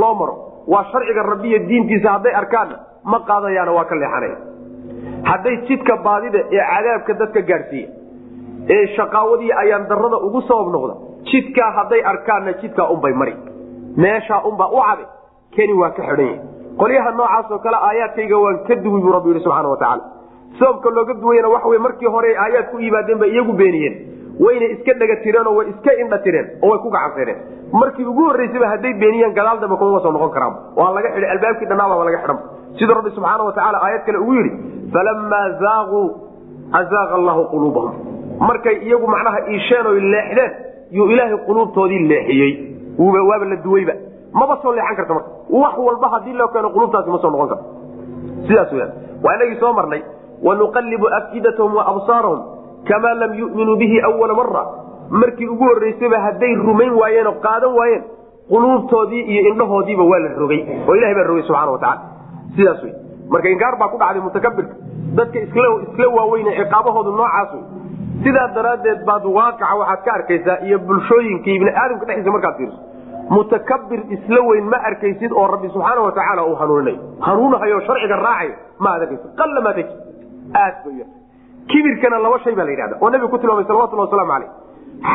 loo 0.00 0.14
maro 0.20 0.34
waa 0.72 0.84
sharciga 0.92 1.22
rabbiya 1.32 1.58
diintiisa 1.68 2.08
hadday 2.16 2.34
arkaanna 2.42 2.76
ma 3.12 3.18
qaadayaana 3.28 3.72
waa 3.76 3.84
ka 3.90 3.94
leexanaya. 4.00 4.36
Hadday 5.28 5.56
jidka 5.68 5.94
baadida 6.06 6.38
ee 6.56 6.64
cadaabka 6.72 7.12
dadka 7.20 7.40
gaadhsiiya 7.50 7.88
ee 8.74 8.86
shaqaawadii 8.96 9.52
ayaan 9.62 9.84
darada 9.92 10.16
ugu 10.26 10.40
sabab 10.48 10.68
noqda 10.74 10.94
jidkaa 11.30 11.70
hadday 11.78 12.00
arkaanna 12.12 12.52
jidkaa 12.62 12.86
unbay 12.94 13.12
mari 13.20 13.34
meeshaa 13.96 14.42
unbaa 14.50 14.68
u 14.72 14.80
cabe 14.86 15.04
keni 15.56 15.72
waa 15.72 15.90
ka 15.90 16.02
xidhan 16.02 16.26
yahay. 16.26 16.40
Qolyaha 16.78 17.10
noocaasoo 17.10 17.58
kale 17.58 17.76
aayaadkayga 17.88 18.38
waan 18.38 18.58
ka 18.68 18.74
duwi 18.74 19.00
buu 19.02 19.12
rabbi 19.12 19.28
yihi 19.30 19.40
subxana 19.44 19.68
watacaala 19.68 20.02
sababka 20.58 20.90
looga 20.90 21.14
duwayana 21.14 21.48
waxa 21.48 21.68
wey 21.68 21.78
markii 21.78 22.06
hore 22.06 22.36
aayaad 22.44 22.70
ku 22.70 22.78
yimaadeen 22.80 23.18
bay 23.18 23.30
iyagu 23.30 23.52
beeniyeen. 23.52 23.94
Wayna 24.40 24.66
iska 24.74 24.94
dhaga 24.94 25.16
tireenoo 25.16 25.54
way 25.56 25.66
iska 25.70 25.92
indha 26.02 26.18
tireen 26.18 26.46
oo 26.62 26.70
way 26.70 26.78
ku 26.78 26.90
gacanseereen 26.90 27.38
markii 27.72 28.04
ugu 28.04 28.22
horreysaba 28.28 28.68
hadday 28.68 28.92
beeniyeen 28.94 29.34
gadaal 29.34 29.60
dambe 29.60 29.76
kuma 29.76 30.00
soo 30.00 30.12
noqon 30.12 30.30
karaan. 30.30 30.54
Waa 30.76 30.92
laga 30.94 31.08
xidhay 31.14 31.30
albaabkii 31.30 31.66
dhannaaba 31.66 32.04
laga 32.04 32.18
xidhan. 32.22 32.38
Siduu 32.78 32.94
rabbi 32.94 33.10
subxaana 33.10 33.44
watacaala 33.44 33.78
aayad 33.82 34.04
kale 34.06 34.18
ugu 34.18 34.34
yidhi 34.34 34.50
falamaa 34.92 35.46
zaaquu 35.62 36.00
azaaqa 36.80 37.14
allahu 37.14 37.42
quluubahum. 37.50 37.94
Markay 38.48 38.76
iyagu 38.86 39.06
macnaha 39.06 39.38
iisheen 39.50 39.86
oy 39.86 40.00
leexdeen 40.00 40.50
yuu 40.90 41.06
ilaahay 41.12 41.38
quluubtoodii 41.46 41.98
leexiyey 42.12 42.52
waaba 42.98 43.44
la 43.52 43.56
duweyba 43.66 43.92
maba 44.32 44.58
soo 44.62 44.72
leexan 44.72 44.96
karta 44.96 45.14
marka. 45.14 45.30
Wax 45.50 45.74
walba 45.86 46.08
haddii 46.14 46.32
loo 46.40 46.48
keeno 46.54 46.70
quluubtaasi 46.74 47.10
ma 47.10 47.18
soo 47.22 47.30
noqon 47.30 47.48
karto 47.48 47.64
sidaas 48.48 48.72
weyaan 48.72 48.92
waa 49.24 49.34
inagii 49.36 49.60
soo 49.60 49.72
marnay 49.72 50.02
wanuqallibu 50.46 51.06
afidatahum 51.18 51.74
waabsaarahum 51.78 52.40
kamaa 52.88 53.14
lam 53.20 53.34
yuminuu 53.40 53.76
bihi 53.76 54.00
awala 54.08 54.34
mara 54.34 54.64
markii 55.10 55.46
ugu 55.54 55.64
horreysayba 55.64 56.18
hadday 56.26 56.54
rumayn 56.66 56.92
waayeen 57.00 57.26
oo 57.26 57.36
qaadan 57.46 57.72
waayeen 57.78 58.02
quluubtoodii 58.50 59.22
iyo 59.32 59.42
indhahoodiiba 59.50 60.04
waa 60.04 60.18
la 60.18 60.28
rogay. 60.42 60.60
Oo 60.88 60.94
ilahay 60.96 61.14
baa 61.14 61.22
rogay 61.30 61.42
subxana 61.42 61.70
watacaala 61.70 62.00
sidaas 62.56 62.82
wey 62.84 62.92
marka 63.30 63.48
inkaar 63.54 63.74
baa 63.80 63.88
ku 63.88 63.98
dhacday 63.98 64.22
mutakabirka 64.26 64.74
dadka 65.18 65.38
isla 65.40 66.08
waaweyne 66.16 66.50
ciqaabahoodu 66.60 67.10
noocaas 67.20 67.50
wey 67.54 67.62
sidaa 68.24 68.48
daraaddeed 68.54 69.04
baad 69.08 69.24
waaqaca 69.38 69.74
waxaad 69.80 70.04
ka 70.04 70.12
arkaysaa 70.18 70.58
iyo 70.66 70.78
bulshooyinka 70.78 71.50
ibni 71.56 71.70
aadamka 71.82 72.06
dhexdiisa 72.06 72.30
markaad 72.36 72.56
fiiriso 72.56 72.78
mutakabir 73.30 74.00
isla 74.16 74.40
weyn 74.48 74.64
ma 74.72 74.78
arkaysid 74.90 75.32
oo 75.32 75.46
rabbi 75.54 75.68
subxaana 75.74 76.00
watacaala 76.08 76.46
uu 76.46 76.54
hanuuninayo 76.62 76.98
hanuunahayo 77.20 77.80
sharciga 77.88 78.16
raacayo 78.26 78.54
ma 78.78 78.94
ad 78.94 79.02
arkaysid 79.02 79.30
qalla 79.40 79.60
maa 79.66 79.74
tegi 79.78 79.92
aad 80.64 80.76
bay 80.84 81.04
kibirkana 81.72 82.18
laba 82.26 82.38
shay 82.44 82.54
baa 82.58 82.64
la 82.64 82.70
yidhahda 82.74 82.96
oo 83.00 83.10
nabiga 83.10 83.28
ku 83.34 83.38
tilmaamay 83.38 83.64
salawatullah 83.70 84.06
waslamu 84.08 84.32
caleyh 84.32 84.50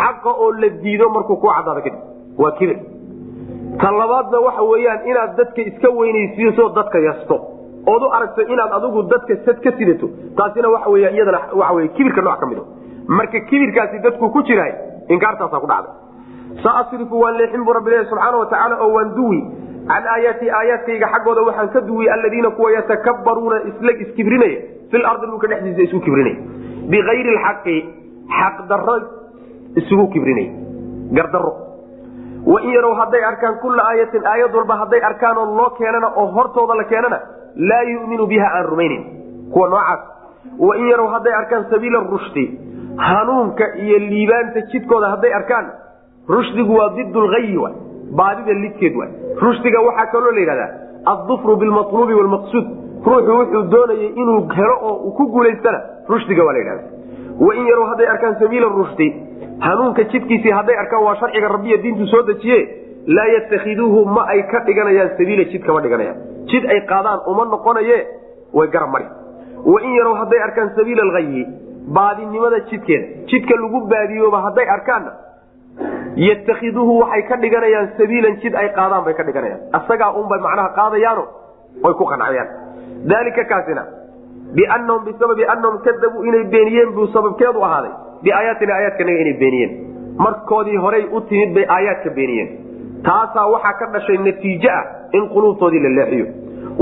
xaqa 0.01 0.31
oo 0.43 0.51
la 0.61 0.69
diido 0.83 1.09
markuu 1.09 1.37
ku 1.43 1.47
cadaado 1.47 1.81
kadib 1.81 2.01
waa 2.37 2.51
kibir. 2.59 2.77
Ta 3.81 3.91
waxa 3.91 4.63
weeyaan 4.63 4.99
inaad 5.09 5.35
dadka 5.37 5.61
iska 5.61 5.89
weynaysiiso 5.89 6.69
dadka 6.77 6.99
yasto. 6.99 7.35
Ood 7.87 8.01
u 8.01 8.09
aragto 8.15 8.41
inaad 8.41 8.71
adigu 8.77 9.03
dadka 9.03 9.35
sad 9.45 9.59
ka 9.63 9.71
sidato. 9.77 10.07
Taasina 10.37 10.69
waxa 10.69 10.89
weya 10.89 11.09
iyadana 11.11 11.39
waxa 11.53 11.73
wey 11.73 11.87
kibirka 11.97 12.21
nooc 12.21 12.39
ka 12.39 12.45
mid 12.45 12.57
marka 13.07 13.39
kibirkaasi 13.49 13.99
dadku 14.03 14.29
ku 14.31 14.41
jiraay 14.43 14.73
inkaartaasaa 15.09 15.59
ku 15.59 15.67
dhacday. 15.67 15.93
Saasrifu 16.63 17.15
waan 17.19 17.37
leexin 17.37 17.63
bu 17.65 17.73
rabbi 17.73 17.89
leeya 17.89 18.05
subxaana 18.09 18.37
watacaala 18.37 18.75
oo 18.83 18.91
waan 18.97 19.15
duwi. 19.15 19.39
Can 19.87 20.03
aayaati 20.15 20.49
aayaadkayga 20.59 21.07
xaggooda 21.13 21.41
waxaan 21.47 21.69
ka 21.73 21.81
duwi 21.81 22.09
aladiina 22.09 22.49
kuwa 22.57 22.71
yatakabbaruuna 22.71 23.57
isla 23.69 23.91
iskibrinaya. 24.03 24.59
Fil 24.91 25.05
ardi 25.05 25.25
dhulka 25.27 25.47
dhexdiisa 25.47 25.81
isu 25.87 25.99
kibrinaya. 26.05 26.37
Bikayri 26.91 27.31
lxaqi 27.37 27.75
xaq 28.37 28.55
daro 28.69 28.95
isugu 29.81 30.07
kibrinaya. 30.13 30.51
Gardaro 31.17 31.53
wain 32.45 32.69
yarow 32.75 32.93
hadday 32.99 33.23
arkaan 33.23 33.59
kulla 33.63 33.83
aayatin 33.91 34.23
aayad 34.31 34.55
walba 34.55 34.75
hadday 34.83 35.01
arkaan 35.09 35.37
oo 35.37 35.45
loo 35.57 35.69
keenana 35.77 36.07
oo 36.15 36.25
hortooda 36.35 36.75
la 36.75 36.83
keenana 36.83 37.19
laa 37.55 37.83
yuminu 37.91 38.25
biha 38.27 38.47
aan 38.57 38.65
rumaynin. 38.71 39.03
Kuwa 39.53 39.67
noocaas. 39.69 40.01
Wain 40.59 40.87
yarow 40.91 41.07
hadday 41.13 41.33
arkaan 41.33 41.65
sabiila 41.71 41.99
rushdi 42.13 42.45
hanuunka 42.97 43.75
iyo 43.75 43.97
liibaanta 43.99 44.61
jidkooda 44.71 45.09
hadday 45.09 45.33
arkaan 45.33 45.65
rushdigu 46.29 46.75
waa 46.75 46.89
did 46.89 47.15
lhayi 47.15 47.57
wa 47.57 47.71
baadida 48.15 48.53
lidkeed 48.53 48.95
wa 48.95 49.07
rushdiga 49.41 49.79
waxaa 49.81 50.05
kaloo 50.11 50.31
la 50.31 50.39
yidhahdaa 50.39 50.69
addufru 51.13 51.55
bilmaluubi 51.57 52.13
wlmaqsuud 52.13 52.67
ruuxu 53.05 53.31
wuxuu 53.39 53.63
doonayay 53.71 54.07
inuu 54.21 54.47
helo 54.57 54.75
oo 54.89 55.11
ku 55.17 55.27
guulaystana 55.27 55.81
rushdiga 56.09 56.43
waa 56.45 56.53
la 56.53 56.59
yidhahda 56.59 56.83
wain 57.47 57.67
yarow 57.71 57.85
hadday 57.91 58.07
arkaan 58.13 58.35
sabiila 58.39 58.67
rushdi 58.67 59.07
hanuunka 59.59 60.03
jidkiisii 60.03 60.51
hadday 60.59 60.77
arkaan 60.83 61.03
waa 61.03 61.15
sharciga 61.15 61.47
rabbiya 61.55 61.77
diintu 61.77 62.07
soo 62.07 62.21
dejiye 62.29 62.59
laa 63.07 63.25
yatakhiduuhu 63.35 64.05
ma 64.05 64.27
ay 64.27 64.43
ka 64.51 64.59
dhiganayaan 64.59 65.09
sabiila 65.17 65.43
jid 65.43 65.63
kama 65.65 65.81
dhiganayaan. 65.81 66.17
Jid 66.51 66.65
ay 66.65 66.79
qaadaan 66.91 67.19
uma 67.27 67.45
noqonaye 67.45 67.97
way 68.53 68.67
garab 68.67 68.89
mari 68.95 69.05
wain 69.65 69.91
yarow 69.99 70.13
hadday 70.21 70.39
arkaan 70.47 70.71
sabiila 70.77 71.03
alhayi 71.07 71.43
baadinimada 71.87 72.59
jidkeeda 72.69 73.07
jidka 73.31 73.55
lagu 73.61 73.79
baadiyooba 73.93 74.41
hadday 74.41 74.67
arkaanna 74.75 75.11
yatakhiduuhu 76.15 76.99
waxay 77.01 77.23
ka 77.29 77.35
dhiganayaan 77.43 77.89
sabiilan 77.97 78.35
jid 78.43 78.55
ay 78.55 78.69
qaadaan 78.77 79.03
bay 79.05 79.13
ka 79.13 79.23
dhiganayaan. 79.23 79.61
Asagaa 79.73 80.11
unbay 80.19 80.39
macnaha 80.39 80.69
qaadayaano 80.79 81.23
way 81.83 81.93
ku 81.99 82.05
qancayaan 82.05 82.49
dalika 83.13 83.43
kaasina 83.51 83.83
bianahum 84.57 85.03
bisababi 85.05 85.45
anahum 85.53 85.79
kadabuu 85.87 86.23
inay 86.29 86.43
beeniyeen 86.53 86.93
buu 86.93 87.07
sababkeedu 87.15 87.63
ahaaday. 87.63 87.91
Biaayaatina 88.23 88.73
aayaadkanaga 88.75 89.19
inay 89.25 89.37
beeniyeen. 89.41 89.71
Markoodii 90.17 90.77
horay 90.77 91.03
u 91.11 91.21
timid 91.21 91.53
bay 91.55 91.65
aayaadka 91.75 92.09
beeniyeen. 92.19 92.49
Taasaa 93.07 93.47
waxaa 93.55 93.73
ka 93.79 93.85
dhashay 93.95 94.17
natiijo 94.17 94.69
ah 94.69 94.83
in 95.17 95.29
quluubtoodii 95.33 95.81
la 95.85 95.89
leexiyo. 95.97 96.27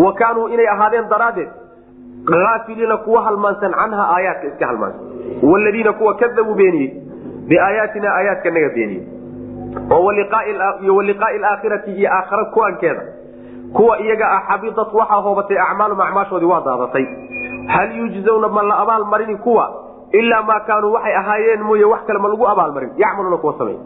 Wa 0.04 0.14
kaanuu 0.20 0.48
inay 0.48 0.68
ahaadeen 0.68 1.08
daraaddeed 1.10 1.50
aafiliina 2.30 2.98
kuwa 2.98 3.24
halmaansan 3.24 3.72
canha 3.74 4.10
aayaadka 4.16 4.48
iska 4.48 4.68
halmaansan. 4.68 5.02
Waladiina 5.44 5.94
kuwa 5.94 6.16
kadabuu 6.16 6.54
beeniyey 6.54 6.92
biaayaatina 7.48 8.14
aayaadkanaga 8.16 8.70
beeniyey. 8.70 9.04
Oo 9.92 10.04
waliqaai 10.96 11.44
aakhirati 11.44 11.92
iyo 11.92 12.10
aakhara 12.14 12.46
kuwankeeda 12.46 13.02
kuwa 13.74 14.00
iyaga 14.00 14.32
ah 14.32 14.42
xabidat 14.48 14.94
waxaa 14.94 15.16
hoobatay 15.22 15.58
acmaalum 15.60 16.02
acmaashoodii 16.02 16.46
waa 16.46 16.62
daadatay. 16.66 17.06
Hal 17.68 17.98
yujzawna 17.98 18.48
ma 18.48 18.64
la 18.64 18.78
abaalmarini 18.78 19.36
kuwa? 19.36 19.84
Ilaa 20.12 20.42
maa 20.42 20.60
kaanuu 20.60 20.92
waxay 20.94 21.16
ahaayeen 21.16 21.62
mooye 21.64 21.84
wax 21.86 22.02
kale 22.08 22.20
ma 22.20 22.28
lagu 22.28 22.48
abaalmarin 22.48 22.90
yacmaluuna 22.98 23.38
kuwa 23.38 23.54
samey 23.58 23.78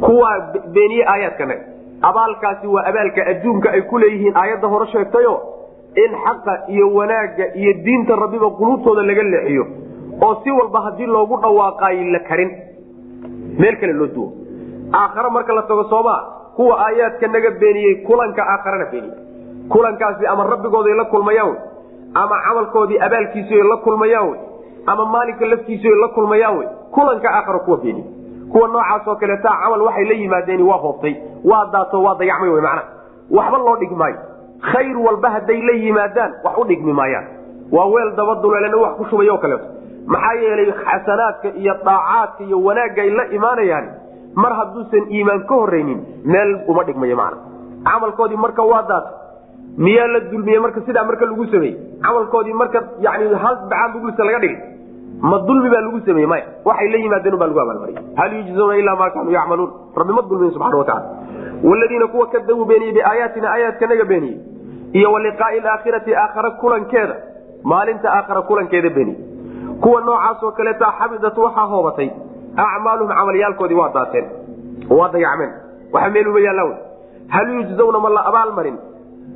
kuwa 0.00 0.30
beeniye 0.72 1.04
aayaadkanaga 1.08 1.62
abaalkaasi 2.02 2.66
waa 2.66 2.84
abaalka 2.86 3.26
adduunka 3.26 3.70
ay 3.72 3.80
ku 3.82 3.98
leeyihiin. 3.98 4.36
Aayadda 4.36 4.68
hore 4.68 4.86
sheegtayo 4.86 5.42
in 6.04 6.12
xaqa 6.24 6.52
iyo 6.68 6.94
wanaagga 6.94 7.54
iyo 7.54 7.72
diinta 7.84 8.16
rabbiba 8.16 8.50
quluubtooda 8.50 9.02
laga 9.02 9.22
leexiyo 9.22 9.64
oo 10.22 10.34
si 10.44 10.50
walba 10.50 10.80
haddii 10.80 11.06
loogu 11.06 11.36
dhawaaqaayo 11.42 12.04
la 12.12 12.20
karin. 12.28 12.50
Meel 13.58 13.76
kale 13.80 13.92
loo 13.92 14.06
duwo. 14.06 14.32
Aakhare 14.92 15.30
marka 15.30 15.52
la 15.54 15.62
tago 15.62 15.84
soomaa 15.84 16.20
kuwa 16.56 16.86
aayaadka 16.86 17.26
naga 17.28 17.50
beeniyey 17.50 17.94
kulanka 18.06 18.42
aakharana 18.42 18.84
beeniye 18.90 19.14
kulankaasi 19.68 20.26
ama 20.26 20.44
rabbigooday 20.44 20.94
la 20.94 21.04
kulmayaan 21.04 21.48
wey 21.48 21.58
ama 22.14 22.36
camalkoodii 22.48 22.98
abaalkiisiay 22.98 23.62
la 23.62 23.76
kulmayaan 23.76 24.28
wey 24.30 24.40
ama 24.86 25.04
maalinka 25.04 25.46
laftiisiay 25.46 25.94
la 26.00 26.08
kulmayaan 26.08 26.58
wey 26.58 26.68
kulanka 26.90 27.28
aakhara 27.30 27.58
kuwa 27.58 27.76
beeniye 27.76 28.04
kuwa 28.52 28.68
noocaasoo 28.68 29.16
kaleetaa 29.16 29.56
camal 29.62 29.82
waxay 29.82 30.04
la 30.04 30.14
yimaadeen 30.14 30.62
waa 30.62 30.76
hoobtay 30.76 31.14
waa 31.44 31.66
daato 31.72 32.02
waa 32.02 32.14
dayacmay 32.14 32.50
w 32.50 32.60
macnaha. 32.62 32.84
Waxba 33.30 33.58
loo 33.58 33.96
maayo 33.96 34.16
khayr 34.72 34.96
walba 35.06 35.28
hadday 35.36 35.60
la 35.68 35.72
yimaadaan 35.84 36.32
wax 36.44 36.54
u 36.58 36.64
dhigmi 36.64 36.92
maayaan. 36.92 37.24
Waa 37.72 37.86
weel 37.92 38.10
dabaduleelena 38.16 38.76
wax 38.84 38.92
ku 38.98 39.04
shubay 39.10 39.28
o 39.30 39.38
kaleeto. 39.38 39.64
Maxaa 40.06 40.34
yeelay 40.42 40.72
xasanaadka 40.72 41.48
iyo 41.60 41.74
daacaadka 41.84 42.44
iyo 42.44 42.58
wanaagga 42.66 43.02
ay 43.02 43.10
la 43.10 43.24
imaanayaan 43.36 43.86
mar 44.42 44.52
hadduusan 44.58 45.04
iimaan 45.10 45.46
ka 45.48 45.54
horeynin 45.54 46.00
meel 46.24 46.50
uma 46.68 46.84
dhigmayo 46.84 47.16
macna. 47.16 47.38
Camalkoodii 47.86 48.36
marka 48.36 48.62
waa 48.62 48.82
daata 48.82 49.10
miyaa 49.78 50.06
la 50.14 50.20
dulmiye 50.30 50.58
marka 50.60 50.80
sidaa 50.86 51.04
marka 51.04 51.24
lagu 51.26 51.44
sameeyey? 51.46 51.76
Camalkoodii 52.02 52.52
marka 52.54 52.78
yani 53.00 53.34
hal 53.44 53.56
bacaan 53.70 53.92
bugulsa 53.92 54.24
laga 54.24 54.38
dhigay. 54.44 54.58
Ma 55.20 55.38
dulmi 55.48 55.68
baa 55.70 55.80
lagu 55.86 56.00
sameeye 56.06 56.26
maya. 56.26 56.44
Waxay 56.64 56.88
la 56.92 56.98
yimaadeen 57.04 57.36
baa 57.40 57.46
lagu 57.50 57.60
abaalmariyay 57.60 58.04
hal 58.20 58.30
yujzawna 58.38 58.76
ilaa 58.82 58.96
maa 59.00 59.10
kaanuu 59.10 59.32
yacmaluun. 59.38 59.70
Rabbi 59.96 60.12
ma 60.12 60.22
dulmiyin 60.30 60.52
subxana 60.54 60.76
watacala 60.76 61.04
waladiina 61.64 62.06
kuwa 62.06 62.26
kadabuu 62.26 62.64
beeniyey 62.64 62.92
biaayaatina 62.94 63.50
aayaadkanaga 63.52 64.04
beeniyey 64.04 64.38
iyo 64.92 65.12
waliqaai 65.12 65.60
aakhirati 65.66 66.14
aakhara 66.16 66.50
kulankeeda 66.50 67.16
maalinta 67.62 68.12
aakhara 68.12 68.42
kulankeeda 68.42 68.90
beeniyey. 68.90 69.20
Kuwa 69.80 70.00
noocaasoo 70.00 70.50
kaleeta 70.52 70.92
xabidat 70.98 71.38
waxaa 71.38 71.66
hoobatay 71.66 72.10
acmaaluhum 72.56 73.14
camalyaalkoodii 73.16 73.74
waa 73.76 73.90
daateen. 73.94 74.24
Waa 74.90 75.08
dayacmeen. 75.12 75.50
Waxa 75.92 76.10
meel 76.10 76.28
uma 76.28 76.40
yaallaan 76.40 76.74
hal 77.28 77.48
yujzawna 77.54 77.98
ma 78.00 78.08
la 78.08 78.20
abaalmarin? 78.26 78.76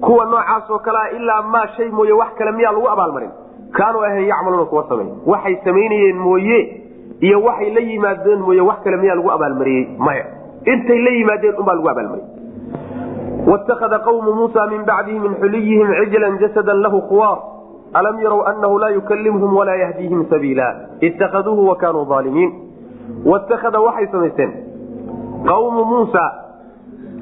Kuwa 0.01 0.25
noocaasoo 0.25 0.79
kalea 0.79 1.11
ilaa 1.11 1.43
maa 1.43 1.67
shay 1.77 1.89
mooye 1.89 2.13
wax 2.13 2.35
kale 2.39 2.53
miyaa 2.53 2.73
lagu 2.73 2.89
abaalmarin? 2.89 3.31
Kaanuu 3.73 4.03
ahayn 4.05 4.29
yacmaluuna 4.29 4.65
kuwa 4.65 4.89
samey 4.89 5.07
waxay 5.27 5.57
samaynayeen 5.65 6.17
mooye 6.17 6.83
iyo 7.21 7.43
waxay 7.43 7.71
la 7.75 7.81
yimaadeen 7.81 8.39
mooye 8.39 8.61
wax 8.61 8.79
kale 8.85 8.97
miyaa 8.97 9.15
lagu 9.15 9.31
abaalmariyey. 9.33 9.87
Maya 9.99 10.25
intay 10.67 10.99
la 11.05 11.11
yimaadeen 11.11 11.55
unbaa 11.59 11.75
lagu 11.75 11.89
abaalmaray. 11.89 12.25
wاtakada 13.47 13.99
qawmu 13.99 14.33
muusa 14.35 14.67
min 14.67 14.85
bacdihi 14.85 15.19
min 15.19 15.35
xuliyihim 15.41 15.89
cijla 16.05 16.31
jasada 16.41 16.75
lahu 16.75 17.01
khuwaar 17.09 17.39
alam 17.95 18.21
yarow 18.23 18.43
anahu 18.47 18.79
laa 18.79 18.91
yukalimhum 18.91 19.57
walaa 19.57 19.77
yahdiihim 19.77 20.27
sabiila 20.31 20.67
itakaduuhu 21.01 21.69
wa 21.69 21.77
kanuu 21.77 22.05
aalimiin 22.15 22.53
watakada 23.25 23.81
waxay 23.81 24.07
samaysteen 24.13 24.53
qawmu 25.49 25.85
muusa 25.85 26.25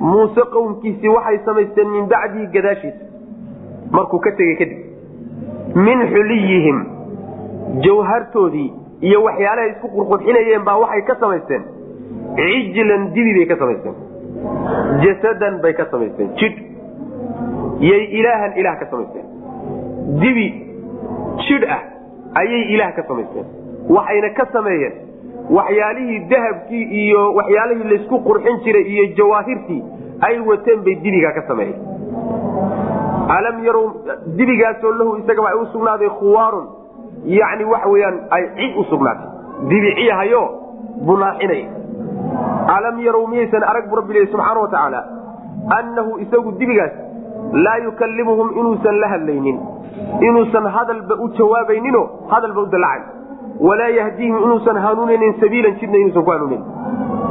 muuse 0.01 0.43
qowmkiisii 0.53 1.09
waxay 1.09 1.39
samaysteen 1.45 1.89
min 1.89 2.07
bacdihi 2.09 2.47
gadaashiisa 2.47 3.05
markuu 3.91 4.19
ka 4.19 4.31
tegey 4.33 4.57
kadib 4.57 4.79
min 5.87 6.07
xuliyihim 6.13 6.85
jawhartoodii 7.87 8.73
iyo 9.01 9.23
waxyaalahay 9.25 9.71
isku 9.71 9.89
qurqurxinayeen 9.97 10.65
baa 10.65 10.77
waxay 10.85 11.03
ka 11.03 11.17
samaysteen 11.21 11.63
cijlan 12.37 13.13
dibi 13.15 13.33
bay 13.39 13.47
ka 13.47 13.57
samaysteen. 13.57 13.95
Jasadan 15.05 15.61
bay 15.63 15.73
ka 15.75 15.85
samaysteen. 15.91 16.29
Jidh 16.37 16.59
yay 17.81 18.05
ilaahan 18.21 18.53
ilaah 18.61 18.77
ka 18.81 18.87
samaysteen. 18.91 19.27
Dibi 20.23 20.47
jidh 21.49 21.65
ah 21.77 21.83
ayay 22.43 22.63
ilaah 22.75 22.93
ka 22.97 23.03
samaysteen. 23.09 23.47
Waxayna 23.89 24.31
ka 24.37 24.45
sameeyeen 24.53 24.95
waxyaalihii 25.51 26.19
dahabkii 26.31 26.85
iyo 27.03 27.21
waxyaalihii 27.35 27.89
laysku 27.93 28.17
qurxin 28.27 28.57
jiray 28.65 28.85
iyo 28.85 29.05
jawaahirtii 29.17 29.83
ay 30.21 30.41
wateen 30.41 30.83
bay 30.85 30.95
dibigaa 31.05 31.33
ka 31.33 31.43
sameeyeen. 31.49 31.81
Alam 33.29 33.65
yarow 33.65 33.87
dibigaasoo 34.37 34.93
lahu 34.99 35.17
isagaba 35.23 35.49
ay 35.49 35.59
u 35.63 35.67
sugnaaday 35.73 36.09
khuwaarun. 36.21 36.67
Yani 37.25 37.65
waxa 37.65 37.89
weyaan 37.89 38.17
ay 38.31 38.45
cid 38.57 38.77
u 38.77 38.85
sugnaatay. 38.91 39.29
Dibi 39.69 39.95
ciyahayo 39.99 40.43
bunaaxinay 41.07 41.63
alam 42.77 43.01
yarow 43.07 43.27
miyaysan 43.33 43.63
arag 43.73 43.89
bu 43.91 43.97
rabbi 44.01 44.15
lehi 44.15 44.31
subxaana 44.33 44.61
wa 44.65 44.69
tacaala 44.75 45.01
annahu 45.79 46.19
isagu 46.25 46.53
dibigaas 46.61 46.95
laa 47.67 47.79
yukallimuhum 47.87 48.49
inuusan 48.61 49.01
la 49.03 49.09
hadlaynin 49.15 49.59
inuusan 50.29 50.67
hadalba 50.77 51.15
u 51.25 51.29
jawaabaynino 51.39 52.03
hadalba 52.33 52.61
u 52.63 52.67
dalacayn 52.67 53.05
walaa 53.69 53.93
yahdiihim 54.01 54.37
inuusan 54.47 54.77
hanuuninayn 54.87 55.35
sabiilan 55.41 55.79
jidna 55.81 55.99
inuusan 56.03 56.25
ku 56.25 56.31
hanuunin 56.31 56.63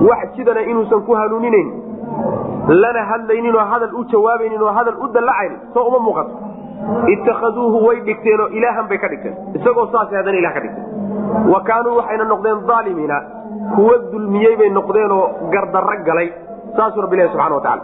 wax 0.09 0.33
jidana 0.38 0.61
inuusan 0.71 1.01
ku 1.07 1.13
hanuuninayn 1.21 1.69
lana 2.83 3.05
hadlayninoo 3.11 3.65
hadal 3.73 3.93
u 3.99 4.03
jawaabaynin 4.13 4.61
oo 4.61 4.73
hadal 4.79 4.97
u 5.05 5.07
dallacayn 5.17 5.53
soo 5.73 5.85
uma 5.89 5.99
muuqato 5.99 6.31
itakaduuhu 7.13 7.85
way 7.88 7.99
dhigteenoo 8.07 8.47
ilaahan 8.57 8.88
bay 8.89 8.97
ka 8.97 9.07
dhigteen 9.13 9.35
isagoo 9.59 9.88
saas 9.93 10.11
haddana 10.19 10.38
ilah 10.41 10.53
ka 10.57 10.61
dhigteen 10.65 11.51
wa 11.53 11.61
kaanuu 11.69 11.95
waxayna 11.99 12.25
noqdeen 12.33 12.71
aalimiina 12.77 13.17
kuwa 13.76 13.95
dulmiyey 14.11 14.55
bay 14.61 14.70
noqdeenoo 14.80 15.24
gardarro 15.53 15.95
galay 16.09 16.28
saasuu 16.78 17.01
rabbi 17.05 17.15
ilahi 17.18 17.30
subxana 17.34 17.55
wa 17.55 17.61
tacala 17.61 17.84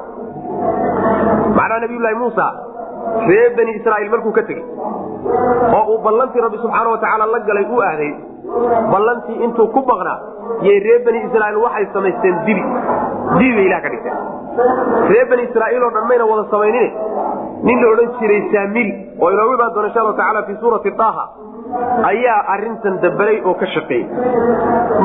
macnaha 1.57 1.79
nabiyullaahi 1.85 2.15
muusa 2.23 2.45
reer 3.29 3.49
bani 3.57 3.71
israa'iil 3.79 4.11
markuu 4.13 4.31
ka 4.37 4.43
tegey 4.49 4.63
oo 5.77 5.83
uu 5.93 5.99
ballantii 6.07 6.41
rabbi 6.47 6.57
subxaana 6.65 6.89
wa 6.95 6.97
tacaala 7.03 7.25
la 7.33 7.39
galay 7.49 7.65
u 7.75 7.81
aaday 7.89 8.11
ballantii 8.93 9.37
intuu 9.47 9.67
ku 9.75 9.81
baqnaa 9.91 10.19
yay 10.67 10.77
reer 10.87 11.01
bani 11.07 11.19
israa'iil 11.27 11.59
waxay 11.65 11.85
samaysteen 11.93 12.35
dibi. 12.47 12.63
Dibi 13.39 13.53
bay 13.57 13.65
ilah 13.69 13.79
ka 13.85 13.89
dhigteen. 13.93 14.17
Reer 15.11 15.25
bani 15.31 15.43
israa'iil 15.49 15.83
oo 15.87 15.91
dhan 15.95 16.05
mayna 16.11 16.25
wada 16.31 16.43
samaynine 16.51 16.89
nin 17.67 17.77
la 17.83 17.87
odhan 17.93 18.09
jiray 18.19 18.41
saamiri 18.53 18.91
oo 19.21 19.29
inoogu 19.35 19.53
imaan 19.57 19.73
doona 19.75 19.87
insha 19.89 19.99
allahu 20.03 20.17
tacala 20.21 20.43
fii 20.47 20.57
suurati 20.63 20.91
taaha 21.01 21.25
ayaa 22.11 22.39
arintan 22.55 22.95
dabalay 23.03 23.37
oo 23.49 23.53
ka 23.61 23.67
shaqeeyey 23.75 24.05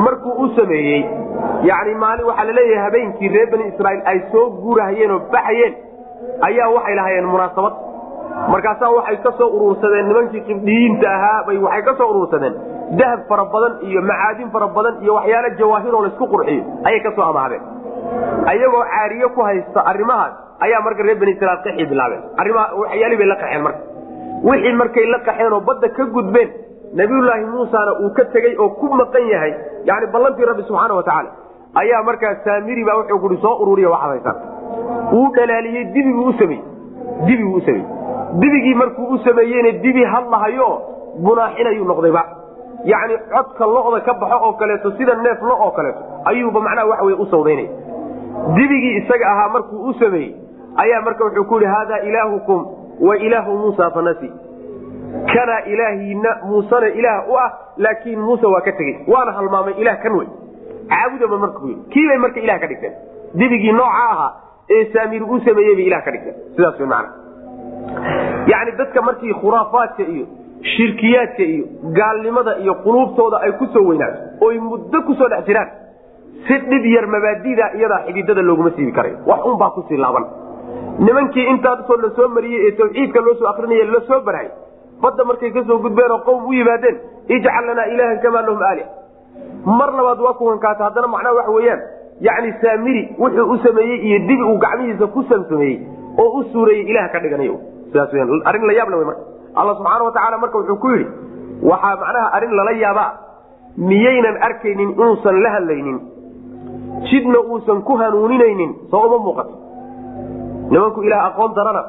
markuu 0.05 0.33
u 0.43 0.47
sameeyey 0.59 1.01
yani 1.69 1.93
maalin 2.03 2.25
waxaa 2.29 2.47
la 2.49 2.53
leeyahay 2.59 2.83
habeenkii 2.87 3.29
reer 3.35 3.49
bani 3.53 3.65
israa'iil 3.73 4.01
ay 4.11 4.19
soo 4.31 4.45
guurahayeen 4.63 5.11
oo 5.15 5.21
baxayeen 5.35 5.73
ayaa 6.49 6.67
waxay 6.75 6.95
lahaayeen 6.99 7.27
munaasabad. 7.35 7.73
Markaasaa 8.53 8.89
waxay 8.97 9.17
ka 9.25 9.31
soo 9.39 9.47
urursadeen 9.57 10.07
nimankii 10.11 10.41
qibdhiyiinta 10.49 11.07
ahaa 11.17 11.39
bay 11.47 11.57
waxay 11.65 11.83
ka 11.87 11.93
soo 11.99 12.07
urursadeen. 12.13 12.55
Dahab 12.99 13.21
fara 13.29 13.45
badan 13.53 13.73
iyo 13.89 14.01
macaadin 14.11 14.49
fara 14.53 14.67
badan 14.77 14.95
iyo 15.03 15.13
waxyaalo 15.19 15.49
jawaahiroo 15.59 16.01
laysku 16.05 16.25
qurxiyo 16.33 16.63
ayay 16.87 17.01
ka 17.05 17.11
soo 17.17 17.25
amahdeen 17.31 17.63
ayagoo 18.51 18.83
caariye 18.93 19.27
ku 19.35 19.41
haysta 19.49 19.79
arrimahaas 19.91 20.33
ayaa 20.65 20.81
marka 20.85 21.03
reer 21.07 21.17
bani 21.23 21.31
israiil 21.35 21.61
qaxii 21.65 21.85
bilaabeen. 21.91 22.21
Arrimaha 22.41 22.67
waxyaalihii 22.81 23.19
bay 23.21 23.27
la 23.33 23.37
qaxeen 23.43 23.63
marka 23.67 23.79
wixii 24.43 24.73
markay 24.73 25.05
la 25.05 25.19
qaxeen 25.19 25.53
oo 25.53 25.61
badda 25.61 25.89
ka 25.89 26.05
gudbeen 26.05 26.49
nabiyullaahi 26.93 27.45
muusana 27.45 27.91
uu 28.03 28.13
ka 28.17 28.25
tegey 28.25 28.55
oo 28.57 28.69
ku 28.69 28.93
maqan 29.01 29.29
yahay 29.33 29.53
yani 29.85 30.07
ballantii 30.13 30.45
rabbi 30.45 30.63
subxaana 30.63 30.93
wa 30.93 31.03
tacaala 31.03 31.29
ayaa 31.75 32.03
markaa 32.03 32.35
saamiri 32.43 32.83
baa 32.83 32.97
wuxuu 33.01 33.19
kuhi 33.19 33.37
soo 33.41 33.55
ururiya 33.63 33.89
waxaad 33.89 34.11
haysaan 34.11 34.37
wuu 35.13 35.29
dhalaaliyey 35.35 35.85
dibiguu 35.93 36.25
u 36.31 36.33
sameeyey 36.33 36.63
dibiguu 37.25 37.61
dibigii 38.41 38.73
markuu 38.73 39.07
u 39.13 39.17
sameeyeyna 39.17 39.71
dibi 39.71 40.03
hadlahayo 40.03 40.81
bunaaxinayuu 41.25 41.85
noqdayba 41.85 42.23
yani 42.85 43.17
codka 43.33 43.65
lo'da 43.65 43.99
ka 44.05 44.13
baxo 44.13 44.37
oo 44.47 44.53
kaleeto 44.53 44.91
sida 44.97 45.15
neef 45.15 45.41
lo 45.41 45.55
oo 45.65 45.71
kaleeto 45.71 45.99
ayuuba 46.25 46.61
macnaha 46.61 46.87
waxa 46.87 47.05
wey 47.05 47.15
u 47.19 47.25
sawdaynaya 47.25 47.69
dibigii 48.55 48.97
isaga 48.97 49.31
ahaa 49.31 49.49
markuu 49.49 49.79
u 49.89 49.93
sameeyey 49.93 50.35
ayaa 50.75 51.01
marka 51.01 51.25
wuxuu 51.25 51.43
ku 51.43 51.55
yihi 51.59 51.71
haadaa 51.73 51.97
ilaahukum 52.09 52.65
wa 53.07 53.17
ilaahu 53.17 53.57
muusa 53.57 53.91
fanasi. 53.91 54.29
Kanaa 55.33 55.61
ilaahiina 55.73 56.31
muusena 56.49 56.87
ilaah 56.87 57.29
u 57.29 57.37
ah 57.37 57.49
laakiin 57.77 58.19
muuse 58.19 58.45
waa 58.45 58.61
ka 58.61 58.71
tegey. 58.71 58.95
Waana 59.07 59.31
halmaamay 59.31 59.73
ilah 59.81 59.97
kan 60.03 60.13
wey. 60.19 60.27
Caabudaba 60.89 61.37
marka 61.37 61.59
ku 61.59 61.67
kiibay 61.93 62.17
marka 62.17 62.39
ilah 62.39 62.59
ka 62.59 62.67
dhigteen? 62.67 62.93
Dibigii 63.33 63.71
nooca 63.71 64.03
ahaa 64.11 64.31
ee 64.69 64.85
saamiri 64.93 65.25
u 65.25 65.39
sameeyey 65.45 65.75
bay 65.75 65.85
ilah 65.89 66.01
ka 66.05 66.11
dhigteen. 66.11 66.35
Sidaas 66.55 66.79
macana 66.79 67.09
yani 68.47 68.71
dadka 68.77 69.01
markii 69.01 69.33
khuraafaadka 69.41 70.03
iyo 70.03 70.25
shirkiyaadka 70.61 71.43
iyo 71.43 71.65
gaalnimada 71.97 72.57
iyo 72.57 72.73
quluubtooda 72.83 73.37
ay 73.45 73.51
ku 73.51 73.65
soo 73.73 73.83
weynaato 73.89 74.45
oy 74.45 74.59
muddo 74.59 75.01
ku 75.07 75.13
soo 75.13 75.29
dhex 75.29 75.45
jiraan 75.47 75.69
si 76.47 76.57
dhib 76.69 76.85
yar 76.95 77.07
mabaadida 77.07 77.65
iyadaa 77.79 78.01
xididada 78.07 78.41
looguma 78.41 78.71
siibi 78.75 78.91
karayo. 78.91 79.17
Wax 79.25 79.39
unbaa 79.45 79.69
ku 79.69 79.83
sii 79.89 79.97
laaban 79.97 80.25
nimankii 80.99 81.47
intaasoo 81.53 81.97
la 82.03 82.09
soo 82.15 82.27
mariyey 82.27 82.67
ee 82.67 82.71
tawxiidka 82.71 83.21
loo 83.21 83.35
soo 83.39 83.47
akrinay 83.47 83.83
la 83.95 84.01
soo 84.07 84.21
badda 85.01 85.23
markay 85.25 85.51
ka 85.51 85.63
soo 85.67 85.79
gudbeen 85.79 86.11
oo 86.11 86.19
qowm 86.27 86.45
u 86.47 86.53
yimaadeen 86.53 86.97
ijcal 87.27 87.65
lanaa 87.67 87.85
ilaahan 87.93 88.19
kamaa 88.23 88.41
lahum 88.41 88.61
aali 88.69 88.83
mar 89.79 89.89
labaad 89.93 90.19
waa 90.19 90.33
kuwankaata 90.33 90.83
haddana 90.83 91.07
macnaha 91.07 91.35
waxa 91.35 91.51
weeyaan. 91.51 91.81
Yani 92.21 92.53
saamiri 92.61 93.15
wuxuu 93.19 93.51
u 93.51 93.57
sameeyey 93.57 93.97
iyo 94.07 94.19
dibi 94.27 94.43
uu 94.43 94.57
gacmihiisa 94.57 95.07
ku 95.07 95.23
samsameeyey 95.29 95.79
oo 96.17 96.29
u 96.39 96.43
suureeyey 96.43 96.89
ilaah 96.91 97.11
ka 97.11 97.19
dhiganayo 97.19 97.55
sidaas 97.91 98.13
weyaan 98.13 98.41
arrin 98.45 98.67
la 98.67 98.73
yaabla 98.73 98.97
wey 98.97 99.05
marka. 99.05 99.21
Alla 99.55 99.75
subxaana 99.75 100.03
wa 100.03 100.11
tacaala 100.11 100.37
marka 100.37 100.57
wuxuu 100.57 100.75
ku 100.83 100.89
yidhi 100.89 101.07
waxaa 101.71 101.95
macnaha 102.03 102.27
arrin 102.37 102.55
lala 102.59 102.71
yaabaa 102.71 103.11
miyaynan 103.77 104.37
arkaynin 104.47 104.89
inuusan 104.91 105.41
la 105.43 105.49
hadlaynin. 105.55 105.99
Jidna 107.09 107.39
uusan 107.39 107.81
ku 107.81 107.95
hanuuninaynin 108.01 108.75
soo 108.91 109.05
uma 109.07 109.17
muuqato 109.17 109.53
nimanku 110.71 111.03
ilaah 111.03 111.25
aqoon 111.29 111.53
darana 111.55 111.83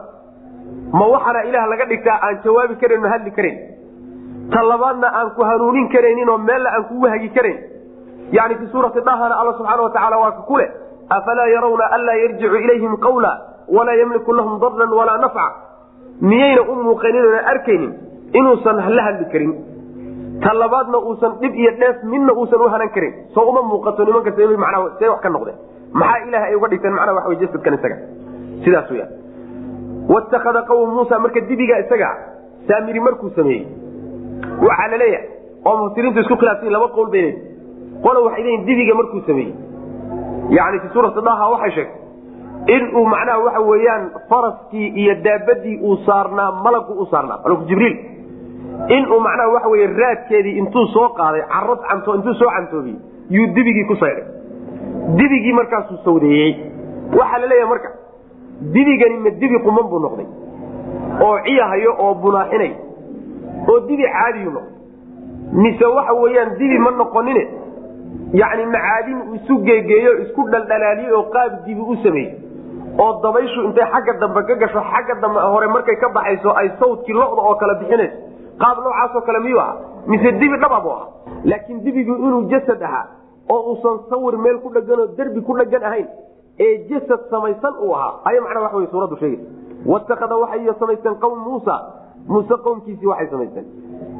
ma 0.92 1.06
waxaana 1.14 1.44
ilaah 1.48 1.66
laga 1.72 1.84
dhigtaa 1.92 2.18
aan 2.26 2.40
jawaabi 2.44 2.76
karayn 2.82 3.00
ma 3.00 3.08
hadli 3.14 3.30
karayn 3.38 3.58
ta 4.52 4.62
labaadna 4.62 5.08
aan 5.18 5.30
ku 5.36 5.42
hanuunin 5.50 5.88
karaynin 5.88 6.28
oo 6.28 6.38
meella 6.38 6.70
aan 6.76 6.84
kugu 6.90 7.06
hagi 7.14 7.28
karayn 7.36 7.58
yani 8.32 8.54
fi 8.60 8.66
suurati 8.72 9.00
dahana 9.08 9.34
alla 9.40 9.52
subxaana 9.58 9.82
wa 9.82 9.90
tacala 9.90 10.16
waa 10.18 10.32
ka 10.38 10.42
ku 10.50 10.58
afalaa 11.16 11.48
yarawna 11.54 11.84
anlaa 11.96 12.18
yarjicu 12.22 12.56
ilayhim 12.64 12.96
qawla 13.06 13.32
walaa 13.76 13.96
yamliku 14.02 14.32
lahum 14.32 14.60
darran 14.60 14.92
walaa 14.98 15.18
nafca. 15.18 15.46
Miyayna 16.20 16.62
u 16.62 16.74
muuqanin 16.74 17.24
oona 17.24 17.40
arkaynin 17.52 17.92
inuusan 18.34 18.76
la 18.96 19.02
hadli 19.02 19.24
karin. 19.32 19.52
Ta 20.42 20.54
labaadna 20.54 20.98
uusan 20.98 21.32
dhib 21.40 21.54
iyo 21.54 21.70
dheef 21.80 22.02
midna 22.12 22.32
uusan 22.32 22.60
u 22.60 22.68
hanan 22.68 22.90
karin. 22.94 23.14
Soo 23.34 23.44
uma 23.50 23.62
muuqato 23.62 24.04
nimanka 24.04 24.30
manaa 24.64 24.98
see 24.98 25.08
wax 25.08 25.20
ka 25.22 25.28
noqdeen 25.28 25.58
maxaa 25.92 26.26
ilaah 26.26 26.42
ay 26.48 26.54
uga 26.54 26.68
dhigteen 26.68 26.94
macnaha 26.94 27.14
waxa 27.16 27.28
wey 27.28 27.38
jasadkan 27.42 27.74
isaga 27.74 27.96
sidaas 28.64 28.90
weyaan 28.90 29.12
watakada 30.14 30.62
qawm 30.70 30.90
muusa 30.96 31.18
marka 31.24 31.40
dibiga 31.50 31.78
isaga 31.84 32.10
saamiri 32.68 33.00
markuu 33.06 33.30
sameeyey 33.36 33.66
waxaa 34.66 34.88
la 34.92 34.96
leeyahay 35.02 35.28
oo 35.68 35.76
mufasiriintu 35.82 36.20
isku 36.24 36.36
khilaafsan 36.40 36.72
laba 36.76 36.88
qowl 36.96 37.10
bay 37.14 37.22
leeyihiin 37.22 38.02
qola 38.04 38.20
waxay 38.26 38.42
leeyihiin 38.44 38.66
dibiga 38.68 38.94
markuu 39.00 39.20
sameeyey. 39.26 39.54
Yani 40.56 40.78
fi 40.82 40.88
suurati 40.94 41.20
daha 41.28 41.46
waxay 41.54 41.70
sheegtay 41.76 42.76
inuu 42.76 43.04
macnaha 43.14 43.38
waxa 43.46 43.60
weeyaan 43.70 44.04
faraskii 44.30 44.86
iyo 45.02 45.14
daabadii 45.26 45.76
uu 45.88 45.96
saarnaa 46.06 46.50
malagu 46.64 46.92
u 47.02 47.06
saarnaa 47.12 47.38
malku 47.44 47.64
jibriil. 47.70 47.96
Inuu 48.96 49.20
macnaha 49.26 49.48
waxa 49.54 49.68
wey 49.74 49.86
raadkeedii 50.00 50.56
intuu 50.62 50.86
soo 50.94 51.08
qaaday 51.18 51.42
caro 51.52 51.76
canto 51.88 52.14
intuu 52.18 52.34
soo 52.40 52.50
cantoobiyey 52.56 52.98
yuu 53.36 53.46
dibigii 53.56 53.84
ku 53.90 53.96
saydhay. 54.02 54.24
Dibigii 55.18 55.52
markaasuu 55.60 55.98
sawdeeyey. 56.04 56.50
Waxaa 57.18 57.38
la 57.42 57.46
leeyahay 57.52 57.70
marka 57.74 57.88
dibigani 58.60 59.16
ma 59.24 59.30
dibi 59.30 59.58
quman 59.64 59.84
buu 59.90 59.98
noqday. 60.06 60.26
oo 61.26 61.36
ciyahayo 61.46 61.94
oo 61.98 62.14
bunaaxinay 62.14 62.72
oo 63.68 63.80
dibi 63.88 64.04
caadiyuu 64.16 64.52
noqday. 64.52 64.74
mise 65.62 65.84
waxa 65.96 66.12
weeyaan 66.22 66.56
dibi 66.58 66.78
ma 66.78 66.90
noqonine 66.90 67.44
yani 68.32 68.66
macaadin 68.66 69.18
isu 69.38 69.54
geegeeyo 69.66 70.12
isku 70.22 70.48
dhaldhalaaliyey 70.52 71.12
oo 71.12 71.22
qaab 71.34 71.64
dibi 71.66 71.80
u 71.80 71.96
sameeyey 72.02 72.34
oo 72.98 73.12
dabayshu 73.22 73.62
intay 73.68 73.84
xagga 73.92 74.12
dambe 74.20 74.42
ka 74.48 74.54
gasho 74.62 74.80
xagga 74.92 75.14
dambe 75.22 75.40
hore 75.40 75.66
markay 75.66 75.96
ka 75.96 76.08
baxayso 76.08 76.50
ay 76.60 76.68
sawdkii 76.80 77.12
loda 77.12 77.42
oo 77.42 77.54
kale 77.54 77.74
bixinayso 77.80 78.16
qaab 78.62 78.76
noocaasoo 78.84 79.20
kale 79.26 79.38
miyuu 79.44 79.60
aha 79.60 79.74
mise 80.06 80.32
dibi 80.32 80.56
dhaba 80.62 80.80
buu 80.80 80.90
ahaa? 80.90 81.08
laakiin 81.44 81.80
dibigu 81.84 82.14
inuu 82.14 82.42
jasad 82.50 82.82
ahaa 82.82 83.06
oo 83.48 83.60
uusan 83.72 83.98
sawir 84.10 84.38
meel 84.38 84.58
ku 84.60 84.68
dheganoo 84.74 85.06
derbi 85.16 85.40
ku 85.40 85.56
dhegan 85.58 85.82
ahayn 85.82 86.06
ee 86.66 86.88
jasad 86.88 87.20
samaysan 87.30 87.74
uu 87.82 87.92
ahaa. 87.94 88.20
Aya 88.24 88.40
macnaa 88.40 88.76
wey 88.76 88.86
suuraddu 88.92 89.16
sheegaysa. 89.16 89.48
Watakada 89.86 90.36
waxay 90.36 90.72
samaysteen 90.80 91.16
qowm 91.24 91.38
muusa. 91.48 91.76
Muuse 92.28 92.54
qowmkiisii 92.64 93.06
waxay 93.12 93.28
samaysteen 93.30 93.66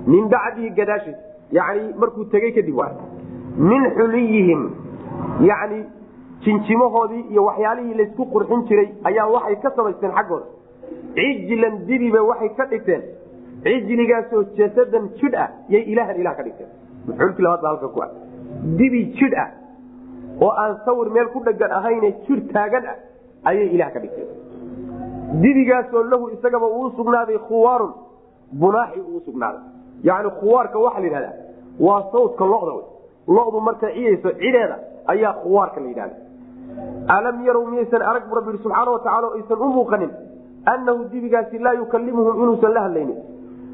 min 0.07 0.28
bacdihi 0.28 0.70
gadaashiis. 0.78 1.16
Yani 1.53 1.95
markuu 2.01 2.24
tegey 2.24 2.53
kadib 2.53 2.78
min 3.70 3.82
xuliyihim 3.97 4.62
yani 5.41 5.84
jinjimahoodii 6.45 7.24
iyo 7.30 7.45
waxyaalihii 7.45 7.95
laysku 8.01 8.24
qurxin 8.34 8.64
jiray 8.68 8.88
ayaa 9.05 9.26
waxay 9.36 9.57
ka 9.62 9.70
samaysteen 9.76 10.12
xaggooda. 10.12 10.47
Cijlan 11.14 11.86
dibiba 11.86 12.22
waxay 12.30 12.51
ka 12.57 12.64
dhigteen. 12.72 13.03
Cijligaasoo 13.64 14.45
jasadan 14.57 15.09
jidh 15.20 15.36
ah 15.45 15.49
yay 15.68 15.82
ilaahan 15.93 16.16
ilah 16.20 16.36
ka 16.36 16.43
dhigteen. 16.43 16.70
Mafcuulkii 17.07 17.43
labaad 17.45 17.62
baa 17.62 17.70
halka 17.72 17.88
ku 17.95 18.03
ah 18.03 18.11
dibi 18.78 19.05
jidh 19.18 19.36
ah 19.45 19.49
oo 20.41 20.53
aan 20.62 20.76
sawir 20.84 21.11
meel 21.11 21.28
ku 21.34 21.41
dhegan 21.47 21.72
ahayne 21.78 22.09
jidh 22.26 22.53
taagan 22.53 22.84
ah 22.93 22.97
ayay 23.51 23.68
ilaah 23.74 23.91
ka 23.95 24.01
dhigteen 24.01 24.28
dibigaasoo 25.43 26.03
lahu 26.12 26.30
isagaba 26.34 26.66
uu 26.66 26.91
sugnaaday 26.97 27.38
khuwaarun 27.49 27.93
bunaaxi 28.61 29.01
uu 29.01 29.20
sugnaaday. 29.26 29.62
Yani 30.03 30.30
khuwaarka 30.41 30.78
waxaa 30.78 31.01
la 31.01 31.07
yidhahdaa 31.07 31.36
waa 31.80 32.03
sawdka 32.12 32.45
loda 32.45 32.72
lodu 33.36 33.61
markay 33.61 33.93
ciyayso 33.95 34.30
cideeda 34.41 34.76
ayaa 35.07 35.32
khuwaarka 35.43 35.80
la 35.80 35.88
yidhahda 35.88 36.16
alam 37.16 37.45
yarow 37.47 37.66
miyaysan 37.66 38.03
arag 38.03 38.24
bu 38.28 38.34
rabbi 38.34 38.59
subxaana 38.64 38.91
watacaala 38.91 39.26
o 39.28 39.34
aysan 39.38 39.59
u 39.66 39.68
muuqanin 39.76 40.11
annahu 40.72 41.05
dibigaasi 41.12 41.59
laa 41.59 41.74
yukalimuhum 41.74 42.43
inuusan 42.43 42.72
la 42.74 42.80
hadlaynin. 42.86 43.18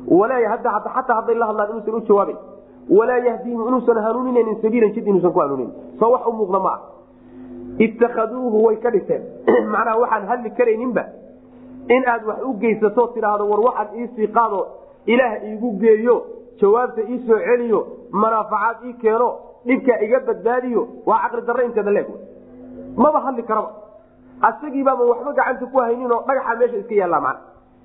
Xataa 0.09 1.17
hadday 1.19 1.35
la 1.35 1.47
hadlaan 1.47 1.71
inuusan 1.71 1.95
u 1.95 2.01
jawaabayn 2.09 2.39
walaa 2.91 3.19
yahdiihim 3.29 3.61
inuusan 3.69 4.03
hanuuninaynin 4.07 4.59
sabiilan 4.63 4.93
jid 4.95 5.07
inuusan 5.07 5.33
ku 5.33 5.41
hanuunin 5.41 5.71
soo 6.01 6.11
wax 6.13 6.27
u 6.27 6.33
muuqda 6.33 6.59
ma 6.67 6.71
ah 6.75 6.81
ittakaduuhu 7.79 8.65
way 8.67 8.77
ka 8.77 8.91
dhigteen 8.91 9.23
macnaha 9.73 9.99
waxaan 10.03 10.27
hadli 10.31 10.51
karayninba 10.51 11.05
in 11.97 12.03
aad 12.09 12.25
wax 12.27 12.39
u 12.45 12.53
geysato 12.63 13.07
tidhaahdo 13.15 13.49
war 13.51 13.61
waxaad 13.61 13.89
iisii 14.01 14.29
qaado 14.39 14.61
ilaah 15.07 15.33
iigu 15.49 15.73
geeyo 15.83 16.17
jawaabta 16.61 17.03
ii 17.11 17.19
soo 17.27 17.39
celiyo 17.49 17.81
manaafacaad 18.11 18.77
ii 18.87 18.93
keeno 19.03 19.29
dhibkaa 19.67 19.99
iga 20.07 20.21
badbaadiyo 20.21 20.89
waa 21.07 21.19
caqli 21.23 21.47
darre 21.47 21.65
inteeda 21.67 21.91
leeg 21.91 22.07
maba 22.97 23.21
hadli 23.21 23.43
karaba 23.43 23.71
asagiibaama 24.49 25.05
waxba 25.05 25.33
gacanta 25.33 25.67
ku 25.67 25.79
haynin 25.81 26.13
oo 26.13 26.23
dhagaxa 26.29 26.57
meesha 26.59 26.77
iska 26.83 26.95
yaallaa 26.95 27.21
macna 27.21 27.41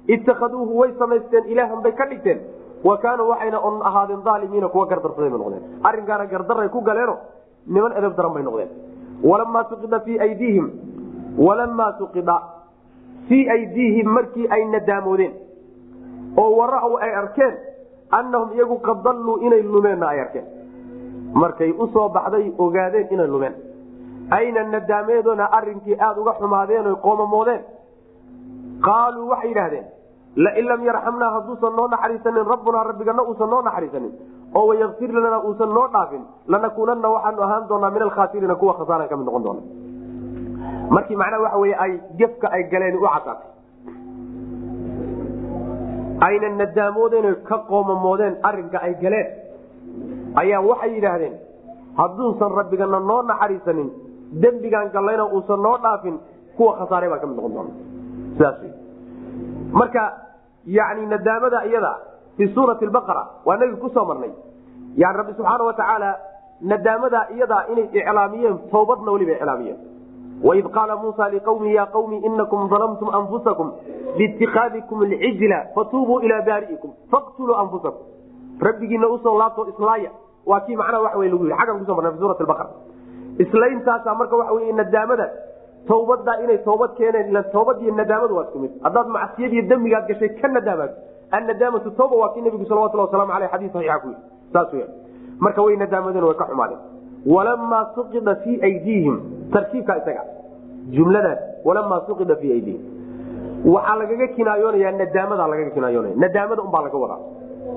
ittakaduuhu 0.08 0.78
way 0.80 0.92
samaysteen 1.00 1.46
ilaahan 1.54 1.82
bay 1.84 1.92
ka 1.92 2.06
dhigteen 2.06 2.40
wa 2.84 2.98
kaanuu 2.98 3.28
waxayna 3.30 3.60
on 3.60 3.82
ahaadeen 3.90 4.22
aalimiina 4.26 4.68
kuwa 4.70 4.86
gardarsaday 4.88 5.30
bay 5.30 5.40
noqdeen. 5.40 5.64
Arrinkaana 5.84 6.26
gardaray 6.26 6.70
ku 6.70 6.82
galeeno 6.82 7.18
niman 7.68 7.92
edeb 7.98 8.16
daran 8.18 8.34
bay 8.34 8.44
noqdeen. 8.44 8.70
Walamaa 9.24 9.64
suqida 9.70 10.00
fii 10.00 10.20
aydiihim 10.20 10.68
walamaa 11.38 11.92
suqida 12.00 12.36
fii 13.28 13.50
aydiihim 13.50 14.08
markii 14.10 14.48
ay 14.50 14.66
nadaamoodeen 14.66 15.34
oo 16.38 16.50
wara-w 16.60 16.96
ay 17.06 17.12
arkeen 17.16 17.54
annahum 18.12 18.50
iyagu 18.56 18.78
qad 18.88 19.04
dalluu 19.04 19.38
inay 19.46 19.62
lumeenna 19.64 20.08
ay 20.08 20.20
arkeen. 20.22 20.46
Markay 21.34 21.72
u 21.72 21.88
soo 21.94 22.10
baxday 22.10 22.52
ogaadeen 22.58 23.08
inay 23.12 23.28
lumeen. 23.28 23.54
Ayna 24.32 24.64
nadaameedona 24.64 25.46
arrinkii 25.52 25.96
aada 26.00 26.22
uga 26.22 26.34
xumaadeen 26.40 26.88
oy 26.88 26.96
qoomamoodeen? 27.06 27.62
Qaaluu 28.86 29.30
waxay 29.30 29.50
yidhaahdeen 29.50 29.86
lain 30.36 30.66
lam 30.72 30.82
yarxamnaa 30.90 31.32
hadduusan 31.36 31.76
noo 31.76 31.88
naxariisanin 31.88 32.46
rabbunaa 32.54 32.84
rabbigana 32.90 33.24
uusan 33.24 33.50
noo 33.50 33.62
naxariisanin 33.62 34.12
oo 34.56 34.66
wayakfir 34.70 35.12
lanaa 35.14 35.42
uusan 35.48 35.70
noo 35.78 35.88
dhaafin 35.94 36.24
lanakuunanna 36.48 37.10
waxaanu 37.16 37.42
ahaan 37.48 37.68
doonaa 37.70 37.92
min 37.96 38.02
alkhaasiriina 38.08 38.56
kuwa 38.56 38.74
khasaaran 38.80 39.08
ka 39.12 39.18
mid 39.18 39.26
noqon 39.30 39.44
doona 39.44 39.62
markii 40.96 41.16
macnaha 41.22 41.44
waxa 41.44 41.58
wey 41.64 41.74
ay 41.86 41.92
gefka 42.20 42.48
ay 42.56 42.64
galeen 42.72 42.96
u 42.98 43.02
cadaatay 43.08 43.50
ayna 46.28 46.50
nadaamoodeen 46.62 47.36
ka 47.50 47.58
qoomamoodeen 47.70 48.36
arinka 48.50 48.78
ay 48.88 48.94
galeen 49.04 49.28
ayaa 50.42 50.62
waxay 50.70 50.92
yidhaahdeen 50.96 51.36
hadduusan 52.00 52.52
rabbigana 52.60 53.00
noo 53.00 53.22
naxariisanin 53.32 53.90
dembigaan 54.42 54.90
gallayna 54.96 55.26
uusan 55.36 55.60
noo 55.68 55.78
dhaafin 55.86 56.20
kuwa 56.58 56.72
khasaare 56.80 57.10
baa 57.10 57.20
ka 57.24 57.28
mid 57.28 57.36
noqon 57.40 57.54
doona 57.56 57.72
sidaas 58.38 58.58
marka 59.72 60.04
yani 60.66 61.06
nadaamada 61.06 61.66
iyada 61.66 61.98
fii 62.38 62.54
suurati 62.56 62.88
baqara 62.88 63.24
waa 63.46 63.58
nagi 63.58 63.76
ku 63.82 63.90
soo 63.90 64.06
marnay. 64.06 64.32
Yani 64.98 65.18
rabbi 65.18 65.34
subxaana 65.38 65.64
watacaala 65.64 66.10
nadaamada 66.62 67.28
iyadaa 67.36 67.66
inay 67.72 67.88
iclaamiyeen 67.94 68.58
toobadna 68.72 69.12
weliba 69.12 69.32
iclaamiyeen. 69.32 69.80
Waid 70.44 70.68
qaala 70.76 70.96
muusa 70.96 71.30
liqawmi 71.30 71.74
ya 71.74 71.86
qawmi 71.86 72.18
inakum 72.18 72.70
dalamtum 72.70 73.10
anfusakum 73.16 73.72
biitikaadikum 74.18 75.02
alcijla 75.02 75.66
fatuubuu 75.76 76.20
ilaa 76.20 76.42
baari'ikum 76.42 76.92
faqtuluu 77.12 77.56
anfusakum. 77.56 78.06
Rabbigiina 78.62 79.08
u 79.08 79.18
soo 79.24 79.38
laabto 79.38 79.68
islaaya 79.68 80.12
waa 80.46 80.60
kii 80.60 80.76
macnaha 80.76 81.04
waxa 81.04 81.18
lagu 81.20 81.46
yii 81.46 81.54
aggan 81.62 81.80
kuso 81.80 81.96
marnay 81.96 82.12
fi 82.12 82.20
suurati 82.20 82.44
baqara 82.44 82.70
islayntaasa 83.40 84.16
marka 84.16 84.36
wey 84.36 84.72
nadaamada 84.74 85.30
tawbadaa 85.88 86.38
inay 86.44 86.58
toobad 86.68 86.92
keeneen 87.00 87.44
toobad 87.56 87.82
iyo 87.82 87.94
nadaamadu 87.96 88.36
waa 88.38 88.44
isku 88.48 88.60
mid 88.60 88.72
haddaad 88.86 89.08
macsiyad 89.18 89.54
iyo 89.54 89.64
dembigaad 89.72 90.08
gashay 90.08 90.30
ka 90.42 90.48
nadaamaad 90.48 90.92
annadaamatu 91.38 91.92
tooba 92.00 92.16
waa 92.22 92.30
kii 92.34 92.42
nabigu 92.42 92.66
salawatullah 92.72 93.06
waslamu 93.08 93.34
aleyh 93.38 93.50
xadis 93.54 93.72
saxiixa 93.74 94.00
ku 94.04 94.08
yidhi 94.08 94.22
saas 94.54 94.74
weya 94.74 94.88
marka 95.46 95.62
way 95.66 95.76
nadaamadeen 95.84 96.24
way 96.30 96.36
ka 96.42 96.46
xumaadeen 96.52 96.80
walamaa 97.36 97.84
suqida 97.96 98.36
fii 98.44 98.56
aydiihim 98.70 99.16
tarkiibka 99.54 99.98
isaga 100.02 100.24
jumladaas 100.96 101.40
walamaa 101.68 102.02
suqida 102.08 102.36
fii 102.42 102.52
aydiihim 102.58 102.84
waxaa 103.74 103.96
lagaga 104.02 104.28
kinaayoonaya 104.38 104.92
nadaamada 105.02 105.48
lagaga 105.54 105.72
kinaayoonaya 105.78 106.16
nadaamada 106.26 106.62
unbaa 106.68 106.82
laga 106.88 106.98
wadaa 107.04 107.20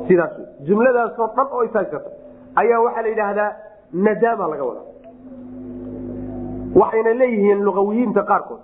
sidaas 0.09 0.35
jumladaasoo 0.69 1.29
dhan 1.37 1.47
oo 1.57 1.63
ishaysata 1.69 2.11
ayaa 2.63 2.81
waxaa 2.87 3.03
la 3.07 3.09
yidhaahdaa 3.13 3.51
nadaama 4.07 4.47
laga 4.53 4.65
wadaa 4.71 4.87
waxayna 6.81 7.13
leeyihiin 7.21 7.61
luawiyiinta 7.67 8.23
qaarkood. 8.31 8.61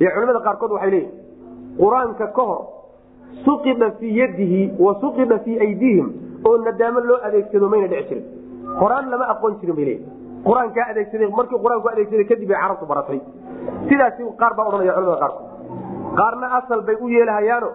Iyo 0.00 0.10
culimada 0.14 0.40
qaarkood 0.46 0.70
waxay 0.76 0.90
leeyihiin 0.90 1.12
qur'aanka 1.80 2.26
ka 2.36 2.42
hor 2.50 2.60
suqida 3.44 3.90
fii 4.00 4.12
yadihi 4.20 4.62
wa 4.84 4.92
suqida 5.02 5.38
fii 5.44 5.56
aydiihim 5.66 6.06
oo 6.48 6.56
nadaamo 6.66 7.00
loo 7.08 7.18
adeegsado 7.26 7.68
mayna 7.68 7.86
dhici 7.92 8.08
jirin. 8.08 8.24
Horaan 8.80 9.10
lama 9.10 9.24
aqoon 9.34 9.54
jirin 9.60 9.76
bay 9.76 9.84
leeyihiin 9.84 10.10
qur'aankaa 10.46 10.86
adeegsaday 10.92 11.28
markii 11.38 11.58
qur'aanku 11.64 11.88
adeegsaday 11.92 12.24
kadib 12.30 12.48
bay 12.50 12.58
carabtu 12.62 12.86
baratay. 12.90 13.20
Sidaasi 13.88 14.22
qaar 14.40 14.52
baa 14.56 14.66
odhanaya 14.68 14.92
culimada 14.96 15.18
qaarkood. 15.22 15.46
Qaarna 16.18 16.46
asal 16.58 16.80
bay 16.88 16.96
u 17.00 17.08
yeelahayaano 17.16 17.68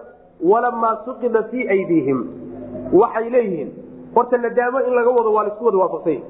walamaa 0.50 0.94
suqida 1.06 1.42
fii 1.50 1.64
aydiihim 1.74 2.18
waxay 3.00 3.26
leeyihiin 3.34 3.70
horta 4.14 4.36
nadaamo 4.44 4.78
in 4.88 4.92
laga 4.98 5.10
wado 5.18 5.30
waa 5.36 5.44
la 5.46 5.48
isku 5.52 5.64
wada 5.68 5.78
waafaqsanya 5.78 6.20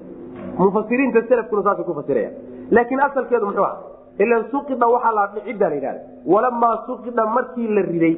mufasiriinta 0.59 1.21
selafkuna 1.29 1.63
saasay 1.67 1.85
ku 1.89 1.95
fasiraya 2.01 2.31
laakiin 2.77 3.01
asalkeedu 3.09 3.47
muxuu 3.47 3.65
ah 3.71 3.77
ilan 4.25 4.45
suqida 4.53 4.87
waxaa 4.95 5.13
la 5.19 5.25
dhicidda 5.35 5.69
la 5.69 5.75
yidhahda 5.75 6.01
walamaa 6.33 6.75
suqida 6.87 7.27
markii 7.37 7.69
la 7.77 7.83
riday 7.93 8.15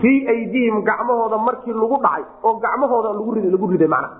fii 0.00 0.18
aydiihim 0.34 0.82
gacmahooda 0.88 1.38
markii 1.48 1.72
lagu 1.82 1.96
dhacay 2.06 2.24
oo 2.46 2.54
gacmahooda 2.64 3.12
lagu 3.18 3.66
riday 3.72 3.88
macnaha 3.94 4.16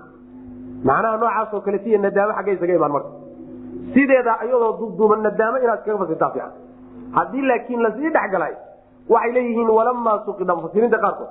macnaha 0.88 1.16
noocaasoo 1.22 1.60
kale 1.66 1.78
siya 1.84 1.98
nadaamo 2.06 2.32
xagga 2.38 2.52
isaga 2.56 2.74
imaan 2.78 2.92
marka. 2.96 3.10
Sideeda 3.94 4.32
iyadoo 4.46 4.72
duuduuban 4.78 5.20
nadaamo 5.26 5.56
inaad 5.64 5.78
iskaga 5.80 5.98
fasirtaa 6.02 6.30
fiican 6.34 6.52
haddii 7.16 7.42
laakiin 7.50 7.80
la 7.86 7.90
sii 7.96 8.10
dhexgalay 8.16 8.54
waxay 9.14 9.32
leeyihiin 9.36 9.70
walamaa 9.78 10.16
suqida 10.26 10.54
mufasiriinta 10.58 10.98
qaarkood 11.04 11.30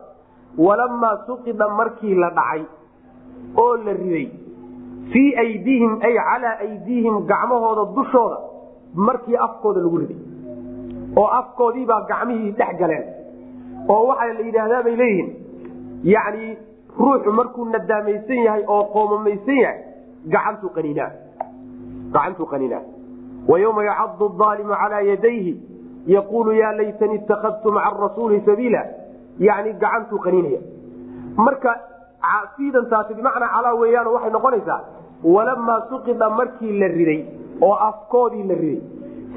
walamaa 0.67 1.15
suqida 1.27 1.65
markii 1.79 2.15
la 2.23 2.29
dhacay 2.39 2.61
oo 3.63 3.73
la 3.85 3.93
riday 4.01 4.25
fii 5.11 5.35
aydiihim 5.43 5.99
ay 6.01 6.13
calaa 6.29 6.55
aydiihim 6.67 7.25
gacmahooda 7.31 7.83
dushooda 7.95 8.37
markii 8.95 9.37
afkooda 9.47 9.81
lagu 9.81 9.97
riday. 9.97 10.17
oo 11.17 11.27
afkoodiibaa 11.39 12.01
gacmihii 12.11 12.51
dhex 12.51 12.77
galeen. 12.79 13.05
oo 13.89 14.07
waxaa 14.07 14.33
la 14.33 14.39
yidhaahdaa 14.47 14.83
bay 14.83 14.95
leeyihiin 14.95 15.29
yacni 16.03 16.57
ruuxu 16.99 17.31
markuu 17.39 17.65
nadaamaysan 17.65 18.43
yahay 18.45 18.63
oo 18.67 18.83
qoomamaysan 18.83 19.57
yahay 19.63 19.79
gacantuu 20.33 20.69
qaniinaa. 20.69 21.11
gacantuu 22.13 22.45
qaniinaa. 22.45 22.83
wa 23.49 23.59
yawma 23.59 23.83
yacadu 23.89 24.31
aalimu 24.49 24.73
calaa 24.83 25.01
yadayhi 25.11 25.53
yaquulu 26.15 26.51
yaa 26.61 26.71
laytani 26.79 27.15
itakadtu 27.15 27.71
maca 27.71 27.87
arasuuli 27.91 28.41
sabiila. 28.45 28.85
yani 29.39 29.73
gacantuu 29.73 30.19
qaniinaya. 30.25 30.59
marka 31.35 31.79
siidantaasi 32.55 33.13
bimacnaa 33.13 33.49
calaa 33.55 33.73
weeyaan 33.81 34.07
waxay 34.07 34.31
noqonaysaa 34.31 34.79
walamaa 35.23 35.81
suqida 35.89 36.29
markii 36.29 36.79
la 36.79 36.87
riday 36.87 37.25
oo 37.61 37.73
afkoodii 37.89 38.43
la 38.43 38.55
riday 38.55 38.81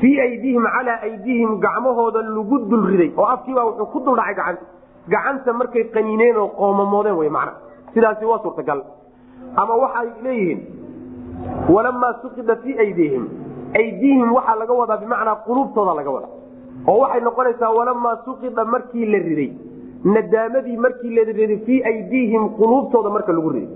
fii 0.01 0.21
aydiihim 0.21 0.65
calaa 0.77 0.99
aydiihim 1.09 1.59
gacmahooda 1.61 2.23
lagu 2.23 2.59
dul 2.71 2.87
riday 2.93 3.11
oo 3.17 3.25
afkiibaa 3.35 3.65
wuxuu 3.65 3.87
ku 3.93 4.01
dul 4.05 4.17
dhacay 4.17 4.35
gacanta 4.35 4.65
gacanta 5.09 5.53
markay 5.53 5.85
qaniineen 5.95 6.37
oo 6.37 6.49
qoomamoodeen 6.59 7.17
wey 7.21 7.29
macna 7.29 7.53
sidaasi 7.95 8.25
waa 8.25 8.39
suurtagal 8.43 8.83
ama 9.57 9.75
waxay 9.85 10.09
leeyihiin 10.23 10.61
walamaa 11.75 12.13
suqida 12.23 12.57
fii 12.57 12.79
aydiihim 12.85 13.25
aydiihim 13.83 14.33
waxaa 14.37 14.57
laga 14.63 14.73
wadaa 14.83 14.97
bimacnaa 15.03 15.37
quluubtooda 15.47 15.95
laga 16.01 16.11
wadaa 16.11 16.33
oo 16.89 16.99
waxay 17.03 17.21
noqonaysaa 17.29 17.71
walamaa 17.79 18.17
suqida 18.25 18.65
markii 18.65 19.07
la 19.13 19.19
riday 19.29 19.51
nadaamadii 20.05 20.77
markii 20.87 21.15
la 21.17 21.23
riday 21.33 21.57
fii 21.67 21.83
aydiihim 21.93 22.49
quluubtooda 22.61 23.11
marka 23.17 23.33
lagu 23.33 23.51
riday 23.57 23.69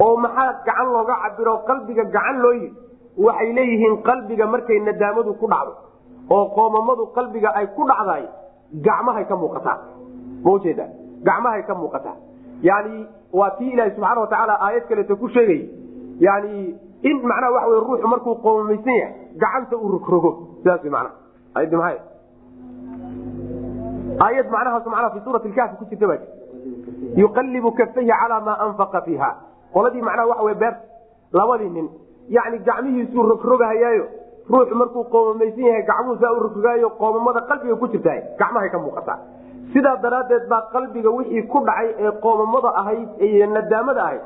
oo 0.00 0.16
maxaa 0.16 0.52
gacan 0.66 0.86
looga 0.94 1.14
cabiro 1.22 1.54
qalbiga 1.68 2.04
gacan 2.04 2.36
loo 2.42 2.52
yidhi? 2.52 2.70
Waxay 3.26 3.52
leeyihiin 3.52 4.02
qalbiga 4.08 4.46
markay 4.46 4.78
nadaamadu 4.80 5.34
ku 5.40 5.46
dhacdo 5.52 5.72
oo 6.30 6.44
qoomamadu 6.56 7.06
qalbiga 7.16 7.48
ay 7.54 7.66
ku 7.76 7.82
dhacdaay 7.90 8.24
gacmahay 8.86 9.24
ka 9.30 9.36
muuqataa. 9.36 9.78
Maujeeda 10.44 10.86
gacmahay 11.26 11.62
ka 11.68 11.74
muuqataa. 11.74 12.16
Yani 12.62 13.06
waa 13.32 13.50
tii 13.58 13.70
ilaahi 13.74 13.90
subxaana 13.94 14.20
watacaala 14.20 14.54
aayad 14.66 14.84
kaleeto 14.88 15.16
ku 15.16 15.28
sheegay. 15.28 15.60
Yani 16.20 16.74
in 17.02 17.16
macnaha 17.22 17.52
waxa 17.56 17.68
wey 17.70 17.80
ruuxu 17.80 18.08
markuu 18.08 18.34
qoomamaysan 18.44 18.94
yahay 19.00 19.14
gacanta 19.42 19.76
uu 19.76 19.88
rogrogo 19.94 20.30
sidaas 20.62 20.84
mana 20.94 21.10
ayaddi 21.54 21.76
maay 21.76 21.98
aayad 24.26 24.46
macnahaas 24.54 24.86
manaa 24.86 25.10
fi 25.14 25.20
suurati 25.24 25.48
lkaafi 25.52 25.76
ku 25.80 25.84
jirta 25.90 26.06
baa 26.06 26.20
yuqallibu 27.22 27.72
kafayhi 27.80 28.10
calaa 28.20 28.40
maa 28.48 28.58
anfaqa 28.66 29.00
fiiha 29.06 29.30
qoladii 29.74 30.02
macnaha 30.08 30.28
waxa 30.28 30.42
wey 30.48 30.54
beerta 30.54 30.80
labadii 31.32 31.70
nin. 31.76 31.88
Yani 32.28 32.58
gacmihiisuu 32.58 33.22
rogrogahayaayo 33.30 34.04
ruuxu 34.50 34.74
markuu 34.74 35.04
qoomamaysan 35.04 35.64
yahay 35.68 35.82
gacmuhu 35.90 36.18
saa 36.20 36.32
u 36.32 36.42
rogrogaayo 36.46 36.90
qoomamada 37.00 37.40
qalbiga 37.50 37.76
ku 37.76 37.88
jirta 37.92 38.14
gacmahay 38.38 38.70
ka 38.70 38.78
muuqataa. 38.78 39.18
Sidaa 39.72 39.96
daraaddeed 40.02 40.48
baa 40.48 40.62
qalbiga 40.72 41.10
wixii 41.10 41.42
ku 41.52 41.58
dhacay 41.68 41.88
ee 41.98 42.12
qoomamada 42.24 42.70
ahayd 42.80 43.08
iyo 43.20 43.46
nadaamada 43.46 44.02
ahayd 44.04 44.22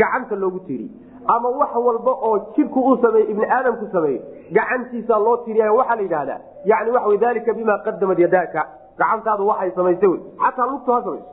gacanta 0.00 0.36
loogu 0.36 0.60
tiiriyey 0.66 0.92
ama 1.26 1.48
wax 1.48 1.74
walba 1.86 2.12
oo 2.28 2.38
jidhku 2.56 2.80
uu 2.80 2.96
sameeye 3.02 3.26
ibni 3.32 3.46
aadamku 3.56 3.86
sameeyo 3.92 4.22
gacantiisa 4.56 5.18
loo 5.18 5.36
tiiriya 5.44 5.72
waxaa 5.72 5.96
la 5.96 6.02
yidhahdaa 6.02 6.40
yani 6.64 6.90
waxa 6.90 7.16
dalika 7.16 7.52
bima 7.52 7.78
qadamat 7.86 8.18
yadaaka. 8.18 8.62
Gacantaadu 8.98 9.46
waxay 9.46 9.70
samaysa 9.76 10.08
wy 10.08 10.18
xataa 10.42 10.66
lugtu 10.72 10.92
ha 10.92 11.02
samayso 11.02 11.26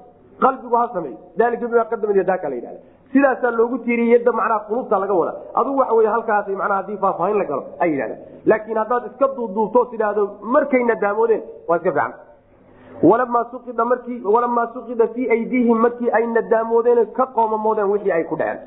qalbigu 0.43 0.76
ha 0.76 0.89
sameeyo 0.93 1.18
dalika 1.38 1.68
bima 1.68 1.86
qadamat 1.91 2.16
yadaaka 2.22 2.49
la 2.49 2.55
yidhahda 2.55 2.80
sidaasaa 3.14 3.51
loogu 3.51 3.78
tiiriyey 3.86 4.12
yadda 4.16 4.32
macnaha 4.32 4.59
qulubta 4.70 4.99
laga 4.99 5.14
wada. 5.14 5.34
Adugu 5.59 5.78
waxa 5.80 5.93
wey 5.93 6.07
halkaas 6.07 6.47
manaa 6.47 6.76
haddii 6.82 6.97
faahfaahin 6.97 7.38
la 7.38 7.45
galo 7.45 7.64
ay 7.80 7.89
yidhahda 7.91 8.16
laakiin 8.45 8.78
haddaad 8.82 9.03
iska 9.12 9.28
duuduubto 9.36 9.86
tidhaahdo 9.91 10.24
markay 10.55 10.84
nadaamoodeen 10.84 11.41
waa 11.68 11.78
iska 11.78 11.91
fiican. 11.91 12.14
Walamaa 14.34 14.68
suqida 14.74 15.07
fii 15.07 15.30
aydiihim 15.30 15.78
markii 15.78 16.09
ay 16.12 16.26
nadaamoodeen 16.28 17.07
ka 17.14 17.26
qoomamoodeen 17.26 17.89
wixii 17.91 18.12
ay 18.12 18.24
ku 18.24 18.36
dhaceen. 18.36 18.59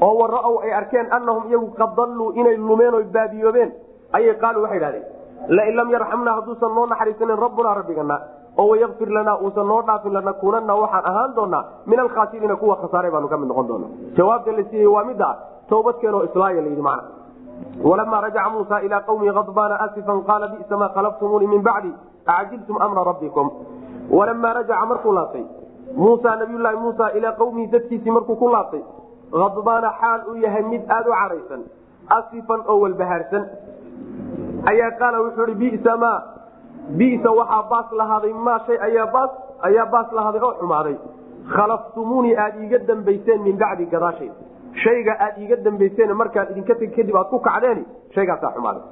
Oo 0.00 0.14
wara-ow 0.20 0.58
ay 0.64 0.72
arkeen 0.72 1.06
anahum 1.12 1.48
iyagu 1.48 1.70
qad 1.78 1.94
dalluu 1.96 2.32
inay 2.32 2.56
lumeen 2.56 2.94
o 2.94 3.02
baadiyoobeen. 3.12 3.72
Ayay 4.12 4.34
qaaluu 4.34 4.62
waxay 4.62 4.78
idhahdeen 4.78 5.04
lain 5.48 5.76
lam 5.76 5.90
yarxamna 5.90 6.32
hadduusan 6.36 6.74
noo 6.74 6.86
naxariisanin 6.86 7.38
rabbunaa 7.38 7.74
rabbigana 7.74 8.20
oo 8.58 8.68
wayakfir 8.70 9.08
lanaa 9.16 9.36
uusan 9.44 9.66
noo 9.66 9.82
dhaafin 9.82 10.12
lanakuunana 10.12 10.74
waxaan 10.82 11.04
ahaan 11.10 11.34
doonaa 11.36 11.62
min 11.86 11.98
alkhaasiriina 12.00 12.56
kuwa 12.56 12.76
khasaare 12.82 13.10
baanu 13.10 13.28
ka 13.28 13.36
mid 13.36 13.48
noqon 13.48 13.66
doona 13.68 13.86
jawaabta 14.16 14.52
la 14.58 14.64
siiyey 14.70 14.86
waa 14.96 15.04
mid 15.10 15.20
ah 15.20 15.34
toobadkeenoo 15.68 16.22
islaaya 16.28 16.60
layidhi 16.62 16.82
macna. 16.82 17.08
Walamaa 17.84 18.20
rajaca 18.20 18.50
muusa 18.50 18.80
ilaa 18.86 19.00
qawmihi 19.08 19.30
adbaana 19.42 19.74
asifan 19.86 20.22
qaala 20.28 20.46
bisa 20.48 20.76
maa 20.76 20.88
khalaqtumuuni 20.96 21.46
min 21.46 21.62
bacdi 21.62 21.92
acjiltum 22.26 22.76
amra 22.86 23.04
rabbikum? 23.10 23.50
Walamaa 24.10 24.52
rajaca 24.58 24.86
markuu 24.92 25.12
laabtay 25.18 25.44
muusa 25.96 26.36
nabiyulaahi 26.40 26.76
muusa 26.84 27.10
ilaa 27.18 27.32
qawmihi 27.40 27.66
dadkiisii 27.74 28.10
markuu 28.16 28.36
ku 28.36 28.48
laabtay 28.54 28.82
adbaana 29.46 29.92
xaal 30.00 30.20
uu 30.30 30.36
yahay 30.44 30.62
mid 30.72 30.82
aada 30.96 31.10
u 31.10 31.14
cadhaysan 31.20 31.62
asifan 32.18 32.60
oo 32.66 32.78
walbahaarsan. 32.84 33.44
Ayaa 34.70 34.90
qaala 35.00 35.18
wuxuu 35.24 35.46
i 35.52 35.54
bisa 35.54 35.96
ma 35.96 36.12
bisa 36.98 37.30
waxaa 37.30 37.62
baas 37.70 37.88
lahaaday 37.92 38.32
maa 38.32 38.58
shay 38.66 38.78
ayaa 38.88 39.86
baas 39.92 40.12
lahaaday 40.12 40.40
oo 40.42 40.54
xumaaday. 40.60 40.96
Khalaftumuunii 41.54 42.36
aada 42.36 42.58
iiga 42.62 42.78
dambayseen 42.88 43.42
min 43.42 43.56
bacdi 43.58 43.86
gadaashay 43.86 44.30
shayga 44.84 45.12
aad 45.26 45.38
iiga 45.42 45.56
dambayseen 45.56 46.12
markaad 46.22 46.50
idinka 46.50 46.74
teg 46.74 46.94
kadib 46.96 47.16
aad 47.16 47.28
ku 47.30 47.38
kacdeen 47.38 47.84
shaygaasaa 48.14 48.52
xumaaday. 48.56 48.82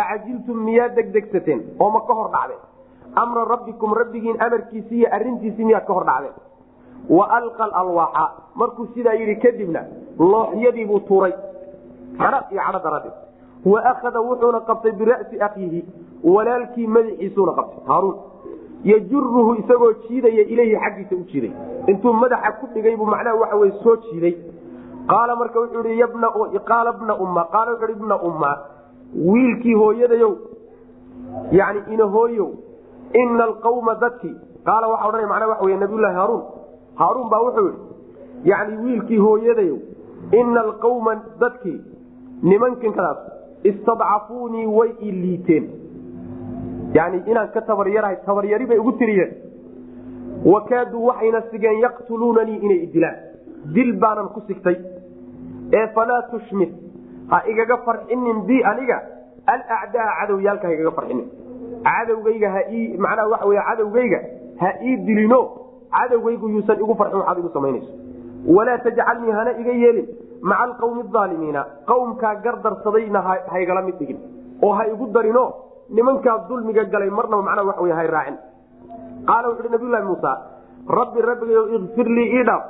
Acajiltum 0.00 0.58
miyaad 0.64 0.94
degdegsateen? 0.96 1.60
Oo 1.80 1.90
ma 1.90 2.00
ka 2.08 2.14
hor 2.14 2.30
dhacdeen. 2.30 2.60
Amra 3.22 3.44
rabbikum 3.44 3.94
rabbigiin 3.94 4.40
amarkiisii 4.46 4.98
iyo 5.00 5.08
arintiisii 5.16 5.64
miyaad 5.64 5.86
ka 5.86 5.92
hor 5.92 6.04
dhacdeen. 6.04 6.34
Wa 7.08 7.24
alqa 7.38 7.64
alwaaxa 7.82 8.24
markuu 8.54 8.86
sidaa 8.94 9.14
yidhi 9.14 9.36
kadibna 9.36 9.80
looxyadiibuu 10.18 11.00
tuuray. 11.08 11.32
Cadha 12.18 12.44
iyo 12.50 12.60
cadho 12.66 12.80
daradeed 12.84 13.25
wa 13.72 13.84
akhada 13.92 14.20
wuxuuna 14.28 14.60
qabtay 14.70 14.92
bira'si 15.00 15.40
akhiihi 15.48 15.84
walaalkii 16.34 16.86
madaxiisuuna 16.96 17.52
qabtay 17.60 17.86
haaruun 17.92 18.16
yajuruhu 18.92 19.54
isagoo 19.62 19.92
jiidaya 20.08 20.42
ileyhi 20.54 20.76
xaggiisa 20.84 21.16
u 21.16 21.24
jiiday 21.32 21.52
intuu 21.92 22.12
madaxa 22.12 22.52
ku 22.60 22.66
dhigay 22.74 22.96
buu 22.96 23.06
macnaha 23.14 23.40
waxa 23.42 23.56
wey 23.62 23.72
soo 23.82 23.96
jiiday 24.08 24.34
qaala 25.12 25.36
marka 25.36 25.60
wuxuu 25.60 26.46
i 26.58 26.58
qaala 26.70 26.92
bna 26.92 27.18
umma 27.24 27.44
qaala 27.54 27.72
wuxu 27.72 27.86
hi 27.92 27.98
bna 28.02 28.16
umma 28.28 28.50
wiilkii 29.30 29.74
hooyadayow 29.74 30.34
yani 31.52 31.82
inahooyow 31.94 32.50
ina 33.22 33.44
alqawma 33.44 33.94
dadkii 33.94 34.34
qaala 34.64 34.88
waxa 34.88 35.08
odhanaya 35.08 35.28
macnaha 35.32 35.50
waxa 35.52 35.64
wey 35.66 35.76
nabiyullahi 35.76 36.14
haaruun 36.20 36.42
haaruun 37.00 37.30
baa 37.30 37.42
wuxuu 37.46 37.66
yidhi 37.66 38.50
yani 38.50 38.76
wiilkii 38.84 39.18
hooyadayow 39.26 39.78
ina 40.40 40.60
alqawma 40.60 41.14
dadkii 41.40 41.80
nimankankadaas 42.42 43.18
istadcafuunii 43.70 44.66
way 44.66 44.90
i 45.00 45.10
liiteen. 45.22 45.64
Yani 46.94 47.22
inaan 47.26 47.48
ka 47.54 47.60
tabaryarahay 47.60 48.16
tabaryari 48.26 48.66
bay 48.66 48.78
ugu 48.78 48.92
tiriyeen 48.92 49.32
wakaaduu 50.44 51.06
waxayna 51.06 51.42
sigeen 51.50 51.80
yaqtuluunanii 51.80 52.58
inay 52.66 52.78
idilaan 52.86 53.16
dil 53.74 53.92
baanan 54.00 54.28
ku 54.34 54.40
sigtay. 54.46 54.76
Ee 55.72 55.86
falaa 55.94 56.22
tushmit 56.30 56.72
ha 57.30 57.42
igaga 57.52 57.76
farxinin 57.86 58.42
bi 58.46 58.62
aniga. 58.64 58.98
Alacdaa 59.46 60.08
cadowyaalka 60.20 60.66
ha 60.68 60.72
igaga 60.74 60.90
farxinin. 60.98 61.26
Cadowgayga 61.84 62.50
ha 62.50 62.60
ii 62.72 62.96
macnaha 62.98 63.28
waxa 63.32 63.46
wey 63.46 63.58
cadowgayga 63.68 64.20
ha 64.60 64.68
ii 64.82 64.96
dilino. 65.06 65.40
Cadowgaygu 65.96 66.48
yuusan 66.48 66.80
igu 66.80 66.94
farxin 66.94 67.18
waxaad 67.18 67.38
igu 67.38 67.50
samaynayso. 67.52 67.92
Walaa 68.56 68.78
tajcalnii 68.78 69.30
hana 69.38 69.58
iga 69.58 69.72
yeelin 69.72 70.06
maca 70.42 70.62
alqawmi 70.68 71.02
aalimiina 71.22 71.62
qawmkaa 71.90 72.34
gardarsadayna 72.44 73.20
haygala 73.52 73.82
mid 73.82 73.96
dhigin 73.98 74.18
oo 74.62 74.72
ha 74.78 74.86
igu 74.92 75.06
darino 75.16 75.44
nimankaa 75.90 76.38
dulmiga 76.48 76.84
galay 76.84 77.10
marnaba 77.10 77.42
macnaa 77.42 77.64
wax 77.70 77.78
wey 77.84 77.92
hay 77.92 78.06
raacin 78.06 78.36
qaala 79.28 79.48
wuxuuhi 79.50 79.72
nabiylahi 79.76 80.04
muusa 80.10 80.32
rabbi 80.98 81.20
rabbigayo 81.30 81.62
ikfir 81.76 82.08
lii 82.16 82.28
ii 82.38 82.44
dhaaf 82.48 82.62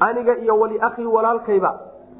aniga 0.00 0.36
iyo 0.44 0.58
wali 0.62 0.78
akhii 0.88 1.06
walaalkayba 1.16 1.70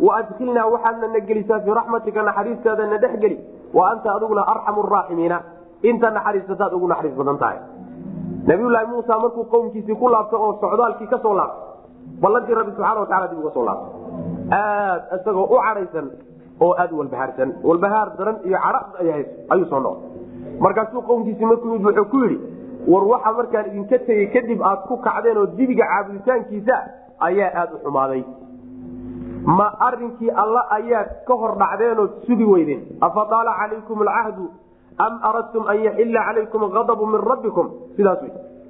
wa 0.00 0.16
adkilnaa 0.20 0.66
waxaadna 0.74 1.08
na 1.14 1.20
gelisaa 1.28 1.60
fii 1.64 1.74
raxmatika 1.80 2.22
naxariistaada 2.28 2.86
na 2.92 2.98
dhex 2.98 3.14
geli 3.24 3.36
wa 3.74 3.90
anta 3.90 4.14
adiguna 4.16 4.42
arxamu 4.54 4.82
raaximiina 4.94 5.38
inta 5.82 6.10
naxariisataad 6.10 6.72
ugu 6.78 6.88
naxariis 6.92 7.16
badan 7.20 7.38
tahay 7.38 7.58
nabiyulaahi 8.50 8.86
muusa 8.92 9.18
markuu 9.24 9.44
qowmkiisii 9.54 9.94
ku 10.02 10.08
laabtay 10.14 10.38
oo 10.46 10.52
socdaalkii 10.60 11.06
ka 11.12 11.18
soo 11.24 11.34
laabtay 11.34 11.62
ballantii 12.22 12.54
rabbi 12.60 12.72
subxana 12.76 13.00
watacala 13.00 13.28
dib 13.32 13.38
uga 13.44 13.50
soo 13.58 13.64
laabtay 13.64 14.03
aad 14.52 15.02
isagoo 15.20 15.46
u 15.54 15.56
cadhaysan 15.66 16.10
oo 16.60 16.74
aad 16.78 16.92
walbahaarsan. 16.92 17.54
Walbahaar 17.62 18.08
daran 18.18 18.36
iyo 18.44 18.58
cadha 18.58 18.80
ayuu 19.50 19.66
soo 19.70 19.80
noqday. 19.80 20.10
Markaasuu 20.60 21.02
qowmkiisii 21.02 21.44
markuu 21.44 21.72
yimid 21.74 21.86
wuxuu 21.86 22.10
ku 22.10 22.18
yidhi 22.24 22.38
war 22.86 23.04
waxa 23.12 23.32
markaan 23.32 23.66
idinka 23.70 23.98
tegey 23.98 24.26
kadib 24.34 24.62
aad 24.62 24.80
ku 24.88 24.96
kacdeen 24.96 25.38
oo 25.38 25.46
dibiga 25.46 25.84
caabuditaankiisa 25.92 26.76
ayaa 27.20 27.50
aada 27.60 27.74
u 27.74 27.78
xumaaday. 27.84 28.24
Ma 29.44 29.66
arinkii 29.86 30.30
alla 30.30 30.62
ayaad 30.70 31.08
ka 31.26 31.34
hor 31.34 31.56
dhacdeenood 31.58 32.12
sugi 32.26 32.44
weydeen. 32.44 32.82
Afa 33.00 33.26
daala 33.30 33.52
calaykum 33.60 34.00
alcahdu 34.02 34.50
am 34.98 35.18
aradtum 35.22 35.66
an 35.68 35.76
yaxilla 35.86 36.20
calaykum 36.28 36.64
adabu 36.64 37.06
min 37.06 37.20
rabbikum. 37.20 37.66
Sidaas 37.96 38.22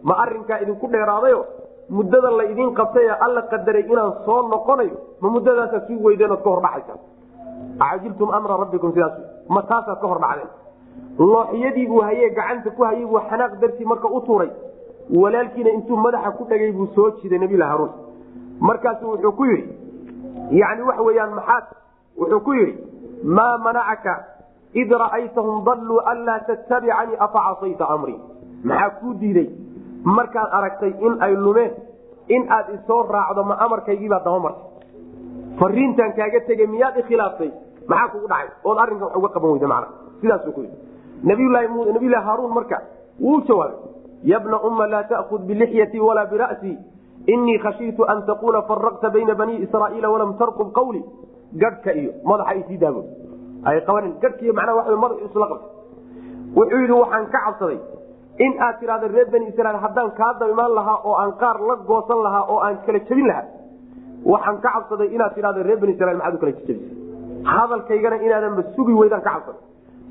ma 0.03 0.15
arinkaa 0.25 0.59
idinku 0.63 0.87
dheeraadayo 0.89 1.45
muddada 1.91 2.31
la 2.31 2.45
idin 2.53 2.75
qabtay 2.75 3.05
ee 3.07 3.17
alla 3.27 3.43
qadaray 3.53 3.85
inaan 3.93 4.13
soo 4.25 4.43
noqonayo 4.49 4.97
ma 5.21 5.29
muddadaasaad 5.31 5.87
sugi 5.87 6.03
weydeenood 6.05 6.43
ka 6.45 6.51
hor 6.51 6.61
dhacaysa 6.63 6.95
acajiltum 7.81 8.31
amra 8.39 8.57
rabbikum 8.63 8.93
sidaas. 8.93 9.13
Ma 9.49 9.63
taasaad 9.63 10.01
ka 10.01 10.07
hor 10.07 10.21
dhacdeen 10.21 10.49
looxyadii 11.19 11.89
uu 11.89 12.01
hayee 12.01 12.31
gacanta 12.31 12.71
ku 12.71 12.83
hayay 12.85 13.05
buu 13.07 13.21
xanaaq 13.31 13.59
dartii 13.61 13.85
marka 13.85 14.09
u 14.09 14.21
tuuray. 14.21 14.51
Walaalkiina 15.23 15.71
intuu 15.71 15.97
madaxa 15.97 16.31
ku 16.39 16.45
dhagay 16.51 16.73
buu 16.73 16.87
soo 16.95 17.11
jiiday 17.21 17.39
nabilah 17.39 17.69
haruun. 17.69 17.91
Markaasu 18.61 19.07
wuxuu 19.11 19.33
ku 19.33 19.45
yidhi 19.45 19.69
yani 20.61 20.83
waxa 20.83 21.03
weyaan 21.03 21.35
maxaad 21.35 21.65
wuxuu 22.19 22.41
ku 22.41 22.53
yidhi 22.53 22.79
maa 23.25 23.59
manacaka 23.59 24.15
id 24.75 24.91
ra'aytahum 24.93 25.65
dalluu 25.65 26.01
anlaa 26.13 26.39
tattabicanii 26.49 27.17
afa 27.19 27.39
casayta 27.49 27.89
amrii 27.89 28.19
maxaa 28.65 28.91
kuu 29.01 29.15
diiday 29.21 29.49
markaad 30.05 30.49
aragtay 30.53 30.93
in 31.01 31.15
ay 31.21 31.35
lumeen 31.37 31.73
in 32.29 32.47
aad 32.51 32.67
isoo 32.77 33.03
raacdo 33.09 33.45
ma 33.45 33.55
amarkaygiibaad 33.65 34.25
daba 34.25 34.39
martay. 34.39 34.65
Fariintaan 35.59 36.13
kaaga 36.17 36.41
tegey 36.47 36.67
miyaad 36.67 36.97
ikhilaaftay 37.03 37.51
maxaa 37.89 38.09
kugu 38.13 38.29
dhacay? 38.29 38.49
Ood 38.65 38.79
arrinkan 38.79 39.07
wax 39.09 39.17
uga 39.17 39.29
qaban 39.35 39.51
weyda 39.53 39.67
macna. 39.69 39.89
Sidaasuu 40.21 40.53
ku 40.53 40.61
yidhi. 40.61 40.77
Nabiylahi 41.25 42.25
haaruun 42.27 42.53
marka 42.55 42.81
wuu 43.21 43.41
jawaabay. 43.49 43.79
Yabna 44.25 44.57
umma 44.67 44.87
laa 44.87 45.03
ta'kud 45.05 45.43
bilixyatii 45.47 46.01
walaa 46.01 46.27
bira'sii 46.27 46.79
inii 47.27 47.59
khashiitu 47.59 48.05
an 48.09 48.25
taquula 48.27 48.63
faraqta 48.63 49.11
bayna 49.11 49.35
banii 49.35 49.63
israa'iila 49.65 50.09
walam 50.11 50.37
tarqub 50.39 50.73
qawlii 50.73 51.05
gadhka 51.63 51.93
iyo 51.93 52.13
madaxa 52.25 52.55
isii 52.55 52.79
daabo. 52.79 53.05
Ay 53.65 53.81
qabanin 53.87 54.15
gadhkiiyo 54.23 54.53
macnaha 54.55 54.77
waxa 54.79 54.97
madax 54.97 55.19
isla 55.29 55.47
qabtay. 55.53 55.71
Wuxuu 56.57 56.79
yidhi 56.83 56.93
waxaan 56.93 57.27
ka 57.33 57.39
cabsaday 57.47 57.79
in 58.39 58.53
aad 58.67 58.79
tidhahdo 58.81 59.07
reer 59.15 59.29
bani 59.31 59.47
israiil 59.53 59.79
haddaan 59.85 60.11
kaa 60.21 60.33
dabimaan 60.41 60.75
lahaa 60.79 60.99
oo 61.05 61.15
aan 61.23 61.33
qaar 61.43 61.57
la 61.69 61.75
goosan 61.91 62.23
lahaa 62.27 62.45
oo 62.53 62.59
aan 62.67 62.77
kala 62.87 62.99
jebin 63.09 63.27
lahaa 63.27 63.47
waxaan 64.33 64.57
ka 64.65 64.69
cabsaday 64.75 65.09
inaad 65.17 65.35
tidhahdo 65.35 65.63
reer 65.69 65.79
bani 65.83 65.93
israiil 65.97 66.19
maxaad 66.19 66.35
u 66.35 66.39
kala 66.43 66.53
jebisay 66.53 66.81
hadalkaygana 67.55 68.17
inaadanba 68.27 68.63
sugi 68.77 68.93
weydaan 69.01 69.23
ka 69.27 69.31
cabsaday 69.31 69.63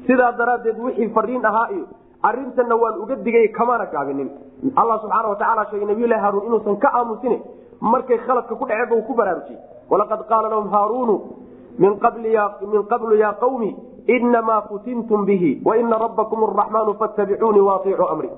sidaa 0.07 0.31
daraaddeed 0.39 0.77
wixii 0.85 1.09
fariin 1.17 1.45
ahaa 1.51 1.67
iyo 1.75 1.85
arrintanna 2.29 2.75
waan 2.81 2.95
uga 3.03 3.15
digay 3.25 3.47
kamaana 3.57 3.85
gaabinin. 3.93 4.29
Allah 4.79 4.95
subxaana 5.03 5.27
watacaala 5.33 5.63
sheegay 5.69 5.87
nabiyulahi 5.91 6.21
haaruun 6.25 6.45
inuusan 6.47 6.77
ka 6.83 6.89
aamusine 6.99 7.37
markay 7.93 8.17
khaladka 8.25 8.55
ku 8.59 8.65
dhaceenba 8.69 8.95
uu 8.95 9.05
ku 9.09 9.13
baraarujiyey. 9.19 9.59
Walaqad 9.91 10.21
qaala 10.29 10.47
lahum 10.53 10.69
haaruunu 10.75 11.15
min 11.83 11.99
qablu 12.91 13.15
ya 13.23 13.31
qawmi 13.43 13.69
inamaa 14.07 14.61
futintum 14.69 15.25
bihi 15.25 15.61
waina 15.65 15.97
rabbakum 15.97 16.43
araxmaanu 16.43 16.93
fattabicuunii 17.01 17.61
waaicuu 17.69 18.07
amri 18.13 18.29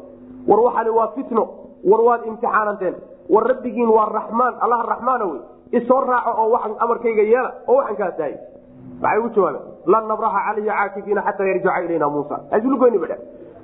war 0.48 0.60
waxani 0.60 0.90
waa 0.90 1.08
fitno 1.16 1.44
war 1.92 2.02
waad 2.02 2.26
imtixaananteen 2.26 2.96
war 3.30 3.44
rabbigiin 3.48 3.90
waa 3.90 4.06
raxmaan 4.18 4.54
allah 4.64 4.86
raxmaana 4.92 5.26
wey 5.26 5.40
isoo 5.72 6.00
raaco 6.02 6.32
oo 6.42 6.50
waxaan 6.56 6.76
amarkayga 6.80 7.24
yeela 7.32 7.52
oo 7.68 7.76
waxaan 7.76 7.98
kaa 7.98 8.12
dahay 8.18 8.36
waxay 9.02 9.20
ugu 9.20 9.30
jawaabeen? 9.36 9.64
Lan 9.94 10.08
nabraxa 10.08 10.40
calayhi 10.46 10.68
caakifiina 10.70 11.22
xataa 11.28 11.48
yarjaca 11.48 11.80
ilayna 11.86 12.10
muusa. 12.10 12.36
Aslugoyni 12.52 12.98
badhe 13.04 13.18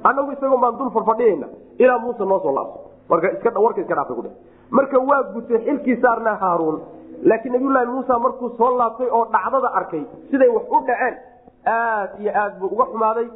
annagu 0.03 0.32
isagoon 0.32 0.61
baan 0.61 0.78
dul 0.78 0.90
farfadhiyayna 0.95 1.48
ilaa 1.84 1.99
muuse 1.99 2.26
noo 2.26 2.40
soo 2.40 2.53
laabso 2.57 2.80
warka 3.10 3.32
iska 3.32 3.49
dhaafay 3.52 4.15
kudhe 4.15 4.32
marka 4.72 4.98
waa 5.10 5.23
gutay 5.34 5.57
xilkii 5.65 5.98
saarnaa 6.02 6.36
haaruun. 6.36 6.82
Laakiin 7.23 7.53
nabiyullaahi 7.53 7.88
muusa 7.94 8.19
markuu 8.19 8.49
soo 8.57 8.72
laabtay 8.78 9.07
oo 9.11 9.26
dhacdada 9.34 9.69
arkay 9.80 10.03
siday 10.32 10.49
wax 10.49 10.64
u 10.69 10.80
dhaceen 10.88 11.15
aad 11.66 12.10
iyo 12.22 12.32
aad 12.42 12.60
buu 12.60 12.68
uga 12.76 12.86
xumaaday. 12.92 13.28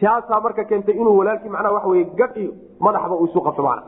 Taasaa 0.00 0.40
marka 0.40 0.64
keentay 0.64 0.94
inuu 0.94 1.16
walaalkii 1.18 1.48
macnaha 1.48 1.74
waxa 1.74 1.88
weye 1.88 2.04
gadh 2.18 2.36
iyo 2.36 2.52
madaxba 2.80 3.14
uu 3.16 3.26
isu 3.26 3.40
qabto 3.46 3.62
macna 3.62 3.82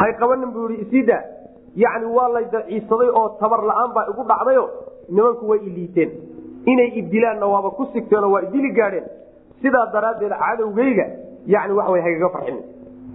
hay 0.00 0.12
qabanin 0.20 0.50
buu 0.54 0.68
yihi 0.70 0.82
isiida 0.86 1.18
yacni 1.76 2.06
waa 2.16 2.28
lay 2.34 2.44
daciisaday 2.52 3.10
oo 3.20 3.28
tabar 3.40 3.60
la'aan 3.70 3.90
baa 3.94 4.06
igu 4.10 4.22
dhacdayo. 4.30 4.64
Nimanku 5.08 5.48
way 5.50 5.58
iliiteen. 5.68 6.10
Inay 6.66 6.88
idilaanna 7.00 7.46
waaba 7.46 7.70
ku 7.70 7.86
sigteenoo 7.92 8.30
waa 8.34 8.42
idili 8.42 8.70
gaadheen. 8.72 9.04
Sidaa 9.62 9.86
daraaddeed 9.92 10.32
cadowgayga 10.42 11.06
yani 11.46 11.72
waxa 11.74 11.92
way 11.92 12.02
hagaga 12.02 12.28
farxinin 12.34 12.62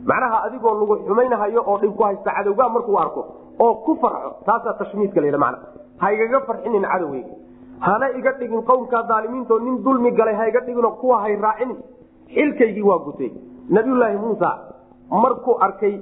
macnaha 0.07 0.43
adigoo 0.47 0.73
lagu 0.79 0.95
xumaynahayo 1.07 1.63
oo 1.67 1.77
dhib 1.81 1.95
ku 1.95 2.03
haysta 2.03 2.31
cadowgaa 2.37 2.69
markuu 2.69 2.97
arko 2.99 3.21
oo 3.59 3.73
ku 3.85 3.95
farxo 4.01 4.29
taasaa 4.45 4.73
tashmiidka 4.79 5.21
la 5.21 5.37
mana 5.37 5.57
haygaga 6.03 6.39
farxinin 6.47 6.83
cadowgayga 6.91 7.33
hana 7.79 8.09
iga 8.17 8.31
dhigin 8.39 8.63
qowmkaa 8.63 9.03
daalimiinto 9.09 9.59
nin 9.59 9.83
dulmi 9.83 10.11
galay 10.11 10.35
hayga 10.35 10.59
dhigino 10.65 10.91
kuwa 10.91 11.21
hay 11.21 11.35
raacinin 11.35 11.77
xilkaygii 12.33 12.81
waa 12.89 12.99
gutay. 13.05 13.31
Nabiyulaahi 13.69 14.17
muusa 14.17 14.49
markuu 15.11 15.57
arkay 15.59 15.99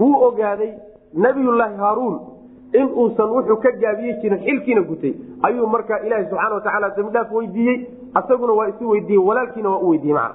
wuu 0.00 0.22
ogaaday 0.26 0.72
nabiyulaahi 1.14 1.76
haaruun 1.76 2.16
in 2.72 2.88
uusan 2.96 3.30
wuxuu 3.30 3.56
ka 3.56 3.70
gaabiye 3.80 4.12
jirin 4.22 4.38
xilkiina 4.44 4.82
gutay. 4.82 5.14
Ayuu 5.42 5.66
markaa 5.66 5.98
ilaaha 6.06 6.24
subxaana 6.30 6.54
watacaala 6.54 6.90
dambidhaaf 6.96 7.32
weydiiyey 7.32 7.78
asaguna 8.14 8.52
waa 8.52 8.68
isu 8.68 8.88
weydiiyey 8.90 9.24
walaalkiina 9.28 9.70
waa 9.70 9.78
u 9.78 9.88
weydiiyey 9.90 10.18
macna. 10.18 10.34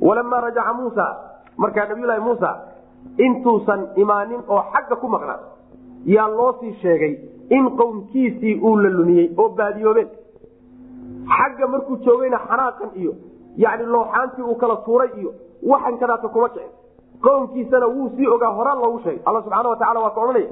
Walamaa 0.00 0.40
rajaca 0.40 0.72
muusa 0.74 1.16
markaa 1.56 1.86
nabiyulaahi 1.88 2.20
muusa 2.20 2.50
intuusan 3.18 3.86
imaanin 3.96 4.40
oo 4.48 4.62
xagga 4.72 4.96
ku 4.96 5.08
maqnaa 5.08 5.38
yaa 6.06 6.28
loo 6.28 6.52
sii 6.60 6.72
sheegay 6.82 7.14
in 7.50 7.70
qowmkiisii 7.76 8.60
uu 8.62 8.76
la 8.76 8.88
lumiyey 8.90 9.30
oo 9.38 9.48
baadiyoobeen. 9.48 10.08
Xagga 11.36 11.66
markuu 11.66 11.96
joogayna 12.04 12.38
xanaaqan 12.48 12.90
iyo 12.94 13.12
yani 13.56 13.84
looxaantii 13.86 14.42
uu 14.44 14.54
kala 14.54 14.76
tuuray 14.76 15.08
iyo 15.20 15.32
waxan 15.70 15.98
kadaata 15.98 16.28
kuma 16.28 16.48
kicin 16.48 16.70
qowmkiisana 17.24 17.86
wuu 17.86 18.08
sii 18.16 18.26
ogaa 18.26 18.52
horaan 18.58 18.78
loogu 18.82 18.98
sheegay. 19.04 19.22
Alla 19.24 19.42
subxaana 19.42 19.68
watacala 19.68 20.00
waa 20.00 20.10
ka 20.10 20.20
odhanaya 20.20 20.50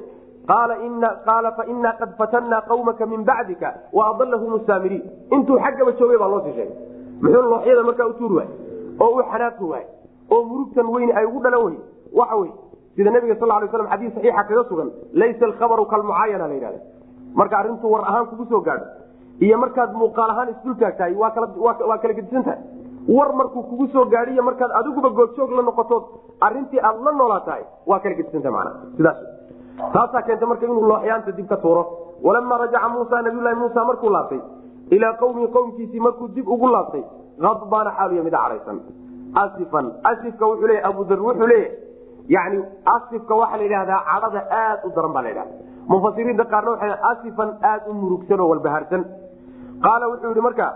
qaala 1.27 1.53
fainaa 1.57 1.93
qad 2.01 2.11
fatannaa 2.19 2.61
qawmaka 2.69 3.07
min 3.07 3.25
bacdika 3.25 3.75
waadalahum 3.93 4.61
saamiriin 4.67 5.03
intuu 5.31 5.59
xaggaba 5.65 5.93
joogay 5.99 6.19
baa 6.19 6.29
loo 6.29 6.41
sii 6.45 6.53
sheegay. 6.53 6.77
Muxuu 7.23 7.43
looxyada 7.43 7.83
markaa 7.83 8.07
u 8.07 8.13
tuuri 8.19 8.35
waay 8.35 8.49
oo 9.01 9.11
u 9.19 9.23
xanaaqi 9.33 9.65
waay 9.65 9.85
oo 10.31 10.45
murugtan 10.45 10.87
weyni 10.95 11.13
ay 11.13 11.25
ugu 11.27 11.41
dhalan 11.43 11.65
wey 11.65 11.77
waxa 12.19 12.37
wey 12.37 12.51
sida 12.97 13.11
nabiga 13.17 13.35
sal 13.41 13.49
lay 13.53 13.69
slam 13.75 13.89
xadiis 13.93 14.13
saxiixa 14.17 14.43
kaga 14.49 14.65
sugan 14.71 14.89
laysa 15.23 15.45
alkhabaru 15.51 15.85
kalmucaayana 15.93 16.47
la 16.51 16.55
yidhahda 16.59 16.81
marka 17.41 17.55
arrintuu 17.61 17.91
war 17.95 18.03
ahaan 18.11 18.27
kugu 18.31 18.45
soo 18.53 18.61
gaadho 18.69 18.87
iyo 19.47 19.57
markaad 19.65 19.91
muuqaal 20.03 20.31
ahaan 20.35 20.49
isdultaagtahay 20.55 21.15
waa 21.23 21.31
kala 22.03 22.15
gedisan 22.19 22.45
war 23.17 23.29
markuu 23.41 23.63
kugu 23.71 23.87
soo 23.95 24.05
gaadhiyo 24.15 24.43
markaad 24.49 24.71
adiguba 24.81 25.11
goobjoog 25.19 25.51
la 25.59 25.63
noqotood 25.69 26.05
arintii 26.47 26.81
aad 26.89 26.99
la 27.07 27.13
noolaa 27.21 27.41
tahay 27.49 27.65
waa 27.91 28.01
kala 28.05 28.15
gedisantaha 28.21 28.55
mana 28.57 28.71
sidaas. 28.97 29.19
Taasaa 29.95 30.23
keenta 30.27 30.47
marka 30.51 30.65
inuu 30.67 30.89
looxyaanta 30.93 31.33
dib 31.39 31.47
ka 31.53 31.57
tuuro. 31.57 31.83
Walamaa 32.27 32.59
rajaca 32.63 32.89
muusa 32.95 33.23
nabiylahi 33.27 33.57
muusa 33.63 33.85
markuu 33.91 34.11
laabtay 34.17 34.41
ilaa 34.97 35.13
qowmihi 35.23 35.49
qowmkiisii 35.57 36.01
markuu 36.07 36.29
dib 36.37 36.49
ugu 36.55 36.69
laabtay 36.75 37.03
adbaana 37.53 37.91
xaaluya 37.99 38.23
mid 38.27 38.35
cadhaysan 38.43 38.79
asifan 39.43 39.87
asifka 40.11 40.45
wuxuu 40.51 40.67
leeya 40.71 40.85
abudar 40.91 41.21
wuxuu 41.27 41.47
leeyahy 41.53 41.73
yani 42.35 42.59
asifka 42.95 43.35
waxaa 43.41 43.57
la 43.61 43.65
yidhahdaa 43.67 44.01
cadhada 44.11 44.41
aad 44.63 44.81
u 44.87 44.91
daran 44.97 45.13
baa 45.17 45.23
la 45.27 45.29
yidhahda 45.33 45.55
mufasiriinta 45.93 46.45
qaarna 46.53 46.71
waxay 46.75 46.93
asifan 47.13 47.51
aad 47.71 47.83
u 47.91 47.93
murugsan 48.01 48.41
oo 48.41 48.49
walbahaarsan. 48.53 49.03
Qaala 49.85 50.05
wuxuu 50.11 50.31
yihi 50.35 50.41
marka 50.49 50.67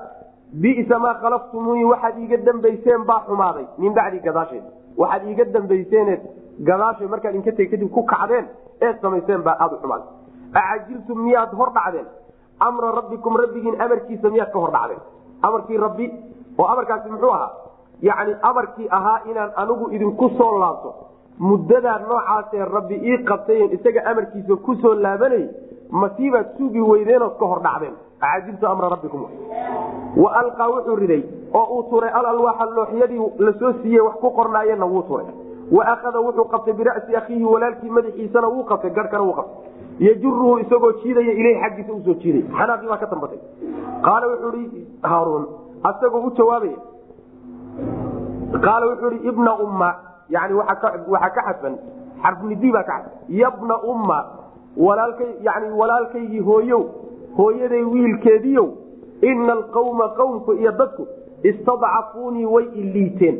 bisa 0.64 0.96
maa 1.04 1.14
khalaftumuuni 1.22 1.84
waxaad 1.92 2.16
iiga 2.22 2.36
dambayseen 2.46 3.02
baa 3.10 3.20
xumaaday 3.26 3.66
min 3.82 3.92
bacdi 3.98 4.18
gadaasheed. 4.26 4.64
Waxaad 5.00 5.22
iiga 5.30 5.44
dambayseeneed 5.54 6.20
gadaashay 6.68 7.06
markaad 7.14 7.34
inka 7.38 7.52
teg 7.58 7.70
kadib 7.70 7.90
ku 7.96 8.02
kacdeen 8.12 8.46
eed 8.86 8.96
samayseen 9.02 9.42
baa 9.46 9.56
aad 9.64 9.72
u 9.72 9.78
xumaaday 9.82 10.08
acajiltum 10.60 11.18
miyaad 11.26 11.50
hor 11.58 11.70
dhacdeen? 11.78 12.06
Amra 12.66 12.90
rabbikum 12.98 13.36
rabbigiin 13.42 13.80
amarkiisa 13.84 14.28
miyaad 14.34 14.50
ka 14.54 14.58
hor 14.58 14.72
dhacdeen? 14.76 15.00
Amarkii 15.46 15.76
rabbi 15.86 16.06
oo 16.58 16.66
amarkaasi 16.72 17.08
muxuu 17.10 17.30
ahaa? 17.36 17.50
Yani 18.08 18.32
amarkii 18.50 18.88
ahaa 18.98 19.18
inaan 19.30 19.50
anigu 19.62 19.84
idinku 19.96 20.28
soo 20.38 20.58
laabto 20.62 20.90
muddadaa 21.38 21.98
noocaasee 21.98 22.64
rabbi 22.64 22.94
ii 23.10 23.18
qabtayen 23.24 23.72
isaga 23.72 24.00
amarkiisa 24.10 24.56
ku 24.56 24.74
soo 24.82 24.94
laabanay 24.94 25.44
masiibaad 25.90 26.46
sugi 26.58 26.80
weydeenood 26.80 27.38
ka 27.38 27.46
hor 27.46 27.60
dhacdeen. 27.62 27.94
Acajiltu 28.20 28.66
amra 28.66 28.88
rabbikum. 28.88 29.22
Wa 30.16 30.30
alqaa 30.40 30.68
wuxuu 30.68 30.96
riday 30.96 31.22
oo 31.54 31.66
uu 31.76 31.82
turay 31.90 32.10
alalwaaxa 32.10 32.64
looxyadii 32.76 33.20
la 33.38 33.52
soo 33.58 33.72
siiyey 33.82 34.00
wax 34.00 34.14
ku 34.20 34.30
qornaayeenna 34.30 34.86
wuu 34.86 35.02
turay 35.02 35.26
wa 35.72 35.84
akhada 35.92 36.20
wuxuu 36.20 36.44
qabtay 36.52 36.72
bira'si 36.74 37.16
akhiihi 37.16 37.44
walaalkii 37.44 37.90
madaxiisana 37.90 38.48
wuu 38.48 38.64
qabtay 38.64 38.90
garhkana 38.90 39.24
wuu 39.24 39.32
qabtay. 39.32 39.70
Yajuruhu 39.98 40.58
isagoo 40.58 40.92
jiidaya 41.02 41.32
ileyh 41.32 41.60
xaggiisa 41.62 41.92
u 41.92 42.00
soo 42.04 42.14
jiiday 42.22 42.42
xanaaqii 42.58 42.88
baa 42.88 42.96
ka 43.02 43.06
dambatay. 43.06 43.38
Qaala 44.06 44.26
wuxuu 44.32 44.60
i 44.60 44.86
haaruun 45.02 45.44
asagoo 45.90 46.22
u 46.26 46.30
jawaabaya 46.38 46.78
qaala 48.64 48.86
wuxuu 48.90 49.10
i 49.16 49.28
ibna 49.28 49.52
umma 49.64 49.90
yani 50.28 50.54
waxaa 50.54 51.30
ka 51.30 51.42
xadfan 51.46 51.78
xarfnidii 52.22 52.72
baa 52.72 52.82
ka 52.82 52.92
xadfan 52.92 53.12
yabna 53.28 53.78
umma 53.82 54.18
walaalkay 54.76 55.30
yani 55.42 55.72
walaalkaygii 55.72 56.40
hooyow 56.40 56.82
hooyaday 57.36 57.82
wiilkeediiow 57.84 58.68
ina 59.22 59.52
alqawma 59.52 60.08
qawmku 60.08 60.52
iyo 60.52 60.72
dadku 60.72 61.06
istadcafuunii 61.42 62.46
way 62.46 62.64
iliiteen 62.64 63.36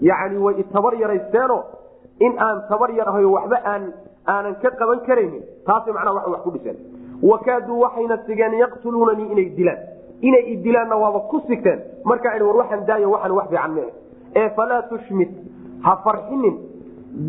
yani 0.00 0.38
way 0.38 0.60
itabar 0.60 0.94
yaraysteeno 0.94 1.64
in 2.20 2.38
aan 2.38 2.62
tabar 2.68 2.90
yar 2.90 3.08
waxba 3.08 3.58
aan 3.64 3.92
aanan 4.26 4.54
ka 4.62 4.70
qaban 4.70 5.00
karaynin 5.06 5.42
taasay 5.66 5.92
macnaha 5.92 6.14
wa 6.14 6.30
wax 6.32 6.42
ku 6.42 6.50
dhiseen 6.50 6.76
wakaaduu 7.22 7.80
waxayna 7.80 8.18
sigeen 8.26 8.54
yaqtuluunanii 8.54 9.32
inay 9.32 9.48
dilaan 9.56 9.78
inay 10.20 10.52
idilaanna 10.52 10.96
waaba 10.96 11.20
ku 11.30 11.40
sigteen 11.46 11.80
markaa 12.04 12.38
war 12.44 12.56
waxaan 12.56 12.86
daayo 12.86 13.10
waxaan 13.10 13.32
wax 13.32 13.48
fiican 13.48 13.72
mee 13.74 13.90
ee 14.36 14.48
falaa 14.56 14.82
tushmit 14.82 15.30
ha 15.82 15.96
farxinin. 16.04 16.56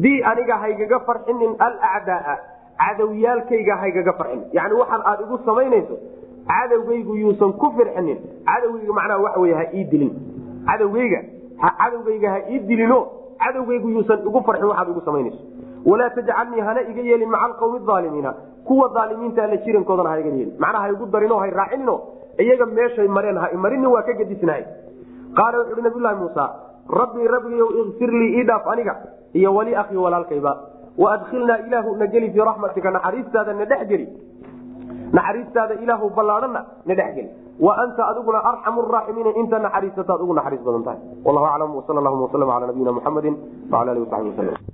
Bi 0.03 0.13
aniga 0.31 0.57
haygaga 0.63 0.99
farxinin 1.07 1.55
alacdaaa 1.59 2.35
cadowyaalkayga 2.83 3.75
haygaga 3.81 4.13
farxinin. 4.19 4.45
Yani 4.57 4.73
waxaan 4.81 5.01
aad 5.11 5.19
igu 5.25 5.37
samaynayso 5.45 5.95
cadowgaygu 6.51 7.15
yuusan 7.23 7.53
ku 7.61 7.71
firxinin. 7.77 8.17
Cadowgayga 8.49 8.93
macnaha 8.99 9.19
waxa 9.25 9.39
wey 9.43 9.53
ha 9.53 9.63
ii 9.73 9.83
dilin. 9.91 10.11
Cadowgayga 10.67 11.19
cadowgayga 11.79 12.29
ha 12.33 12.39
ii 12.51 12.59
dilino 12.69 12.99
cadowgaygu 13.43 13.89
yuusan 13.95 14.19
igu 14.27 14.39
farxin 14.47 14.67
waxaad 14.71 14.89
igu 14.89 15.01
samaynayso. 15.05 15.39
Walaa 15.85 16.09
tajcalnii 16.15 16.61
hana 16.67 16.81
iga 16.81 17.01
yeelin 17.01 17.29
maca 17.29 17.45
alqawmi 17.45 17.79
aalimiina 17.95 18.33
kuwa 18.67 18.91
aalimiinta 19.01 19.43
alla 19.43 19.57
jirankoodana 19.65 20.09
ha 20.09 20.19
iga 20.19 20.29
yeelin. 20.29 20.55
Macnaha 20.59 20.83
ha 20.87 20.91
igu 20.95 21.05
darino 21.05 21.37
hay 21.39 21.49
raacinino 21.51 21.95
iyaga 22.39 22.65
meeshay 22.65 23.07
mareen 23.07 23.37
ha 23.37 23.49
imarinin 23.51 23.87
waa 23.87 24.01
ka 24.07 24.13
gedisnahay 24.13 24.63
qaala 25.35 25.59
wuxu 25.59 25.73
uhi 25.73 25.81
nabiylahi 25.87 26.15
muusa 26.21 26.43
rabbii 26.89 27.27
rabbigiyow 27.27 27.69
ikfir 27.81 28.11
lii 28.11 28.31
ii 28.39 28.43
dhaaf 28.43 28.67
aniga 28.67 28.95
iyo 29.33 29.55
wali 29.55 29.75
akhii 29.75 29.97
walaalkayba. 29.97 30.53
Waadkhilnaa 30.97 31.57
ilaahu 31.67 31.95
na 31.95 32.07
geli 32.07 32.31
fii 32.31 32.39
raxmatika 32.49 32.91
naxariistaada 32.91 33.53
na 33.53 33.65
dhex 33.65 33.87
geli. 33.87 34.07
Naxariistaada 35.13 35.73
ilaahu 35.83 36.09
ballaadhana 36.09 36.65
na 36.85 36.93
dhex 36.95 37.15
geli. 37.15 37.29
Wa 37.59 37.77
anta 37.83 38.07
adiguna 38.07 38.39
arxamu 38.49 38.81
raaximiina 38.81 39.29
inta 39.41 39.59
naxariisataad 39.59 40.21
ugu 40.21 40.33
naxariis 40.33 40.61
badan 40.67 40.83
tahay. 40.83 40.99
Wallahu 41.25 41.45
aclam 41.45 41.75
wsal 41.77 41.95
llahuma 42.03 42.23
waslm 42.27 42.49
ala 42.49 42.67
nabiyina 42.67 42.91
muxamedi 42.97 43.29
wala 43.71 43.91
alihi 43.91 44.05
wasaxbi 44.05 44.29
waslm 44.29 44.73